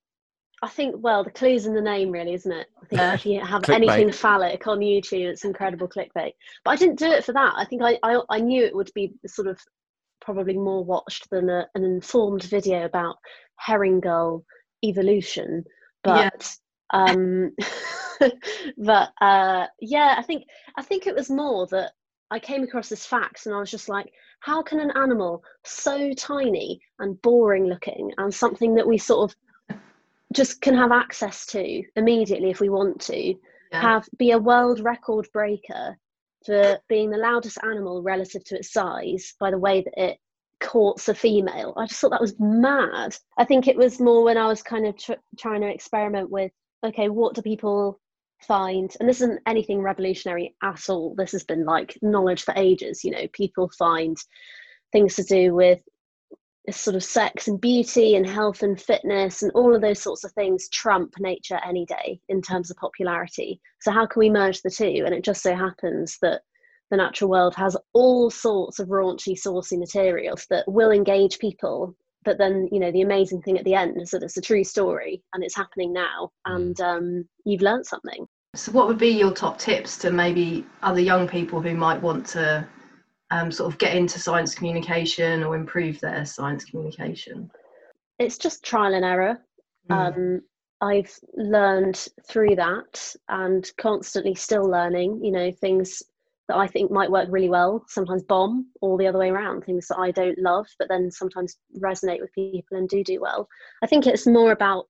I 0.62 0.68
think, 0.68 0.96
well, 0.98 1.22
the 1.22 1.30
clue's 1.30 1.66
in 1.66 1.74
the 1.74 1.82
name, 1.82 2.10
really, 2.10 2.32
isn't 2.32 2.50
it? 2.50 2.66
I 2.82 2.86
think 2.86 3.14
if 3.14 3.26
you 3.26 3.40
have 3.44 3.68
anything 3.68 4.10
phallic 4.10 4.66
on 4.66 4.78
YouTube, 4.78 5.26
it's 5.26 5.44
incredible 5.44 5.86
clickbait. 5.86 6.32
But 6.64 6.70
I 6.70 6.76
didn't 6.76 6.98
do 6.98 7.10
it 7.10 7.24
for 7.24 7.32
that. 7.34 7.52
I 7.56 7.66
think 7.66 7.82
I, 7.82 7.98
I, 8.02 8.20
I 8.30 8.40
knew 8.40 8.64
it 8.64 8.74
would 8.74 8.90
be 8.94 9.12
sort 9.26 9.48
of 9.48 9.60
probably 10.22 10.56
more 10.56 10.82
watched 10.82 11.28
than 11.30 11.50
a, 11.50 11.66
an 11.74 11.84
informed 11.84 12.44
video 12.44 12.86
about 12.86 13.16
herring 13.56 14.00
gull 14.00 14.44
evolution. 14.82 15.62
But, 16.02 16.16
yeah. 16.16 16.46
Um, 16.90 17.52
but 18.78 19.10
uh, 19.20 19.66
yeah, 19.80 20.14
I 20.18 20.22
think 20.22 20.44
I 20.76 20.82
think 20.82 21.06
it 21.06 21.14
was 21.14 21.30
more 21.30 21.66
that 21.68 21.92
I 22.30 22.38
came 22.38 22.62
across 22.62 22.88
this 22.88 23.06
fact 23.06 23.46
and 23.46 23.54
I 23.54 23.58
was 23.58 23.70
just 23.70 23.88
like, 23.88 24.12
how 24.40 24.62
can 24.62 24.80
an 24.80 24.92
animal 24.96 25.42
so 25.64 26.12
tiny 26.12 26.80
and 26.98 27.20
boring 27.22 27.66
looking 27.66 28.12
and 28.18 28.34
something 28.34 28.74
that 28.74 28.86
we 28.86 28.98
sort 28.98 29.30
of 29.30 29.78
just 30.32 30.60
can 30.60 30.74
have 30.74 30.92
access 30.92 31.46
to 31.46 31.82
immediately 31.96 32.50
if 32.50 32.60
we 32.60 32.68
want 32.68 33.00
to 33.00 33.34
yeah. 33.72 33.80
have 33.80 34.08
be 34.18 34.32
a 34.32 34.38
world 34.38 34.80
record 34.80 35.26
breaker 35.32 35.96
for 36.44 36.78
being 36.88 37.10
the 37.10 37.16
loudest 37.16 37.58
animal 37.64 38.02
relative 38.02 38.44
to 38.44 38.56
its 38.56 38.72
size 38.72 39.34
by 39.40 39.50
the 39.50 39.58
way 39.58 39.82
that 39.82 39.94
it 39.96 40.18
courts 40.60 41.08
a 41.08 41.14
female 41.14 41.72
i 41.76 41.86
just 41.86 42.00
thought 42.00 42.10
that 42.10 42.20
was 42.20 42.34
mad 42.38 43.16
i 43.38 43.44
think 43.44 43.66
it 43.66 43.76
was 43.76 44.00
more 44.00 44.24
when 44.24 44.36
i 44.36 44.46
was 44.46 44.62
kind 44.62 44.86
of 44.86 44.96
tr- 44.96 45.12
trying 45.38 45.60
to 45.60 45.68
experiment 45.68 46.30
with 46.30 46.52
okay 46.84 47.08
what 47.08 47.34
do 47.34 47.42
people 47.42 48.00
find 48.42 48.94
and 49.00 49.08
this 49.08 49.22
isn't 49.22 49.40
anything 49.46 49.80
revolutionary 49.80 50.54
at 50.62 50.88
all 50.88 51.14
this 51.16 51.32
has 51.32 51.44
been 51.44 51.64
like 51.64 51.96
knowledge 52.02 52.42
for 52.42 52.52
ages 52.56 53.02
you 53.02 53.10
know 53.10 53.26
people 53.32 53.70
find 53.78 54.16
things 54.92 55.14
to 55.14 55.22
do 55.22 55.54
with 55.54 55.80
sort 56.70 56.96
of 56.96 57.04
sex 57.04 57.46
and 57.48 57.60
beauty 57.60 58.16
and 58.16 58.26
health 58.26 58.62
and 58.62 58.80
fitness 58.80 59.42
and 59.42 59.52
all 59.52 59.74
of 59.74 59.80
those 59.80 60.02
sorts 60.02 60.24
of 60.24 60.32
things 60.32 60.68
trump 60.70 61.14
nature 61.18 61.60
any 61.66 61.86
day 61.86 62.20
in 62.28 62.42
terms 62.42 62.70
of 62.70 62.76
popularity. 62.76 63.60
So, 63.80 63.92
how 63.92 64.06
can 64.06 64.20
we 64.20 64.30
merge 64.30 64.62
the 64.62 64.70
two? 64.70 65.02
And 65.04 65.14
it 65.14 65.24
just 65.24 65.42
so 65.42 65.54
happens 65.54 66.18
that 66.22 66.42
the 66.90 66.96
natural 66.96 67.30
world 67.30 67.54
has 67.54 67.76
all 67.92 68.30
sorts 68.30 68.78
of 68.78 68.88
raunchy, 68.88 69.38
saucy 69.38 69.76
materials 69.76 70.46
that 70.50 70.64
will 70.66 70.90
engage 70.90 71.38
people. 71.38 71.94
But 72.26 72.38
then, 72.38 72.68
you 72.72 72.80
know, 72.80 72.90
the 72.90 73.02
amazing 73.02 73.40
thing 73.40 73.56
at 73.56 73.64
the 73.64 73.74
end 73.74 74.02
is 74.02 74.10
that 74.10 74.24
it's 74.24 74.36
a 74.36 74.42
true 74.42 74.64
story 74.64 75.22
and 75.32 75.44
it's 75.44 75.54
happening 75.54 75.92
now, 75.92 76.32
mm. 76.46 76.56
and 76.56 76.80
um, 76.80 77.28
you've 77.44 77.62
learned 77.62 77.86
something. 77.86 78.26
So, 78.56 78.72
what 78.72 78.88
would 78.88 78.98
be 78.98 79.10
your 79.10 79.32
top 79.32 79.58
tips 79.58 79.96
to 79.98 80.10
maybe 80.10 80.66
other 80.82 81.00
young 81.00 81.28
people 81.28 81.62
who 81.62 81.74
might 81.74 82.02
want 82.02 82.26
to 82.28 82.66
um, 83.30 83.52
sort 83.52 83.72
of 83.72 83.78
get 83.78 83.94
into 83.94 84.18
science 84.18 84.56
communication 84.56 85.44
or 85.44 85.54
improve 85.54 86.00
their 86.00 86.24
science 86.24 86.64
communication? 86.64 87.48
It's 88.18 88.38
just 88.38 88.64
trial 88.64 88.94
and 88.94 89.04
error. 89.04 89.38
Mm. 89.88 90.16
Um, 90.16 90.40
I've 90.80 91.16
learned 91.36 92.08
through 92.28 92.56
that 92.56 93.14
and 93.28 93.70
constantly 93.78 94.34
still 94.34 94.68
learning, 94.68 95.24
you 95.24 95.30
know, 95.30 95.52
things 95.52 96.02
that 96.48 96.56
I 96.56 96.66
think 96.66 96.90
might 96.90 97.10
work 97.10 97.28
really 97.30 97.48
well, 97.48 97.84
sometimes 97.88 98.22
bomb, 98.22 98.66
or 98.80 98.98
the 98.98 99.06
other 99.06 99.18
way 99.18 99.30
around, 99.30 99.62
things 99.62 99.88
that 99.88 99.98
I 99.98 100.10
don't 100.10 100.38
love, 100.38 100.66
but 100.78 100.88
then 100.88 101.10
sometimes 101.10 101.56
resonate 101.80 102.20
with 102.20 102.32
people 102.34 102.78
and 102.78 102.88
do 102.88 103.02
do 103.02 103.20
well. 103.20 103.48
I 103.82 103.86
think 103.86 104.06
it's 104.06 104.26
more 104.26 104.52
about 104.52 104.86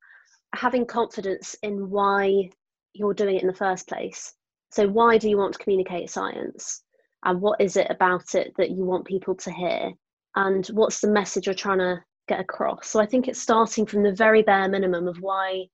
having 0.54 0.86
confidence 0.86 1.56
in 1.62 1.90
why 1.90 2.50
you're 2.92 3.14
doing 3.14 3.36
it 3.36 3.42
in 3.42 3.48
the 3.48 3.54
first 3.54 3.88
place. 3.88 4.34
So, 4.70 4.86
why 4.88 5.18
do 5.18 5.28
you 5.28 5.38
want 5.38 5.54
to 5.54 5.58
communicate 5.58 6.10
science? 6.10 6.82
and 7.26 7.40
what 7.40 7.60
is 7.60 7.76
it 7.76 7.88
about 7.90 8.34
it 8.34 8.54
that 8.56 8.70
you 8.70 8.84
want 8.84 9.04
people 9.04 9.34
to 9.34 9.52
hear 9.52 9.92
and 10.36 10.66
what's 10.68 11.00
the 11.00 11.08
message 11.08 11.46
you're 11.46 11.54
trying 11.54 11.78
to 11.78 12.02
get 12.28 12.40
across 12.40 12.88
so 12.88 13.00
i 13.00 13.06
think 13.06 13.28
it's 13.28 13.40
starting 13.40 13.84
from 13.84 14.02
the 14.02 14.12
very 14.12 14.42
bare 14.42 14.68
minimum 14.68 15.06
of 15.06 15.16
why 15.20 15.64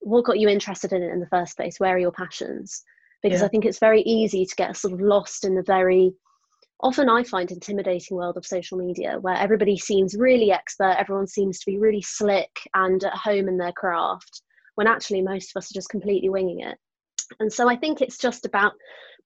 what 0.00 0.24
got 0.24 0.38
you 0.38 0.48
interested 0.48 0.92
in 0.92 1.02
it 1.02 1.12
in 1.12 1.20
the 1.20 1.26
first 1.26 1.56
place 1.56 1.78
where 1.78 1.94
are 1.96 1.98
your 1.98 2.12
passions 2.12 2.82
because 3.22 3.40
yeah. 3.40 3.46
i 3.46 3.48
think 3.48 3.64
it's 3.64 3.78
very 3.78 4.02
easy 4.02 4.44
to 4.44 4.54
get 4.56 4.76
sort 4.76 4.94
of 4.94 5.00
lost 5.00 5.44
in 5.44 5.54
the 5.54 5.62
very 5.62 6.12
often 6.80 7.08
i 7.08 7.22
find 7.22 7.50
intimidating 7.50 8.16
world 8.16 8.36
of 8.36 8.46
social 8.46 8.78
media 8.78 9.18
where 9.20 9.36
everybody 9.36 9.76
seems 9.76 10.16
really 10.16 10.50
expert 10.50 10.96
everyone 10.98 11.26
seems 11.26 11.58
to 11.58 11.70
be 11.70 11.78
really 11.78 12.02
slick 12.02 12.50
and 12.74 13.04
at 13.04 13.12
home 13.12 13.48
in 13.48 13.56
their 13.56 13.72
craft 13.72 14.42
when 14.74 14.86
actually 14.86 15.22
most 15.22 15.50
of 15.54 15.60
us 15.60 15.70
are 15.70 15.74
just 15.74 15.88
completely 15.88 16.28
winging 16.28 16.60
it 16.60 16.76
and 17.40 17.52
so 17.52 17.68
i 17.68 17.76
think 17.76 18.00
it's 18.00 18.18
just 18.18 18.44
about 18.44 18.72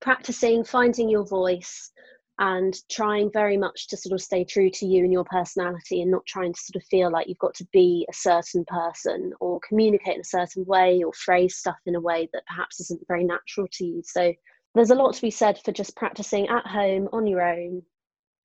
practicing 0.01 0.65
finding 0.65 1.09
your 1.09 1.27
voice 1.27 1.93
and 2.41 2.75
trying 2.89 3.31
very 3.31 3.59
much 3.59 3.87
to 3.87 3.99
sort 3.99 4.15
of 4.15 4.21
stay 4.21 4.45
true 4.45 4.71
to 4.71 4.87
you 4.87 5.05
and 5.05 5.13
your 5.13 5.25
personality 5.25 6.01
and 6.01 6.11
not 6.11 6.25
trying 6.25 6.55
to 6.55 6.61
sort 6.61 6.83
of 6.83 6.89
feel 6.89 7.13
like 7.13 7.29
you've 7.29 7.39
got 7.39 7.55
to 7.55 7.67
be 7.71 8.07
a 8.11 8.15
certain 8.15 8.65
person 8.65 9.33
or 9.41 9.61
communicate 9.61 10.15
in 10.15 10.23
a 10.23 10.25
certain 10.25 10.65
way 10.65 11.03
or 11.05 11.13
phrase 11.13 11.57
stuff 11.57 11.77
in 11.85 11.95
a 11.95 12.01
way 12.01 12.31
that 12.33 12.47
perhaps 12.47 12.81
isn't 12.81 13.07
very 13.07 13.25
natural 13.25 13.69
to 13.71 13.85
you. 13.85 14.03
So 14.03 14.33
there's 14.75 14.91
a 14.91 14.95
lot 14.95 15.13
to 15.15 15.21
be 15.21 15.31
said 15.31 15.61
for 15.63 15.71
just 15.71 15.95
practicing 15.97 16.49
at 16.49 16.67
home 16.67 17.11
on 17.13 17.27
your 17.27 17.43
own. 17.43 17.83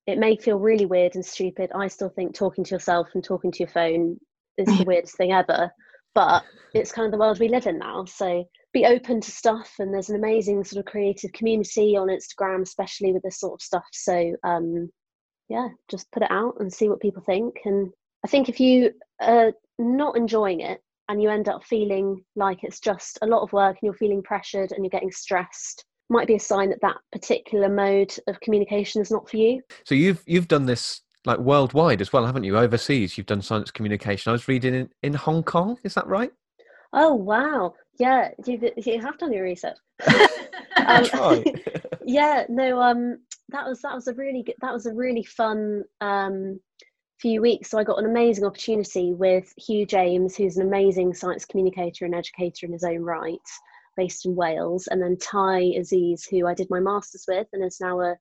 It 0.08 0.20
may 0.20 0.36
feel 0.36 0.60
really 0.60 0.86
weird 0.86 1.16
and 1.16 1.26
stupid. 1.26 1.72
I 1.74 1.88
still 1.88 2.10
think 2.10 2.36
talking 2.36 2.66
to 2.66 2.76
yourself 2.76 3.08
and 3.14 3.24
talking 3.24 3.52
to 3.54 3.60
your 3.60 3.70
phone 3.70 4.18
is 4.58 4.68
the 4.68 4.84
weirdest 4.88 5.16
thing 5.16 5.32
ever, 5.32 5.72
but 6.14 6.43
it's 6.74 6.91
kind 6.91 7.06
of 7.06 7.14
the 7.14 7.18
world 7.18 7.39
we 7.39 7.48
live 7.48 7.66
in 7.66 7.80
now. 7.80 8.04
So 8.04 8.43
be 8.76 8.86
open 8.86 9.21
to 9.21 9.32
stuff 9.32 9.71
and 9.80 9.93
there's 9.93 10.09
an 10.09 10.17
amazing 10.17 10.61
sort 10.65 10.86
of 10.86 10.91
creative 10.91 11.32
community 11.32 11.95
on 11.95 12.09
instagram 12.09 12.61
especially 12.61 13.13
with 13.13 13.23
this 13.23 13.39
sort 13.39 13.53
of 13.53 13.61
stuff. 13.61 13.86
So 13.93 14.36
um 14.43 14.89
yeah 15.47 15.69
just 15.89 16.11
put 16.11 16.23
it 16.23 16.32
out 16.32 16.55
and 16.59 16.71
see 16.71 16.89
what 16.89 16.99
people 16.99 17.23
think. 17.26 17.55
And 17.63 17.89
i 18.26 18.28
think 18.28 18.49
if 18.49 18.59
you 18.59 18.91
are 19.21 19.53
not 19.80 20.17
enjoying 20.17 20.59
it 20.59 20.82
and 21.07 21.21
you 21.21 21.30
end 21.30 21.47
up 21.47 21.63
feeling 21.63 22.21
like 22.36 22.63
it's 22.63 22.82
just 22.82 23.17
a 23.21 23.28
lot 23.28 23.43
of 23.43 23.53
work 23.53 23.78
and 23.78 23.84
you're 23.84 23.93
feeling 23.93 24.21
pressured 24.21 24.73
and 24.73 24.84
you're 24.84 24.89
getting 24.89 25.11
stressed 25.11 25.86
might 26.09 26.28
be 26.28 26.36
a 26.36 26.39
sign 26.39 26.69
that 26.69 26.82
that 26.82 26.97
particular 27.13 27.69
mode 27.69 28.13
of 28.28 28.39
communication 28.41 29.01
is 29.01 29.09
not 29.09 29.28
for 29.28 29.38
you. 29.38 29.61
So 29.86 29.95
you've 29.95 30.21
you've 30.28 30.49
done 30.49 30.65
this 30.65 31.01
like 31.23 31.39
worldwide 31.39 32.01
as 32.01 32.11
well 32.11 32.26
haven't 32.26 32.43
you? 32.43 32.57
Overseas 32.57 33.17
you've 33.17 33.26
done 33.26 33.41
science 33.41 33.71
communication. 33.71 34.32
I 34.32 34.34
was 34.34 34.49
reading 34.49 34.76
in, 34.76 34.89
in 35.01 35.13
hong 35.13 35.43
kong. 35.43 35.78
Is 35.86 35.93
that 35.93 36.07
right? 36.07 36.34
Oh 36.91 37.13
wow 37.13 37.73
yeah, 37.98 38.30
you 38.46 38.60
you 38.78 39.02
have 39.02 39.18
done 39.18 39.34
your 39.34 39.43
research. 39.43 39.78
um, 40.86 41.43
yeah, 42.06 42.46
no, 42.50 42.82
um, 42.82 43.20
that 43.50 43.66
was 43.66 43.82
that 43.82 43.96
was 43.96 44.08
a 44.08 44.14
really 44.14 44.43
good, 44.43 44.56
that 44.62 44.74
was 44.74 44.86
a 44.86 44.93
really 44.93 45.24
fun 45.24 45.84
um 46.02 46.60
few 47.20 47.41
weeks. 47.41 47.70
So 47.70 47.78
I 47.78 47.84
got 47.84 48.00
an 48.00 48.06
amazing 48.06 48.46
opportunity 48.46 49.14
with 49.14 49.54
Hugh 49.58 49.86
James, 49.86 50.36
who's 50.36 50.58
an 50.58 50.68
amazing 50.68 51.14
science 51.14 51.46
communicator 51.46 52.06
and 52.06 52.14
educator 52.14 52.66
in 52.66 52.74
his 52.74 52.84
own 52.84 53.02
right, 53.02 53.39
based 53.96 54.26
in 54.26 54.36
Wales, 54.36 54.88
and 54.88 55.02
then 55.02 55.18
Ty 55.18 55.74
Aziz, 55.80 56.26
who 56.26 56.46
I 56.46 56.54
did 56.54 56.68
my 56.70 56.80
masters 56.80 57.26
with 57.28 57.48
and 57.54 57.64
is 57.64 57.80
now 57.80 58.02
a 58.02 58.16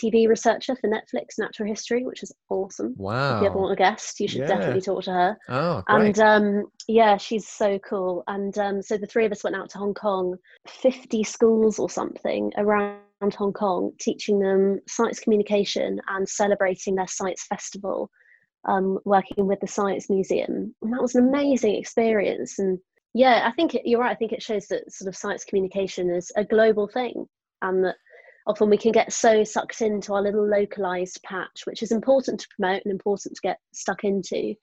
TV 0.00 0.28
researcher 0.28 0.76
for 0.76 0.88
Netflix, 0.88 1.38
Natural 1.38 1.68
History, 1.68 2.04
which 2.04 2.22
is 2.22 2.32
awesome. 2.48 2.94
Wow! 2.96 3.36
If 3.36 3.42
you 3.42 3.48
ever 3.48 3.58
want 3.58 3.72
a 3.72 3.76
guest, 3.76 4.20
you 4.20 4.28
should 4.28 4.42
Yeah. 4.42 4.46
definitely 4.48 4.80
talk 4.80 5.04
to 5.04 5.12
her. 5.12 5.38
Oh, 5.48 5.82
great. 5.86 6.18
And 6.18 6.18
um, 6.20 6.64
yeah, 6.86 7.16
she's 7.16 7.48
so 7.48 7.78
cool. 7.80 8.22
And 8.28 8.56
um, 8.58 8.82
so 8.82 8.96
the 8.96 9.06
three 9.06 9.26
of 9.26 9.32
us 9.32 9.44
went 9.44 9.56
out 9.56 9.70
to 9.70 9.78
Hong 9.78 9.94
Kong, 9.94 10.36
50 10.66 11.24
schools 11.24 11.78
or 11.78 11.90
something 11.90 12.52
around 12.56 13.00
Hong 13.36 13.52
Kong, 13.52 13.92
teaching 14.00 14.38
them 14.38 14.80
science 14.86 15.18
communication 15.20 16.00
and 16.08 16.28
celebrating 16.28 16.94
their 16.94 17.06
science 17.08 17.44
festival, 17.48 18.10
um, 18.68 18.98
working 19.04 19.46
with 19.46 19.60
the 19.60 19.66
Science 19.66 20.08
Museum. 20.08 20.74
And 20.82 20.92
that 20.92 21.02
was 21.02 21.14
an 21.14 21.28
amazing 21.28 21.74
experience. 21.74 22.58
And 22.58 22.78
yeah, 23.14 23.48
I 23.48 23.52
think 23.52 23.74
it, 23.74 23.82
you're 23.84 24.00
right. 24.00 24.12
I 24.12 24.14
think 24.14 24.32
it 24.32 24.42
shows 24.42 24.66
that 24.68 24.92
sort 24.92 25.08
of 25.08 25.16
science 25.16 25.44
communication 25.44 26.10
is 26.10 26.30
a 26.36 26.44
global 26.44 26.86
thing 26.88 27.26
and 27.62 27.84
that 27.84 27.96
often 28.48 28.70
we 28.70 28.78
can 28.78 28.92
get 28.92 29.12
so 29.12 29.44
sucked 29.44 29.82
into 29.82 30.14
our 30.14 30.22
little 30.22 30.48
localized 30.48 31.22
patch, 31.22 31.62
which 31.64 31.82
is 31.82 31.92
important 31.92 32.40
to 32.40 32.48
promote 32.56 32.82
and 32.84 32.90
important 32.90 33.34
to 33.34 33.40
get 33.42 33.58
stuck 33.72 34.02
into. 34.02 34.54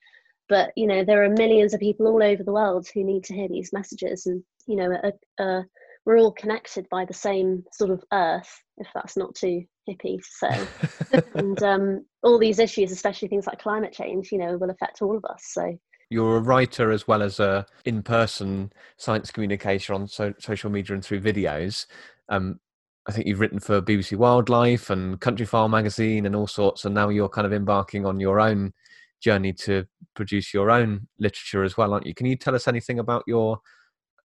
But 0.50 0.72
you 0.76 0.88
know 0.88 1.06
there 1.06 1.24
are 1.24 1.30
millions 1.30 1.74
of 1.74 1.80
people 1.80 2.08
all 2.08 2.22
over 2.22 2.44
the 2.44 2.52
world 2.52 2.88
who 2.94 3.04
need 3.04 3.24
to 3.26 3.36
hear 3.36 3.48
these 3.48 3.72
messages 3.74 4.26
and 4.26 4.44
you 4.68 4.76
know 4.76 4.96
uh, 5.04 5.44
uh, 5.44 5.62
we're 6.06 6.20
all 6.20 6.32
connected 6.32 6.88
by 6.92 7.04
the 7.06 7.14
same 7.14 7.64
sort 7.72 7.90
of 7.90 8.04
earth 8.14 8.62
if 8.78 8.88
that's 8.94 9.18
not 9.18 9.34
too 9.34 9.64
hippie 9.90 10.18
to 10.18 10.24
say. 10.24 11.22
And 11.36 11.64
um, 11.64 12.06
all 12.22 12.38
these 12.38 12.60
issues 12.60 12.92
especially 12.92 13.28
things 13.28 13.48
like 13.48 13.60
climate 13.60 13.92
change 13.92 14.32
you 14.32 14.38
know 14.38 14.56
will 14.58 14.70
affect 14.70 15.02
all 15.02 15.18
of 15.18 15.26
us 15.26 15.44
so. 15.48 15.78
You're 16.12 16.38
a 16.38 16.42
writer 16.42 16.92
as 16.92 17.08
well 17.08 17.24
as 17.24 17.40
a 17.40 17.66
in-person 17.84 18.72
science 18.98 19.32
communicator 19.32 19.96
on 19.96 20.08
so- 20.08 20.36
social 20.38 20.70
media 20.70 20.94
and 20.94 21.04
through 21.04 21.22
videos. 21.22 21.88
Um, 22.30 22.60
I 23.08 23.12
think 23.12 23.28
you've 23.28 23.40
written 23.40 23.60
for 23.60 23.82
BBC 23.82 24.18
Wildlife 24.18 24.90
and 24.90 25.20
Countryfile 25.20 25.70
magazine 25.70 26.26
and 26.26 26.36
all 26.36 26.48
sorts, 26.48 26.86
and 26.86 26.96
now 26.96 27.10
you're 27.10 27.30
kind 27.30 27.46
of 27.46 27.54
embarking 27.54 28.06
on 28.06 28.20
your 28.20 28.40
own 28.40 28.74
journey 29.22 29.54
to 29.54 29.86
produce 30.16 30.54
your 30.54 30.72
own 30.72 31.08
literature 31.20 31.64
as 31.64 31.78
well, 31.78 31.94
aren't 31.94 32.08
you? 32.08 32.16
Can 32.16 32.26
you 32.26 32.36
tell 32.36 32.56
us 32.56 32.68
anything 32.68 33.00
about 33.00 33.24
your 33.28 33.60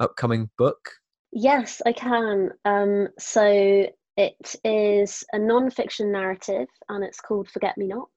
upcoming 0.00 0.48
book? 0.56 1.00
yes 1.32 1.80
i 1.86 1.92
can 1.92 2.50
um, 2.64 3.08
so 3.18 3.86
it 4.16 4.56
is 4.64 5.24
a 5.32 5.38
non-fiction 5.38 6.10
narrative 6.10 6.68
and 6.88 7.04
it's 7.04 7.20
called 7.20 7.48
forget 7.48 7.76
me 7.78 7.86
not 7.86 8.08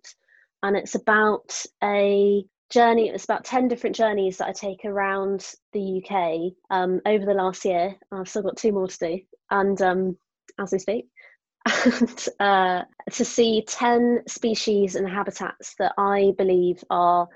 and 0.63 0.75
it's 0.75 0.95
about 0.95 1.63
a 1.83 2.43
journey 2.69 3.09
it's 3.09 3.25
about 3.25 3.45
10 3.45 3.67
different 3.67 3.95
journeys 3.95 4.37
that 4.37 4.47
i 4.47 4.51
take 4.51 4.83
around 4.85 5.45
the 5.73 6.01
uk 6.03 6.53
um, 6.71 6.99
over 7.05 7.25
the 7.25 7.33
last 7.33 7.65
year 7.65 7.95
i've 8.11 8.27
still 8.27 8.41
got 8.41 8.57
two 8.57 8.71
more 8.71 8.87
to 8.87 8.97
do 8.97 9.19
and 9.51 9.81
um, 9.81 10.17
as 10.59 10.71
we 10.71 10.79
speak 10.79 11.07
and 11.85 12.27
uh, 12.39 12.83
to 13.11 13.23
see 13.23 13.63
10 13.67 14.23
species 14.27 14.95
and 14.95 15.07
habitats 15.07 15.75
that 15.79 15.93
i 15.97 16.33
believe 16.37 16.83
are 16.89 17.27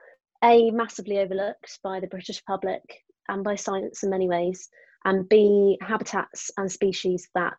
a 0.43 0.69
massively 0.71 1.19
overlooked 1.19 1.79
by 1.83 1.99
the 1.99 2.07
british 2.07 2.43
public 2.45 2.81
and 3.29 3.43
by 3.43 3.55
science 3.55 4.03
in 4.03 4.09
many 4.09 4.27
ways 4.27 4.69
and 5.05 5.27
b 5.29 5.77
habitats 5.81 6.51
and 6.57 6.71
species 6.71 7.29
that 7.35 7.57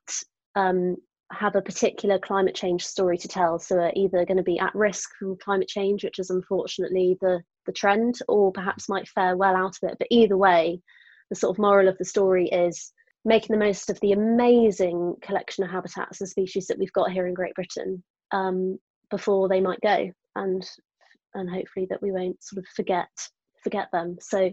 um, 0.55 0.97
have 1.31 1.57
a 1.57 1.63
particular 1.63 2.19
climate 2.19 2.55
change 2.55 2.85
story 2.85 3.19
to 3.19 3.29
tell 3.29 3.59
so 3.59 3.77
are 3.77 3.93
either 3.95 4.25
going 4.25 4.37
to 4.37 4.43
be 4.43 4.59
at 4.59 4.75
risk 4.75 5.11
from 5.19 5.37
climate 5.39 5.69
change 5.69 6.05
which 6.05 6.19
is 6.19 6.31
unfortunately 6.31 7.17
the 7.21 7.41
the 7.69 7.73
trend 7.73 8.19
or 8.27 8.51
perhaps 8.51 8.89
might 8.89 9.07
fare 9.07 9.37
well 9.37 9.55
out 9.55 9.77
of 9.81 9.91
it. 9.91 9.97
But 9.99 10.09
either 10.11 10.37
way 10.37 10.81
the 11.31 11.37
sort 11.37 11.55
of 11.55 11.61
moral 11.61 11.87
of 11.87 11.99
the 11.99 12.05
story 12.05 12.49
is 12.49 12.93
making 13.29 13.57
the 13.57 13.65
most 13.65 13.91
of 13.91 14.01
the 14.01 14.13
amazing 14.13 15.15
collection 15.23 15.63
of 15.63 15.71
habitats 15.71 16.21
and 16.21 16.29
species 16.29 16.67
that 16.67 16.79
we've 16.79 16.93
got 16.93 17.13
here 17.13 17.27
in 17.27 17.35
great 17.35 17.55
britain 17.55 18.03
um, 18.33 18.79
before 19.11 19.49
they 19.49 19.61
might 19.61 19.81
go 19.81 20.11
and 20.37 20.69
and 21.35 21.49
hopefully 21.51 21.87
that 21.89 22.03
we 22.03 22.11
won't 22.11 22.43
sort 22.43 22.59
of 22.59 22.67
forget 22.75 23.09
forget 23.63 23.89
them 23.93 24.17
so 24.21 24.51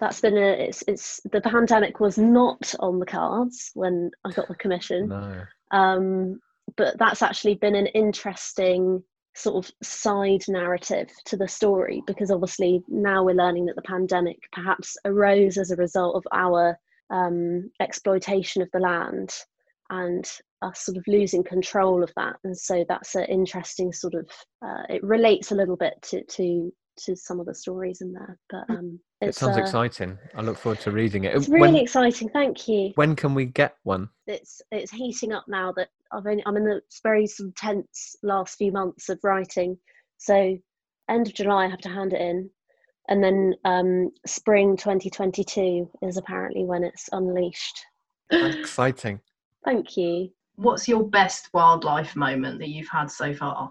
that's 0.00 0.20
been 0.20 0.36
a 0.36 0.50
it's 0.66 0.82
it's 0.88 1.20
the 1.32 1.40
pandemic 1.40 2.00
was 2.00 2.18
not 2.18 2.74
on 2.80 2.98
the 2.98 3.06
cards 3.06 3.70
when 3.74 4.10
i 4.24 4.32
got 4.32 4.48
the 4.48 4.54
commission 4.54 5.08
No. 5.08 5.42
um, 5.70 6.40
but 6.76 6.98
that's 6.98 7.22
actually 7.22 7.54
been 7.54 7.74
an 7.74 7.86
interesting 7.86 9.02
sort 9.34 9.64
of 9.64 9.72
side 9.82 10.42
narrative 10.48 11.08
to 11.26 11.36
the 11.36 11.46
story 11.46 12.02
because 12.06 12.30
obviously 12.30 12.82
now 12.88 13.22
we're 13.22 13.34
learning 13.36 13.66
that 13.66 13.76
the 13.76 13.82
pandemic 13.82 14.38
perhaps 14.52 14.96
arose 15.04 15.56
as 15.58 15.70
a 15.70 15.76
result 15.76 16.16
of 16.16 16.24
our 16.32 16.76
um, 17.10 17.70
exploitation 17.80 18.62
of 18.62 18.68
the 18.72 18.80
land 18.80 19.30
and 19.90 20.24
us 20.62 20.80
sort 20.80 20.98
of 20.98 21.04
losing 21.06 21.42
control 21.44 22.02
of 22.02 22.12
that 22.16 22.36
and 22.44 22.56
so 22.56 22.84
that's 22.88 23.14
an 23.14 23.24
interesting 23.24 23.92
sort 23.92 24.14
of 24.14 24.28
uh, 24.64 24.82
it 24.90 25.02
relates 25.02 25.50
a 25.52 25.54
little 25.54 25.76
bit 25.76 25.94
to 26.02 26.22
to 26.24 26.70
to 26.98 27.14
some 27.16 27.38
of 27.40 27.46
the 27.46 27.54
stories 27.54 28.00
in 28.00 28.12
there 28.12 28.36
but 28.50 28.64
um 28.68 28.98
It 29.20 29.34
sounds 29.34 29.56
uh, 29.56 29.60
exciting. 29.60 30.18
I 30.34 30.42
look 30.42 30.58
forward 30.58 30.80
to 30.80 30.90
reading 30.90 31.24
it. 31.24 31.34
it's 31.36 31.48
When- 31.48 31.62
really 31.62 31.80
exciting 31.82 32.28
thank 32.30 32.66
you 32.68 32.90
when 32.96 33.14
can 33.16 33.34
we 33.34 33.46
get 33.46 33.76
one? 33.84 34.08
it's 34.26 34.60
it's 34.72 34.90
heating 34.90 35.32
up 35.32 35.44
now 35.48 35.72
that 35.76 35.88
I've 36.12 36.26
only 36.26 36.42
I'm 36.44 36.56
in 36.56 36.64
the 36.64 36.80
very 37.02 37.26
sort 37.26 37.48
of 37.50 37.54
tense 37.54 38.16
last 38.22 38.56
few 38.56 38.72
months 38.72 39.08
of 39.08 39.18
writing. 39.22 39.78
So 40.18 40.56
end 41.08 41.26
of 41.28 41.34
July 41.34 41.66
I 41.66 41.68
have 41.68 41.80
to 41.82 41.88
hand 41.88 42.12
it 42.12 42.20
in. 42.20 42.50
And 43.08 43.24
then 43.24 43.54
um 43.64 44.10
spring 44.26 44.76
2022 44.76 45.90
is 46.02 46.16
apparently 46.16 46.64
when 46.64 46.84
it's 46.84 47.08
unleashed. 47.12 47.84
Exciting. 48.30 49.20
Thank 49.64 49.96
you. 49.96 50.30
What's 50.56 50.88
your 50.88 51.04
best 51.04 51.48
wildlife 51.54 52.16
moment 52.16 52.58
that 52.58 52.68
you've 52.68 52.88
had 52.88 53.10
so 53.10 53.34
far? 53.34 53.70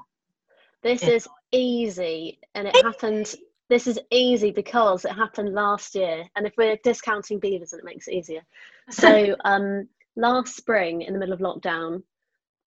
This 0.81 1.03
Yeah. 1.03 1.09
is 1.09 1.27
easy 1.51 2.39
and 2.55 2.67
it 2.67 2.75
happened 2.75 3.33
this 3.69 3.85
is 3.85 3.99
easy 4.11 4.51
because 4.51 5.03
it 5.03 5.11
happened 5.11 5.53
last 5.53 5.93
year 5.93 6.25
and 6.35 6.47
if 6.47 6.53
we're 6.57 6.77
discounting 6.83 7.37
beavers 7.39 7.71
then 7.71 7.79
it 7.81 7.85
makes 7.85 8.07
it 8.07 8.15
easier. 8.15 8.41
So 8.91 9.35
um 9.45 9.87
last 10.15 10.55
spring 10.55 11.01
in 11.03 11.13
the 11.13 11.19
middle 11.19 11.33
of 11.33 11.41
lockdown 11.41 12.01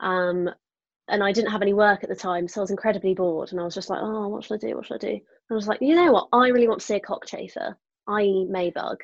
um 0.01 0.49
and 1.11 1.23
I 1.23 1.33
didn't 1.33 1.51
have 1.51 1.63
any 1.63 1.73
work 1.73 2.03
at 2.03 2.09
the 2.09 2.17
time 2.17 2.49
so 2.49 2.61
I 2.61 2.63
was 2.63 2.71
incredibly 2.71 3.15
bored 3.15 3.51
and 3.51 3.61
I 3.61 3.65
was 3.65 3.75
just 3.75 3.91
like 3.91 4.01
oh 4.03 4.29
what 4.29 4.45
should 4.45 4.63
I 4.63 4.69
do 4.69 4.77
what 4.77 4.87
should 4.87 4.95
I 4.95 5.07
do 5.07 5.13
and 5.13 5.21
I 5.51 5.55
was 5.55 5.69
like 5.69 5.81
you 5.81 5.95
know 5.95 6.13
what 6.13 6.29
I 6.33 6.49
really 6.49 6.69
want 6.69 6.81
to 6.81 6.87
see 6.87 6.97
a 6.97 7.01
cockchafer 7.01 7.75
i.e. 8.09 8.47
maybug 8.51 8.97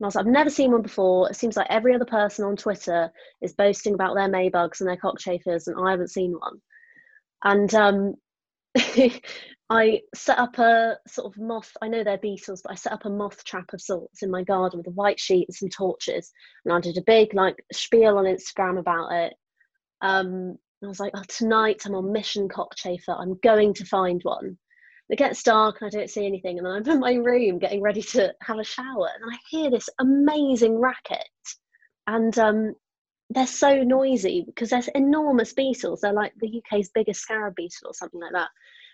and 0.00 0.06
I 0.06 0.08
was 0.08 0.14
like, 0.14 0.24
I've 0.24 0.32
never 0.32 0.48
seen 0.48 0.72
one 0.72 0.80
before. 0.80 1.28
It 1.28 1.36
seems 1.36 1.58
like 1.58 1.66
every 1.68 1.94
other 1.94 2.06
person 2.06 2.46
on 2.46 2.56
Twitter 2.56 3.12
is 3.42 3.52
boasting 3.52 3.92
about 3.92 4.14
their 4.14 4.30
maybugs 4.30 4.80
and 4.80 4.88
their 4.88 4.96
cockchafers, 4.96 5.66
and 5.66 5.76
I 5.78 5.90
haven't 5.90 6.08
seen 6.08 6.32
one. 6.32 6.58
And 7.44 7.74
um, 7.74 8.14
I 9.70 10.00
set 10.14 10.38
up 10.38 10.58
a 10.58 10.96
sort 11.06 11.26
of 11.26 11.38
moth. 11.38 11.76
I 11.82 11.88
know 11.88 12.02
they're 12.02 12.16
beetles, 12.16 12.62
but 12.62 12.72
I 12.72 12.76
set 12.76 12.94
up 12.94 13.04
a 13.04 13.10
moth 13.10 13.44
trap 13.44 13.74
of 13.74 13.82
sorts 13.82 14.22
in 14.22 14.30
my 14.30 14.42
garden 14.42 14.78
with 14.78 14.86
a 14.86 14.92
white 14.92 15.20
sheet 15.20 15.48
and 15.48 15.54
some 15.54 15.68
torches, 15.68 16.32
and 16.64 16.72
I 16.72 16.80
did 16.80 16.96
a 16.96 17.02
big 17.02 17.34
like 17.34 17.62
spiel 17.70 18.16
on 18.16 18.24
Instagram 18.24 18.78
about 18.78 19.12
it. 19.12 19.34
Um, 20.00 20.56
I 20.82 20.86
was 20.86 21.00
like, 21.00 21.12
oh, 21.14 21.22
tonight 21.28 21.82
I'm 21.84 21.94
on 21.94 22.12
mission 22.12 22.48
cockchafer. 22.48 23.18
I'm 23.18 23.38
going 23.42 23.74
to 23.74 23.84
find 23.84 24.20
one. 24.22 24.56
It 25.10 25.18
gets 25.18 25.42
dark 25.42 25.78
and 25.80 25.88
I 25.88 25.90
don't 25.90 26.10
see 26.10 26.24
anything, 26.24 26.58
and 26.58 26.66
then 26.66 26.72
I'm 26.72 26.88
in 26.88 27.00
my 27.00 27.14
room 27.14 27.58
getting 27.58 27.82
ready 27.82 28.02
to 28.02 28.32
have 28.42 28.58
a 28.58 28.64
shower, 28.64 29.08
and 29.14 29.30
I 29.30 29.36
hear 29.50 29.70
this 29.70 29.88
amazing 29.98 30.78
racket, 30.78 31.28
and 32.06 32.38
um, 32.38 32.74
they're 33.30 33.46
so 33.46 33.82
noisy 33.82 34.44
because 34.46 34.70
they're 34.70 34.82
enormous 34.94 35.52
beetles. 35.52 36.00
They're 36.00 36.12
like 36.12 36.32
the 36.38 36.62
UK's 36.62 36.90
biggest 36.94 37.22
scarab 37.22 37.56
beetle 37.56 37.88
or 37.88 37.94
something 37.94 38.20
like 38.20 38.32
that. 38.32 38.50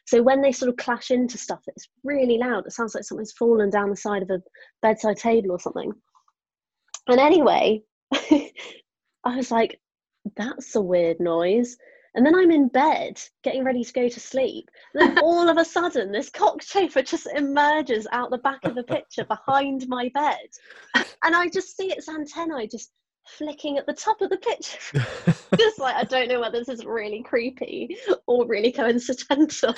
So 0.06 0.22
when 0.22 0.40
they 0.40 0.52
sort 0.52 0.68
of 0.68 0.76
clash 0.76 1.10
into 1.10 1.36
stuff, 1.36 1.60
it's 1.66 1.88
really 2.04 2.38
loud. 2.38 2.66
It 2.66 2.72
sounds 2.72 2.94
like 2.94 3.04
something's 3.04 3.32
fallen 3.32 3.70
down 3.70 3.90
the 3.90 3.96
side 3.96 4.22
of 4.22 4.30
a 4.30 4.40
bedside 4.80 5.16
table 5.16 5.50
or 5.50 5.60
something. 5.60 5.92
And 7.08 7.18
anyway, 7.18 7.82
I 8.14 8.50
was 9.24 9.50
like, 9.50 9.80
that's 10.36 10.74
a 10.74 10.80
weird 10.80 11.20
noise. 11.20 11.76
And 12.14 12.24
then 12.24 12.34
I'm 12.34 12.50
in 12.50 12.68
bed 12.68 13.20
getting 13.44 13.62
ready 13.62 13.84
to 13.84 13.92
go 13.92 14.08
to 14.08 14.20
sleep. 14.20 14.70
And 14.94 15.16
then 15.16 15.18
all 15.22 15.48
of 15.48 15.58
a 15.58 15.64
sudden, 15.64 16.10
this 16.10 16.30
cockchafer 16.30 17.06
just 17.06 17.26
emerges 17.34 18.06
out 18.10 18.30
the 18.30 18.38
back 18.38 18.64
of 18.64 18.74
the 18.74 18.84
picture 18.84 19.24
behind 19.24 19.86
my 19.86 20.10
bed. 20.14 20.48
And 21.22 21.36
I 21.36 21.48
just 21.48 21.76
see 21.76 21.92
its 21.92 22.08
antennae 22.08 22.68
just 22.68 22.90
flicking 23.26 23.76
at 23.76 23.86
the 23.86 23.92
top 23.92 24.22
of 24.22 24.30
the 24.30 24.38
picture. 24.38 25.04
just 25.58 25.78
like, 25.78 25.94
I 25.94 26.04
don't 26.04 26.28
know 26.28 26.40
whether 26.40 26.58
this 26.58 26.70
is 26.70 26.86
really 26.86 27.22
creepy 27.22 27.96
or 28.26 28.46
really 28.46 28.72
coincidental. 28.72 29.74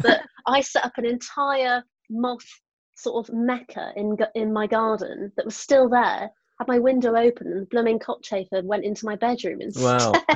But 0.00 0.22
I 0.46 0.62
set 0.62 0.86
up 0.86 0.96
an 0.96 1.04
entire 1.04 1.82
moth 2.08 2.48
sort 2.96 3.28
of 3.28 3.34
mecca 3.34 3.92
in, 3.96 4.16
in 4.34 4.52
my 4.52 4.66
garden 4.66 5.32
that 5.36 5.44
was 5.44 5.56
still 5.56 5.88
there. 5.88 6.30
Had 6.62 6.68
my 6.68 6.78
window 6.78 7.16
open 7.16 7.48
and 7.48 7.62
the 7.62 7.66
blooming 7.66 7.98
cockchafer 7.98 8.62
went 8.62 8.84
into 8.84 9.04
my 9.04 9.16
bedroom 9.16 9.60
instead. 9.60 9.82
Wow. 9.82 10.12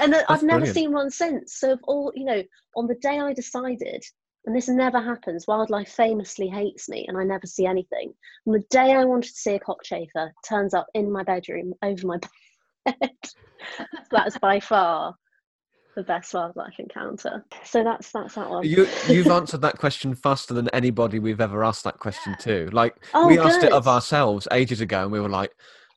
and 0.00 0.10
then 0.10 0.24
I've 0.26 0.42
never 0.42 0.60
brilliant. 0.60 0.74
seen 0.74 0.92
one 0.92 1.10
since. 1.10 1.52
So, 1.56 1.72
of 1.72 1.80
all 1.82 2.10
you 2.14 2.24
know, 2.24 2.42
on 2.76 2.86
the 2.86 2.94
day 2.94 3.20
I 3.20 3.34
decided, 3.34 4.02
and 4.46 4.56
this 4.56 4.68
never 4.68 5.02
happens, 5.02 5.46
wildlife 5.46 5.90
famously 5.90 6.48
hates 6.48 6.88
me, 6.88 7.04
and 7.06 7.18
I 7.18 7.24
never 7.24 7.46
see 7.46 7.66
anything. 7.66 8.14
On 8.46 8.54
the 8.54 8.64
day 8.70 8.94
I 8.94 9.04
wanted 9.04 9.34
to 9.34 9.38
see 9.38 9.52
a 9.52 9.60
cockchafer, 9.60 10.30
turns 10.48 10.72
up 10.72 10.86
in 10.94 11.12
my 11.12 11.22
bedroom 11.22 11.74
over 11.82 12.06
my 12.06 12.16
bed. 12.86 12.96
that's 13.02 14.08
that's 14.10 14.38
by 14.38 14.60
far 14.60 15.14
the 15.96 16.02
best 16.02 16.32
wildlife 16.34 16.74
encounter. 16.78 17.44
So 17.64 17.82
that's 17.82 18.12
that's 18.12 18.34
that 18.36 18.48
one. 18.48 18.64
You 18.64 18.86
you've 19.10 19.26
answered 19.30 19.62
that 19.62 19.78
question 19.78 20.14
faster 20.14 20.54
than 20.54 20.68
anybody 20.68 21.18
we've 21.18 21.40
ever 21.40 21.64
asked 21.64 21.84
that 21.84 21.98
question 21.98 22.36
to. 22.40 22.68
Like 22.72 22.94
Oh, 23.14 23.26
we 23.26 23.38
asked 23.38 23.64
it 23.64 23.72
of 23.72 23.88
ourselves 23.88 24.46
ages 24.52 24.80
ago, 24.80 25.02
and 25.02 25.10
we 25.10 25.18
were 25.20 25.28
like, 25.28 25.52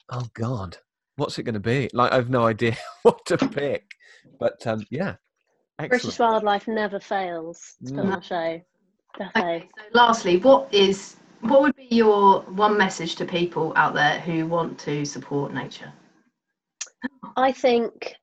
"Oh 0.10 0.26
God, 0.34 0.78
what's 1.18 1.38
it 1.38 1.44
going 1.44 1.54
to 1.54 1.60
be?" 1.60 1.90
Like 1.94 2.12
I've 2.14 2.30
no 2.30 2.46
idea 2.46 2.76
what 3.04 3.24
to 3.28 3.38
pick. 3.38 3.92
But 4.40 4.66
um, 4.66 4.86
yeah, 4.90 5.16
British 5.78 6.06
excellent. 6.06 6.20
wildlife 6.20 6.68
never 6.68 7.00
fails 7.00 7.76
to 7.86 7.94
put 7.94 8.06
Mm. 8.06 8.14
on 8.14 8.20
a 8.20 8.24
show. 8.24 8.62
Okay, 9.38 9.68
so 9.78 9.84
lastly, 9.94 10.38
what 10.38 10.74
is 10.74 11.18
what 11.42 11.62
would 11.62 11.76
be 11.76 11.88
your 11.92 12.42
one 12.42 12.78
message 12.78 13.16
to 13.18 13.26
people 13.26 13.74
out 13.76 13.94
there 13.94 14.20
who 14.22 14.46
want 14.48 14.80
to 14.80 15.04
support 15.06 15.54
nature? 15.54 15.92
I 17.36 17.52
think 17.52 18.16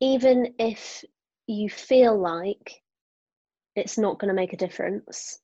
even 0.00 0.54
if 0.58 1.04
you 1.46 1.68
feel 1.68 2.18
like 2.18 2.82
it's 3.76 3.98
not 3.98 4.18
going 4.18 4.28
to 4.28 4.34
make 4.34 4.52
a 4.52 4.58
difference, 4.58 5.38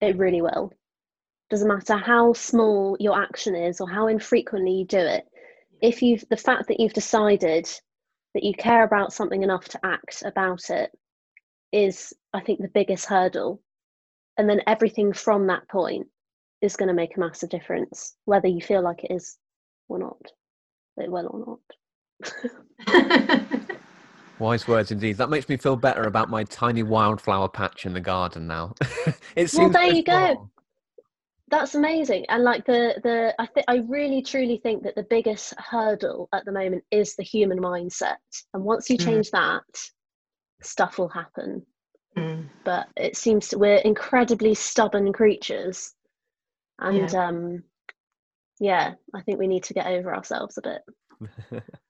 it 0.00 0.16
really 0.16 0.42
will. 0.42 0.72
Doesn't 1.50 1.68
matter 1.68 1.96
how 1.96 2.32
small 2.32 2.96
your 3.00 3.20
action 3.20 3.54
is 3.54 3.80
or 3.80 3.88
how 3.88 4.06
infrequently 4.06 4.72
you 4.72 4.86
do 4.86 4.98
it. 4.98 5.24
If 5.82 6.02
you've 6.02 6.24
the 6.30 6.36
fact 6.36 6.68
that 6.68 6.80
you've 6.80 6.94
decided 6.94 7.68
that 8.34 8.42
you 8.42 8.54
care 8.54 8.84
about 8.84 9.12
something 9.12 9.42
enough 9.42 9.66
to 9.68 9.80
act 9.84 10.22
about 10.24 10.70
it 10.70 10.90
is, 11.72 12.12
I 12.32 12.40
think, 12.40 12.60
the 12.60 12.68
biggest 12.68 13.06
hurdle. 13.06 13.60
And 14.38 14.48
then 14.48 14.62
everything 14.66 15.12
from 15.12 15.46
that 15.48 15.68
point 15.68 16.06
is 16.60 16.76
going 16.76 16.88
to 16.88 16.94
make 16.94 17.16
a 17.16 17.20
massive 17.20 17.50
difference, 17.50 18.16
whether 18.24 18.48
you 18.48 18.60
feel 18.60 18.82
like 18.82 19.04
it 19.04 19.12
is 19.12 19.36
or 19.88 19.98
not. 19.98 20.20
It 20.96 21.10
will 21.10 21.28
or 21.28 21.38
not. 21.46 21.58
Wise 24.38 24.66
words 24.66 24.90
indeed. 24.90 25.16
That 25.16 25.30
makes 25.30 25.48
me 25.48 25.56
feel 25.56 25.76
better 25.76 26.02
about 26.02 26.28
my 26.28 26.44
tiny 26.44 26.82
wildflower 26.82 27.48
patch 27.48 27.86
in 27.86 27.92
the 27.92 28.00
garden 28.00 28.46
now. 28.46 28.74
it 29.36 29.48
seems 29.48 29.54
Well, 29.54 29.70
there 29.70 29.92
you 29.92 30.02
go. 30.02 30.26
small. 30.34 30.50
That's 31.48 31.74
amazing. 31.74 32.26
And 32.28 32.42
like 32.42 32.64
the 32.64 33.00
the 33.02 33.34
I 33.38 33.46
think 33.46 33.66
I 33.68 33.76
really 33.88 34.22
truly 34.22 34.56
think 34.58 34.82
that 34.82 34.96
the 34.96 35.04
biggest 35.04 35.54
hurdle 35.58 36.28
at 36.32 36.44
the 36.44 36.52
moment 36.52 36.82
is 36.90 37.14
the 37.14 37.22
human 37.22 37.60
mindset. 37.60 38.16
And 38.54 38.64
once 38.64 38.90
you 38.90 38.96
Mm. 38.96 39.04
change 39.04 39.30
that, 39.30 39.62
stuff 40.62 40.98
will 40.98 41.08
happen. 41.08 41.64
Mm. 42.16 42.48
But 42.64 42.88
it 42.96 43.16
seems 43.16 43.48
to, 43.48 43.58
we're 43.58 43.76
incredibly 43.76 44.54
stubborn 44.54 45.12
creatures. 45.12 45.92
And 46.80 47.14
um 47.14 47.62
yeah, 48.58 48.94
I 49.14 49.20
think 49.22 49.38
we 49.38 49.46
need 49.46 49.64
to 49.64 49.74
get 49.74 49.86
over 49.86 50.14
ourselves 50.14 50.58
a 50.58 50.62
bit. 50.62 50.82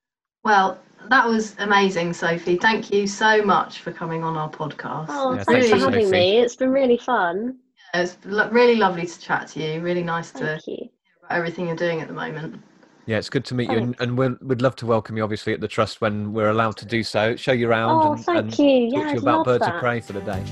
Well, 0.44 0.78
that 1.08 1.26
was 1.26 1.54
amazing, 1.58 2.12
Sophie. 2.12 2.56
Thank 2.56 2.92
you 2.92 3.06
so 3.06 3.42
much 3.42 3.80
for 3.80 3.92
coming 3.92 4.22
on 4.24 4.36
our 4.36 4.50
podcast. 4.50 5.06
Oh, 5.08 5.32
Yeah, 5.34 5.44
thanks 5.44 5.68
thank 5.68 5.80
for 5.82 5.90
having 5.90 6.06
Sophie. 6.06 6.10
me. 6.12 6.38
It's 6.38 6.56
been 6.56 6.70
really 6.70 6.98
fun. 6.98 7.56
It's 7.94 8.16
lo- 8.24 8.48
really 8.50 8.76
lovely 8.76 9.06
to 9.06 9.20
chat 9.20 9.48
to 9.48 9.62
you. 9.62 9.80
Really 9.80 10.02
nice 10.02 10.30
to 10.32 10.60
you. 10.66 10.76
hear 10.76 10.88
about 11.24 11.36
everything 11.38 11.66
you're 11.68 11.76
doing 11.76 12.00
at 12.00 12.08
the 12.08 12.14
moment. 12.14 12.60
Yeah, 13.06 13.18
it's 13.18 13.28
good 13.28 13.44
to 13.46 13.54
meet 13.54 13.70
you, 13.70 13.76
and, 13.76 13.94
and 14.00 14.16
we'll, 14.16 14.36
we'd 14.40 14.62
love 14.62 14.76
to 14.76 14.86
welcome 14.86 15.16
you, 15.18 15.22
obviously, 15.22 15.52
at 15.52 15.60
the 15.60 15.68
trust 15.68 16.00
when 16.00 16.32
we're 16.32 16.48
allowed 16.48 16.76
to 16.78 16.86
do 16.86 17.02
so. 17.02 17.36
Show 17.36 17.52
you 17.52 17.68
around 17.68 17.90
Oh, 18.02 18.12
and, 18.12 18.24
thank 18.24 18.38
and 18.38 18.58
you. 18.58 18.90
talk 18.90 18.98
Yeah, 18.98 19.04
to 19.04 19.10
you 19.10 19.10
I'd 19.10 19.18
about 19.18 19.44
birds 19.44 19.64
that. 19.66 19.74
of 19.74 19.80
prey 19.80 20.00
for 20.00 20.14
the 20.14 20.20
day. 20.22 20.42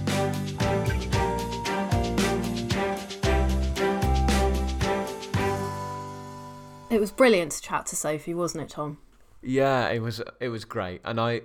It 6.91 7.01
was 7.01 7.11
brilliant 7.11 7.53
to 7.53 7.63
chat 7.63 7.87
to 7.87 7.97
Sophie, 7.97 8.35
wasn't 8.35 8.65
it, 8.65 8.69
Tom? 8.69 8.99
Yeah, 9.43 9.89
it 9.89 10.01
was 10.01 10.23
it 10.41 10.49
was 10.49 10.65
great, 10.65 11.01
and 11.05 11.21
I, 11.21 11.43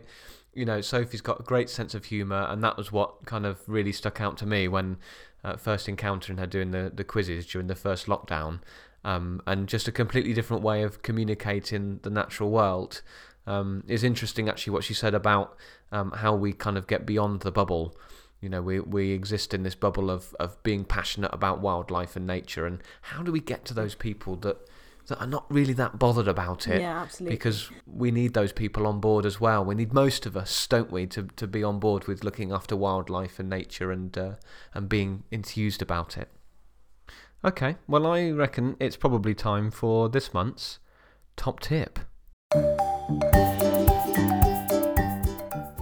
you 0.53 0.65
know, 0.65 0.81
Sophie's 0.81 1.21
got 1.21 1.39
a 1.39 1.43
great 1.43 1.69
sense 1.69 1.95
of 1.95 2.05
humour, 2.05 2.45
and 2.49 2.63
that 2.63 2.77
was 2.77 2.91
what 2.91 3.25
kind 3.25 3.45
of 3.45 3.67
really 3.67 3.91
stuck 3.91 4.21
out 4.21 4.37
to 4.37 4.45
me 4.45 4.67
when 4.67 4.97
uh, 5.43 5.57
first 5.57 5.89
encountering 5.89 6.37
her 6.37 6.45
doing 6.45 6.71
the 6.71 6.91
the 6.93 7.03
quizzes 7.03 7.47
during 7.47 7.67
the 7.67 7.75
first 7.75 8.05
lockdown, 8.05 8.59
um, 9.03 9.41
and 9.47 9.67
just 9.67 9.87
a 9.87 9.91
completely 9.91 10.33
different 10.33 10.61
way 10.61 10.83
of 10.83 11.01
communicating 11.01 11.99
the 12.03 12.09
natural 12.09 12.51
world. 12.51 13.01
Um, 13.47 13.83
is 13.87 14.03
interesting 14.03 14.49
actually 14.49 14.73
what 14.73 14.83
she 14.83 14.93
said 14.93 15.15
about 15.15 15.55
um, 15.93 16.11
how 16.11 16.35
we 16.35 16.51
kind 16.51 16.77
of 16.77 16.85
get 16.85 17.05
beyond 17.05 17.41
the 17.41 17.51
bubble. 17.51 17.95
You 18.41 18.49
know, 18.49 18.61
we 18.61 18.79
we 18.79 19.11
exist 19.11 19.53
in 19.55 19.63
this 19.63 19.75
bubble 19.75 20.11
of 20.11 20.35
of 20.39 20.61
being 20.61 20.85
passionate 20.85 21.33
about 21.33 21.61
wildlife 21.61 22.15
and 22.15 22.27
nature, 22.27 22.67
and 22.67 22.79
how 23.01 23.23
do 23.23 23.31
we 23.31 23.39
get 23.39 23.65
to 23.65 23.73
those 23.73 23.95
people 23.95 24.35
that 24.37 24.57
that 25.07 25.19
are 25.19 25.27
not 25.27 25.45
really 25.49 25.73
that 25.73 25.97
bothered 25.99 26.27
about 26.27 26.67
it? 26.67 26.81
Yeah, 26.81 27.01
absolutely. 27.01 27.35
because 27.35 27.69
we 27.85 28.11
need 28.11 28.33
those 28.33 28.51
people 28.51 28.87
on 28.87 28.99
board 28.99 29.25
as 29.25 29.39
well. 29.39 29.63
We 29.63 29.75
need 29.75 29.93
most 29.93 30.25
of 30.25 30.37
us, 30.37 30.67
don't 30.67 30.91
we, 30.91 31.07
to, 31.07 31.23
to 31.35 31.47
be 31.47 31.63
on 31.63 31.79
board 31.79 32.07
with 32.07 32.23
looking 32.23 32.51
after 32.51 32.75
wildlife 32.75 33.39
and 33.39 33.49
nature 33.49 33.91
and 33.91 34.17
uh, 34.17 34.31
and 34.73 34.87
being 34.87 35.23
enthused 35.31 35.81
about 35.81 36.17
it. 36.17 36.29
Okay, 37.45 37.75
well, 37.87 38.07
I 38.07 38.31
reckon 38.31 38.75
it's 38.79 38.97
probably 38.97 39.35
time 39.35 39.71
for 39.71 40.09
this 40.09 40.33
month's 40.33 40.79
top 41.35 41.59
tip. 41.59 41.99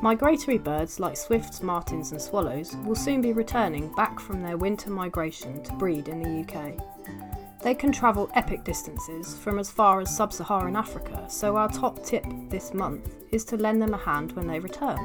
Migratory 0.01 0.59
birds 0.59 0.99
like 0.99 1.17
swifts, 1.17 1.63
martins, 1.63 2.11
and 2.11 2.21
swallows 2.21 2.75
will 2.85 2.93
soon 2.93 3.21
be 3.21 3.33
returning 3.33 3.91
back 3.95 4.19
from 4.19 4.43
their 4.43 4.57
winter 4.57 4.91
migration 4.91 5.63
to 5.63 5.73
breed 5.73 6.09
in 6.09 6.21
the 6.21 6.41
UK. 6.41 7.34
They 7.65 7.73
can 7.73 7.91
travel 7.91 8.29
epic 8.35 8.63
distances 8.63 9.35
from 9.39 9.57
as 9.57 9.71
far 9.71 9.99
as 9.99 10.15
sub 10.15 10.31
Saharan 10.31 10.75
Africa, 10.75 11.25
so 11.27 11.57
our 11.57 11.67
top 11.67 12.05
tip 12.05 12.23
this 12.47 12.75
month 12.75 13.15
is 13.31 13.43
to 13.45 13.57
lend 13.57 13.81
them 13.81 13.95
a 13.95 13.97
hand 13.97 14.33
when 14.33 14.45
they 14.45 14.59
return. 14.59 14.99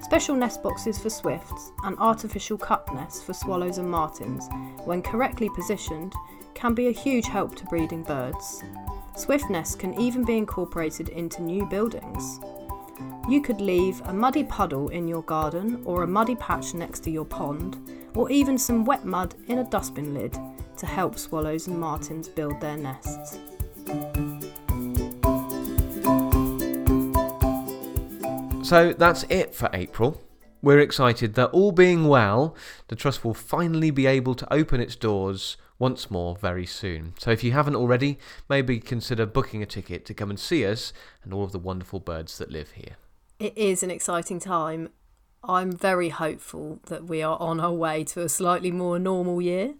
Special 0.00 0.36
nest 0.36 0.62
boxes 0.62 1.00
for 1.00 1.10
swifts 1.10 1.72
and 1.82 1.98
artificial 1.98 2.56
cup 2.56 2.94
nests 2.94 3.24
for 3.24 3.32
swallows 3.32 3.78
and 3.78 3.90
martins, 3.90 4.48
when 4.84 5.02
correctly 5.02 5.50
positioned, 5.52 6.12
can 6.54 6.74
be 6.74 6.86
a 6.86 6.92
huge 6.92 7.26
help 7.26 7.56
to 7.56 7.66
breeding 7.66 8.04
birds. 8.04 8.62
Swift 9.16 9.50
nests 9.50 9.74
can 9.74 10.00
even 10.00 10.24
be 10.24 10.38
incorporated 10.38 11.08
into 11.08 11.42
new 11.42 11.66
buildings. 11.66 12.38
You 13.28 13.42
could 13.42 13.60
leave 13.60 14.00
a 14.04 14.14
muddy 14.14 14.44
puddle 14.44 14.90
in 14.90 15.08
your 15.08 15.22
garden 15.22 15.82
or 15.84 16.04
a 16.04 16.06
muddy 16.06 16.36
patch 16.36 16.72
next 16.72 17.00
to 17.00 17.10
your 17.10 17.24
pond, 17.24 17.78
or 18.14 18.30
even 18.30 18.58
some 18.58 18.84
wet 18.84 19.04
mud 19.04 19.34
in 19.48 19.58
a 19.58 19.68
dustbin 19.68 20.14
lid 20.14 20.38
to 20.78 20.86
help 20.86 21.18
swallows 21.18 21.66
and 21.66 21.78
martins 21.78 22.28
build 22.28 22.60
their 22.60 22.76
nests. 22.76 23.38
So 28.62 28.94
that's 28.94 29.24
it 29.24 29.54
for 29.54 29.68
April. 29.72 30.22
We're 30.62 30.80
excited 30.80 31.34
that 31.34 31.50
all 31.50 31.72
being 31.72 32.08
well, 32.08 32.56
the 32.88 32.96
Trust 32.96 33.22
will 33.22 33.34
finally 33.34 33.90
be 33.90 34.06
able 34.06 34.34
to 34.34 34.50
open 34.52 34.80
its 34.80 34.96
doors 34.96 35.58
once 35.78 36.10
more 36.10 36.36
very 36.36 36.64
soon. 36.64 37.12
So 37.18 37.30
if 37.30 37.44
you 37.44 37.52
haven't 37.52 37.76
already, 37.76 38.18
maybe 38.48 38.80
consider 38.80 39.26
booking 39.26 39.62
a 39.62 39.66
ticket 39.66 40.06
to 40.06 40.14
come 40.14 40.30
and 40.30 40.40
see 40.40 40.64
us 40.64 40.94
and 41.22 41.34
all 41.34 41.44
of 41.44 41.52
the 41.52 41.58
wonderful 41.58 42.00
birds 42.00 42.38
that 42.38 42.50
live 42.50 42.70
here. 42.70 42.96
It 43.38 43.58
is 43.58 43.82
an 43.82 43.90
exciting 43.90 44.38
time. 44.40 44.88
I'm 45.42 45.72
very 45.72 46.08
hopeful 46.08 46.80
that 46.86 47.04
we 47.04 47.22
are 47.22 47.36
on 47.38 47.60
our 47.60 47.72
way 47.72 48.04
to 48.04 48.22
a 48.22 48.28
slightly 48.30 48.70
more 48.70 48.98
normal 48.98 49.42
year. 49.42 49.74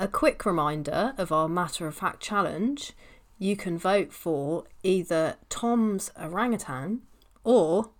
A 0.00 0.06
quick 0.06 0.46
reminder 0.46 1.12
of 1.18 1.32
our 1.32 1.48
matter 1.48 1.88
of 1.88 1.96
fact 1.96 2.20
challenge 2.20 2.92
you 3.36 3.56
can 3.56 3.76
vote 3.76 4.12
for 4.12 4.62
either 4.84 5.34
Tom's 5.48 6.12
orangutan 6.16 7.00
or, 7.42 7.90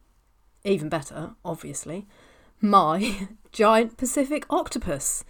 even 0.63 0.89
better, 0.89 1.33
obviously, 1.45 2.07
my 2.61 3.29
giant 3.53 3.97
Pacific 3.97 4.47
octopus 4.49 5.25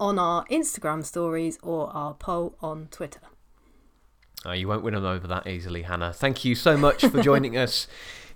on 0.00 0.18
our 0.18 0.44
Instagram 0.46 1.04
stories 1.04 1.56
or 1.62 1.88
our 1.90 2.14
poll 2.14 2.56
on 2.60 2.88
Twitter. 2.90 3.20
Oh, 4.44 4.52
you 4.52 4.66
won't 4.66 4.82
win 4.82 4.94
them 4.94 5.04
over 5.04 5.28
that 5.28 5.46
easily, 5.46 5.82
Hannah. 5.82 6.12
Thank 6.12 6.44
you 6.44 6.56
so 6.56 6.76
much 6.76 7.04
for 7.04 7.22
joining 7.22 7.56
us. 7.56 7.86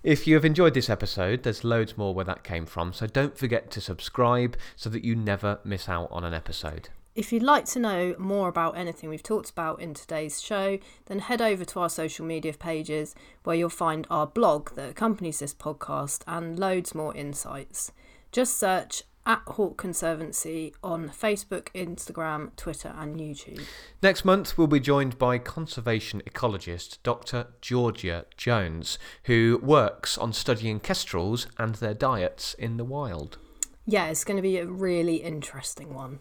If 0.05 0.29
you 0.29 0.35
have 0.37 0.45
enjoyed 0.45 0.75
this 0.75 0.89
episode, 0.89 1.43
there's 1.43 1.65
loads 1.65 1.99
more 1.99 2.15
where 2.15 2.25
that 2.27 2.45
came 2.45 2.67
from, 2.67 2.93
so 2.93 3.09
don't 3.09 3.37
forget 3.37 3.73
to 3.73 3.81
subscribe 3.81 4.57
so 4.77 4.89
that 4.89 5.05
you 5.05 5.17
never 5.17 5.59
miss 5.65 5.89
out 5.89 6.07
on 6.13 6.23
an 6.23 6.33
episode. 6.33 6.89
If 7.15 7.31
you'd 7.31 7.43
like 7.43 7.67
to 7.67 7.79
know 7.79 8.15
more 8.19 8.49
about 8.49 8.79
anything 8.79 9.11
we've 9.11 9.23
talked 9.23 9.51
about 9.51 9.83
in 9.83 9.93
today's 9.93 10.41
show, 10.41 10.79
then 11.07 11.19
head 11.19 11.43
over 11.43 11.63
to 11.63 11.81
our 11.81 11.91
social 11.91 12.25
media 12.25 12.55
pages 12.55 13.15
where 13.45 13.55
you'll 13.55 13.69
find 13.69 14.07
our 14.09 14.27
blog 14.27 14.71
that 14.77 14.89
accompanies 14.89 15.41
this 15.41 15.53
podcast 15.53 16.23
and 16.27 16.59
loads 16.59 16.95
more 16.95 17.15
insights. 17.15 17.93
Just 18.31 18.59
search 18.59 19.03
at 19.27 19.43
Hawk 19.47 19.77
Conservancy 19.77 20.75
on 20.83 21.11
Facebook, 21.11 21.69
Instagram, 21.75 22.57
Twitter, 22.57 22.95
and 22.97 23.21
YouTube. 23.21 23.61
Next 24.03 24.25
month, 24.25 24.57
we'll 24.57 24.67
be 24.67 24.81
joined 24.81 25.19
by 25.19 25.37
conservation 25.37 26.23
ecologist 26.23 26.97
Dr. 27.03 27.49
Georgia 27.61 28.25
Jones, 28.39 28.99
who 29.25 29.61
works 29.63 30.17
on 30.17 30.33
studying 30.33 30.81
kestrels 30.81 31.47
and 31.59 31.75
their 31.75 31.95
diets 31.95 32.55
in 32.55 32.79
the 32.79 32.85
wild. 32.87 33.37
Yeah, 33.85 34.07
it's 34.07 34.25
going 34.25 34.37
to 34.39 34.43
be 34.43 34.57
a 34.57 34.67
really 34.67 35.17
interesting 35.17 35.93
one. 35.93 36.21